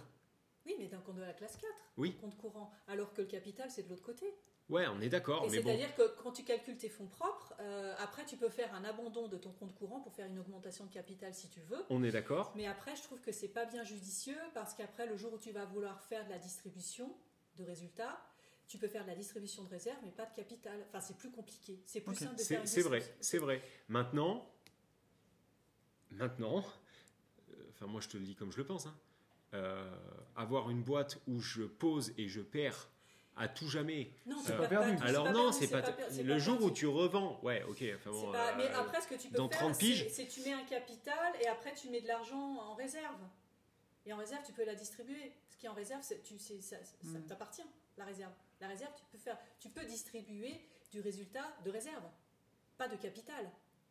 [0.66, 1.72] Oui, mais d'un compte de la classe 4.
[1.97, 2.16] Oui.
[2.20, 2.70] Compte courant.
[2.89, 4.26] Alors que le capital, c'est de l'autre côté.
[4.69, 5.69] Ouais, on est d'accord, Et mais bon.
[5.69, 9.29] c'est-à-dire que quand tu calcules tes fonds propres, euh, après, tu peux faire un abandon
[9.29, 11.79] de ton compte courant pour faire une augmentation de capital si tu veux.
[11.89, 12.53] On est d'accord.
[12.57, 15.53] Mais après, je trouve que c'est pas bien judicieux parce qu'après, le jour où tu
[15.53, 17.17] vas vouloir faire de la distribution
[17.59, 18.21] de résultats,
[18.67, 20.85] tu peux faire de la distribution de réserve, mais pas de capital.
[20.89, 21.81] Enfin, c'est plus compliqué.
[21.87, 23.17] C'est plus simple de faire C'est vrai, distribution.
[23.21, 23.62] c'est vrai.
[23.89, 24.51] Maintenant,
[26.11, 26.64] maintenant,
[27.51, 28.95] euh, enfin moi je te le dis comme je le pense, hein,
[29.55, 29.97] euh,
[30.35, 32.91] avoir une boîte où je pose et je perds
[33.37, 34.11] à tout jamais.
[34.26, 34.97] Non, C'est pas perdu.
[35.03, 35.82] Alors non, c'est pas,
[36.22, 37.39] le jour où tu revends.
[37.43, 37.84] Ouais, ok.
[37.97, 40.41] Enfin bon, pas- mais euh, après, ce que tu peux dans faire, 30 c'est- tu
[40.43, 43.20] mets un capital et après tu mets de l'argent en réserve.
[44.07, 45.32] Et en réserve, tu peux la distribuer.
[45.51, 47.26] Ce qui est en réserve, c'est- tu, ça, ça Mm.
[47.26, 47.62] t'appartient,
[47.99, 48.32] la réserve.
[48.61, 50.61] La réserve, tu peux, faire, tu peux distribuer
[50.93, 52.05] du résultat de réserve,
[52.78, 53.51] pas de capital.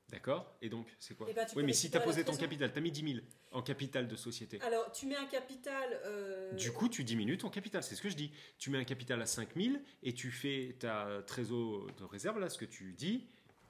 [0.09, 0.55] D'accord.
[0.61, 2.77] Et donc, c'est quoi Eh ben, Oui, mais si tu as posé ton capital, tu
[2.77, 4.61] as mis 10 000 en capital de société.
[4.61, 5.99] Alors, tu mets un capital.
[6.05, 8.31] euh, Du coup, tu diminues ton capital, c'est ce que je dis.
[8.59, 12.49] Tu mets un capital à 5 000 et tu fais ta trésor de réserve, là,
[12.49, 13.27] ce que tu dis,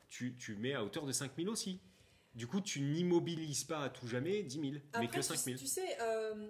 [0.09, 1.79] tu, tu mets à hauteur de 5 000 aussi.
[2.33, 5.57] Du coup, tu n'immobilises pas à tout jamais 10 000, mais que 5 000.
[5.57, 6.47] Tu, tu sais, euh,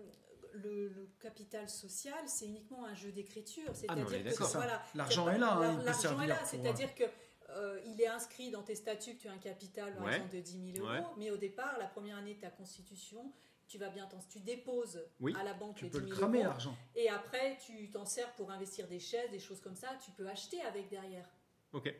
[0.53, 3.65] le, le capital social, c'est uniquement un jeu d'écriture.
[3.67, 4.47] Ah, C'est-à-dire que d'accord.
[4.47, 4.57] C'est ça.
[4.57, 7.03] voilà, L'argent est là, hein, l'argent est là, C'est-à-dire que
[7.49, 10.15] euh, il est inscrit dans tes statuts que tu as un capital par Ouais.
[10.15, 11.03] exemple de 10 000 euros, Ouais.
[11.17, 13.31] mais au départ, la première année de ta constitution,
[13.67, 15.33] tu vas bien t'en- tu déposes Oui.
[15.39, 16.75] à la banque Tu les peux 10 le 000 cramer euros, l'argent.
[16.95, 19.89] et après tu t'en sers pour investir des chaises, des choses comme ça.
[20.03, 21.27] Tu peux acheter avec derrière.
[21.73, 21.93] Ok.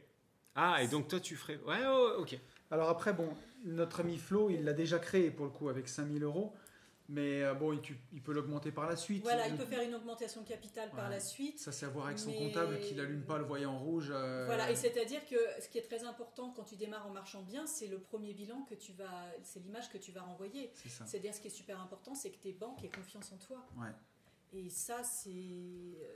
[0.56, 1.58] Ah, et donc toi, tu ferais.
[1.66, 2.40] Ouais, ouais, ok.
[2.72, 3.36] Alors après, bon,
[3.66, 6.54] notre ami Flo, il l'a déjà créé pour le coup avec 5000 euros.
[7.08, 7.80] Mais euh, bon,
[8.14, 9.22] il, peut l'augmenter par la suite.
[9.22, 11.60] Voilà, il peut faire une augmentation de capital par la suite.
[11.60, 14.10] Ça, c'est à voir avec son Mais- comptable qu'il allume pas le voyant rouge.
[14.12, 17.44] euh, Voilà, et c'est-à-dire que ce qui est très important quand tu démarres en marchand
[17.44, 20.72] bien, c'est le premier bilan que tu vas, c'est l'image que tu vas renvoyer.
[21.06, 23.66] C'est-à-dire ce qui est super important, c'est que tes banques aient confiance en toi.
[23.78, 23.92] Ouais.
[24.54, 25.30] Et ça, c'est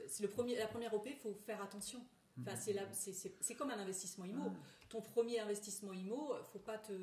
[0.08, 2.02] c'est le premier, la première OP, il faut faire attention.
[2.42, 4.44] Enfin, c'est la- c'est- c'est- c'est comme un investissement IMO.
[4.46, 4.56] Ouais.
[4.90, 6.94] Ton premier investissement IMO, faut pas te.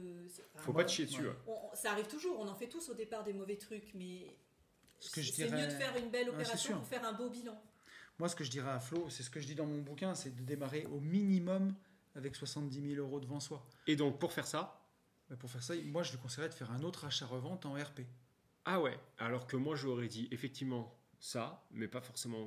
[0.57, 1.26] Faut moi, pas te chier dessus.
[1.47, 4.37] on- ça arrive toujours, on en fait tous au départ des mauvais trucs, mais
[5.01, 7.12] Ce que je c'est dirais- mieux de faire une belle c'est opération pour faire un
[7.12, 7.61] beau bilan.
[8.18, 10.14] Moi, ce que je dirais à Flo, c'est ce que je dis dans mon bouquin,
[10.14, 11.74] c'est de démarrer au minimum
[12.14, 13.66] avec 70 000 euros devant soi.
[13.87, 14.82] Et donc, pour faire ça,
[15.28, 18.07] Mais pour faire ça, moi, je lui conseillerais de faire un autre achat-revente en RP.
[18.64, 22.47] Ah ouais, alors que moi j'aurais dit effectivement ça, mais pas forcément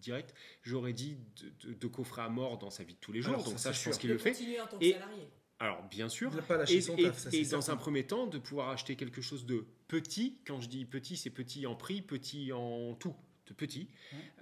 [0.00, 0.34] direct.
[0.62, 3.34] J'aurais dit de, de- de coffrer à mort dans sa vie de tous les jours,
[3.34, 4.00] Alors, donc ça, ça, je pense sûr.
[4.00, 4.32] qu'il le fait.
[4.32, 5.28] continuer en tant Et- que salarié.
[5.58, 6.30] Alors bien sûr.
[6.32, 7.78] Il n'a pas Et, son et- taf, ça, et c'est dans certain.
[7.78, 10.38] un premier temps, de pouvoir acheter quelque chose de petit.
[10.44, 13.14] Quand je dis petit, c'est petit en prix, petit en tout,
[13.48, 13.88] de petit,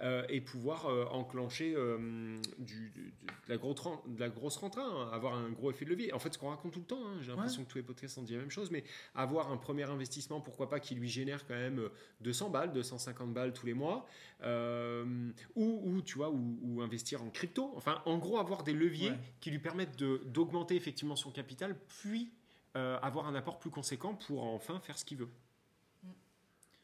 [0.01, 4.57] euh, et pouvoir euh, enclencher euh, du, du- de, la grosse, ren- de la grosse
[4.57, 6.13] rentrée, hein, avoir un gros effet de levier.
[6.13, 8.17] En fait, ce qu'on raconte tout le temps, hein, j'ai l'impression que tous les podcasts
[8.19, 8.83] en disent la même chose, mais
[9.15, 11.89] avoir un premier investissement, pourquoi pas, qui lui génère quand même euh,
[12.21, 14.05] 200 balles, 250 balles tous les mois,
[15.55, 17.71] ou, ou, tu vois, ou, ou investir en crypto.
[17.75, 19.17] Enfin, en gros, avoir des leviers Ouais.
[19.39, 22.31] qui lui permettent d'augmenter effectivement son capital, puis
[22.75, 25.27] avoir un apport plus conséquent pour enfin faire ce qu'il veut.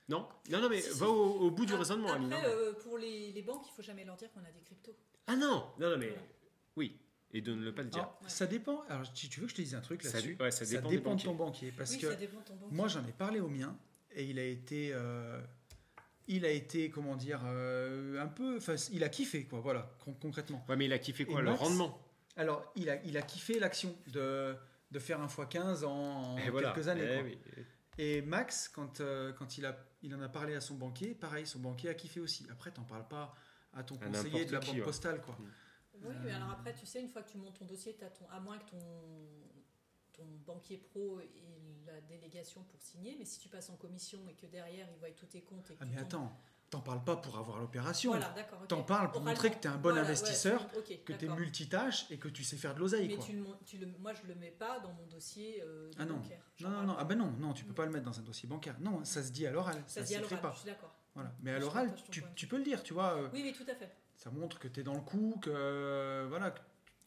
[0.09, 0.99] Non Non, non, mais Si, si.
[0.99, 2.31] va au, au bout du Ap- raisonnement, Amine.
[2.33, 2.49] Après, hein.
[2.49, 4.95] euh, pour les, les banques, il faut jamais leur dire qu'on a des cryptos.
[5.27, 6.21] Ah non Non, non, mais Voilà.
[6.77, 6.97] oui.
[7.33, 8.03] Et de ne pas le dire.
[8.03, 8.83] Alors, Ça dépend.
[8.87, 11.13] Alors, si tu veux que je te dise un truc Ça- là-dessus, ouais, ça dépend
[11.15, 11.71] de ton banquier.
[11.71, 12.75] Parce oui, que ça dépend de ton banquier.
[12.75, 13.77] moi, j'en ai parlé au mien
[14.15, 14.91] et il a été.
[14.93, 15.41] euh,
[16.29, 18.57] il a été, comment dire, euh, un peu.
[18.57, 20.65] Enfin, il a kiffé, quoi, voilà, con- concrètement.
[20.69, 22.01] Ouais, mais il a kiffé quoi Et Le Max rendement?
[22.37, 24.55] Alors, il a, il a kiffé l'action de,
[24.91, 26.71] de faire un x15 en, voilà.
[26.71, 27.03] quelques années.
[27.09, 27.23] Eh quoi.
[27.23, 27.37] oui.
[27.97, 31.47] Et Max, quand, euh, quand il, a, il en a parlé à son banquier, pareil,
[31.47, 32.45] son banquier a kiffé aussi.
[32.51, 33.33] Après, t'en parles pas
[33.73, 34.83] à ton À conseiller de la qui, banque ouais.
[34.83, 35.37] postale, quoi.
[36.03, 38.29] Oui, mais alors après, tu sais, une fois que tu montes ton dossier, t'as ton,
[38.29, 38.77] à moins que ton,
[40.13, 41.31] ton banquier pro et
[41.85, 45.09] la délégation pour signer, mais si tu passes en commission et que derrière ils voient
[45.11, 46.37] tous tes comptes et que Ah, tu mais attends,
[46.69, 48.11] t'en parles pas pour avoir l'opération.
[48.11, 48.59] Voilà, d'accord.
[48.61, 48.67] ok.
[48.67, 52.05] T'en parles pour montrer que t'es un bon Voilà, ouais, investisseur, ok, que t'es multitâche
[52.11, 53.07] et que tu sais faire de l'oseille.
[53.07, 53.25] Mais quoi.
[53.25, 56.05] tu le, mon- tu le- moi, je le mets pas dans mon dossier euh, Ah
[56.05, 56.15] non.
[56.17, 56.41] bancaire.
[56.61, 56.99] Non, non, non, pas.
[57.01, 57.75] ah ben non, non, tu peux Mm.
[57.75, 58.75] pas le mettre dans un dossier bancaire.
[58.81, 60.51] Non, ça se dit à l'oral, Ça ça, se dit à l'oral, pas.
[60.53, 60.93] je suis d'accord.
[61.15, 61.31] Voilà.
[61.41, 63.13] Mais à l'oral, tu, tu peux le dire, tu vois.
[63.15, 63.89] euh, Oui, oui, tout à fait.
[64.17, 66.53] Ça montre que t'es dans le coup, que euh, voilà.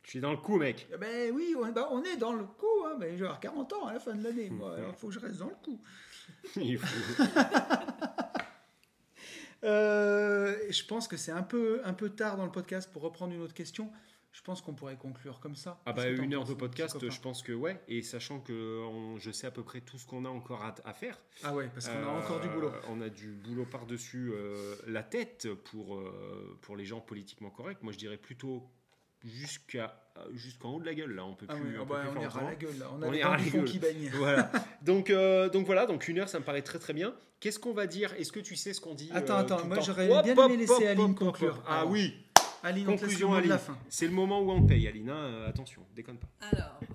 [0.03, 0.89] Je suis dans le coup, mec.
[0.93, 3.39] Eh ben oui, on, bah, on est dans le coup, hein, mais je vais avoir
[3.41, 5.55] 40 ans à la fin de l'année, moi, alors faut que je reste dans le
[5.63, 5.79] coup.
[6.57, 7.23] Il faut-
[9.65, 13.33] Euh, je pense que c'est un peu, un peu tard dans le podcast pour reprendre
[13.35, 13.91] une autre question.
[14.33, 15.81] Je pense qu'on pourrait conclure comme ça.
[15.87, 17.83] Ah bah une heure de podcast, je pense que ouais.
[17.89, 20.73] Et sachant que on- je sais à peu près tout ce qu'on a encore à,
[20.85, 21.19] à faire.
[21.43, 22.71] Ah ouais, parce qu'on a Euh, encore du boulot.
[22.89, 27.83] On a du boulot par-dessus euh, la tête pour, euh, pour les gens politiquement corrects.
[27.83, 28.71] Moi, je dirais plutôt
[29.25, 31.15] jusqu'à jusqu'en haut de la gueule.
[31.15, 31.79] Là, on peut Ah plus.
[31.79, 32.49] on ah peut bah, plus on faire est autrement.
[32.49, 32.87] la gueule là.
[32.93, 33.65] On On a des est dents la gueule.
[33.65, 34.11] qui baignent.
[34.15, 34.51] Voilà.
[34.83, 37.15] Donc, euh, donc voilà, donc une heure, ça me paraît très très bien.
[37.41, 38.13] Qu'est-ce qu'on va dire?
[38.15, 40.57] Est-ce que tu sais ce qu'on dit Attends, euh, attends, moi, j'aurais bien hop, aimé
[40.59, 41.63] laisser hop, Aline hop, conclure.
[41.67, 42.15] Ah Alors, oui,
[42.63, 43.57] Aline, on conclusion Aline.
[43.59, 43.79] fin.
[43.89, 45.09] C'est le moment où on paye, Aline.
[45.09, 46.29] hein, euh, attention, déconne pas.
[46.53, 46.87] Alors, euh,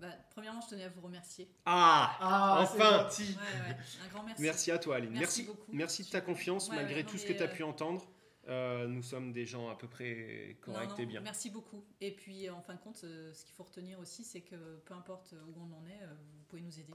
[0.00, 1.48] bah, premièrement, je tenais à vous remercier.
[1.66, 2.78] Ah Ah, Enfin.
[2.78, 4.42] Ouais, ouais, un grand merci.
[4.42, 5.10] Merci à toi, Aline.
[5.10, 5.70] Merci Merci, beaucoup.
[5.72, 8.06] merci de ta confiance, Ouais, malgré tout ce que tu as euh, pu entendre.
[8.48, 11.20] Euh, nous sommes des gens à peu près corrects non, et bien.
[11.20, 11.84] Merci beaucoup.
[12.00, 14.94] Et puis, en fin de compte, euh, ce qu'il faut retenir aussi, c'est que peu
[14.94, 16.94] importe où on en est, euh, vous pouvez nous aider.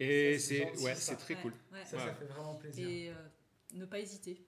[0.00, 1.52] Et c'est ouais, c'est très Ouais, cool.
[1.72, 1.84] ouais.
[1.84, 2.04] Ça, Ouais.
[2.06, 2.88] ça fait vraiment plaisir.
[2.88, 3.14] Et euh,
[3.74, 4.44] ne pas hésiter.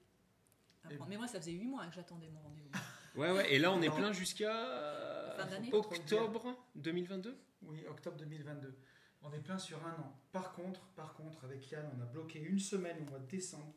[0.85, 1.11] à Et- prendre.
[1.11, 2.71] Mais moi, ça faisait 8 mois que j'attendais mon rendez-vous.
[3.15, 3.53] Ouais, ouais.
[3.55, 5.37] Et là, on est plein jusqu'à
[5.71, 7.37] octobre 2022.
[7.63, 8.75] Oui, octobre 2022.
[9.23, 10.19] On est plein sur un an.
[10.33, 13.75] Par contre, par contre, avec Yann, on a bloqué une semaine au mois de décembre,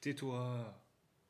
[0.00, 0.82] Tais-toi.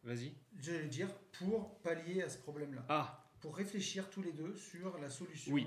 [0.04, 0.34] Vas-y.
[0.60, 2.84] j'allais dire, pour pallier à ce problème-là.
[2.88, 5.66] Ah, Pour réfléchir tous les deux sur la solution Oui.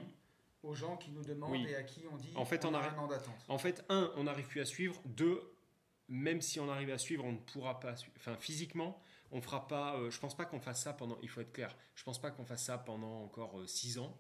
[0.63, 1.65] aux gens qui nous demandent Oui.
[1.67, 3.35] et à qui on dit En fait, on a arrête- un an d'attente.
[3.47, 4.99] en fait, un, on n'arrive plus à suivre.
[5.05, 5.41] Deux,
[6.07, 7.95] même si on arrive à suivre, on ne pourra pas.
[8.17, 9.95] Enfin, physiquement, on fera pas.
[9.97, 11.17] euh, je pense pas qu'on fasse ça pendant.
[11.21, 11.75] Il faut être clair.
[11.95, 14.17] Je pense pas qu'on fasse ça pendant encore 6 ans.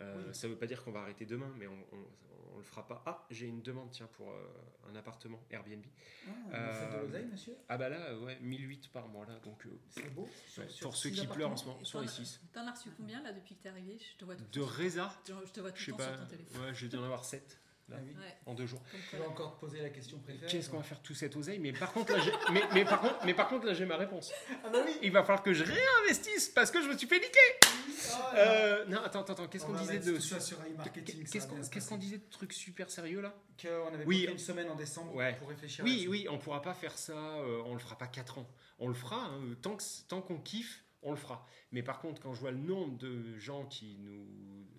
[0.00, 0.34] Euh, Oui.
[0.34, 2.06] Ça veut pas dire qu'on va arrêter demain, mais on, on,
[2.54, 3.02] on le fera pas.
[3.06, 4.46] Ah, j'ai une demande, tiens, pour euh,
[4.90, 5.84] un appartement Airbnb.
[6.26, 7.56] Ah, vous Euh, faites de l'oseille, monsieur?
[7.68, 10.28] Ah bah là, ouais, 1008 par mois là, donc euh, C'est beau.
[10.46, 12.40] Sur- ouais, sur pour ceux qui pleurent en ce moment, sur les as- 6.
[12.52, 13.98] T'en as reçu combien là depuis que t'es arrivé?
[13.98, 16.04] Je te vois tout De Reza, Je je te vois tout je sais le temps
[16.04, 16.62] pas, sur ton téléphone.
[16.64, 17.60] ouais, j'ai dû en avoir 7
[17.90, 18.14] Ah oui.
[18.46, 18.82] En deux jours.
[19.10, 19.30] Tu vas là.
[19.30, 20.50] encore te poser la question préférée.
[20.50, 21.58] Qu'est-ce qu'on va faire tout cette oseille?
[21.58, 23.96] Mais par contre là, j'ai, mais, mais par contre, mais par contre là, j'ai ma
[23.96, 24.30] réponse.
[24.64, 24.96] Ah bah oui.
[25.02, 27.68] Il va falloir que je réinvestisse parce que je me suis fait niquer.
[28.12, 31.26] Ah, Euh, non, attends, attends, attends, qu'est-ce on qu'on disait de tout ça sur iMarketing.
[31.26, 31.32] ça
[31.70, 33.34] Qu'est-ce qu'on, disait de trucs super sérieux là?
[33.60, 34.26] Qu'on avait Oui.
[34.30, 35.34] une semaine en décembre Ouais.
[35.36, 35.84] pour réfléchir.
[35.84, 36.08] Oui, là-dessus.
[36.08, 38.48] oui, on pourra pas faire ça, euh, on le fera pas 4 ans.
[38.78, 41.46] On le fera, hein, tant qu'on kiffe, on le fera.
[41.72, 44.26] Mais par contre, quand je vois le nombre de gens qui nous.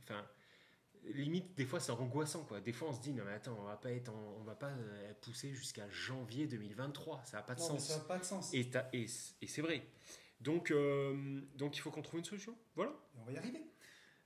[0.03, 0.24] Enfin,
[1.14, 2.60] limite, des fois, c'est angoissant, quoi.
[2.62, 4.55] Des fois, on se dit, non, mais attends, on va pas, être en- on va
[4.55, 7.88] pas euh, pousser jusqu'à janvier 2023, ça n'a pas de Non, mais sens.
[7.89, 8.53] ça n'a pas de sens.
[8.53, 9.05] Et, et,
[9.41, 9.84] et c'est vrai.
[10.41, 12.55] Donc, euh, donc, il faut qu'on trouve une solution.
[12.76, 12.93] Voilà.
[13.18, 13.62] On va y arriver.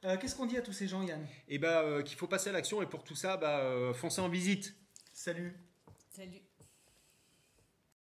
[0.06, 1.26] Euh, Qu'est-ce qu'on dit à tous ces gens, Yann?
[1.48, 4.22] Et bah, euh, qu'il faut passer à l'action, et pour tout ça, bah, euh, foncez
[4.22, 4.76] en visite.
[5.14, 5.56] Salut.
[6.10, 6.42] Salut.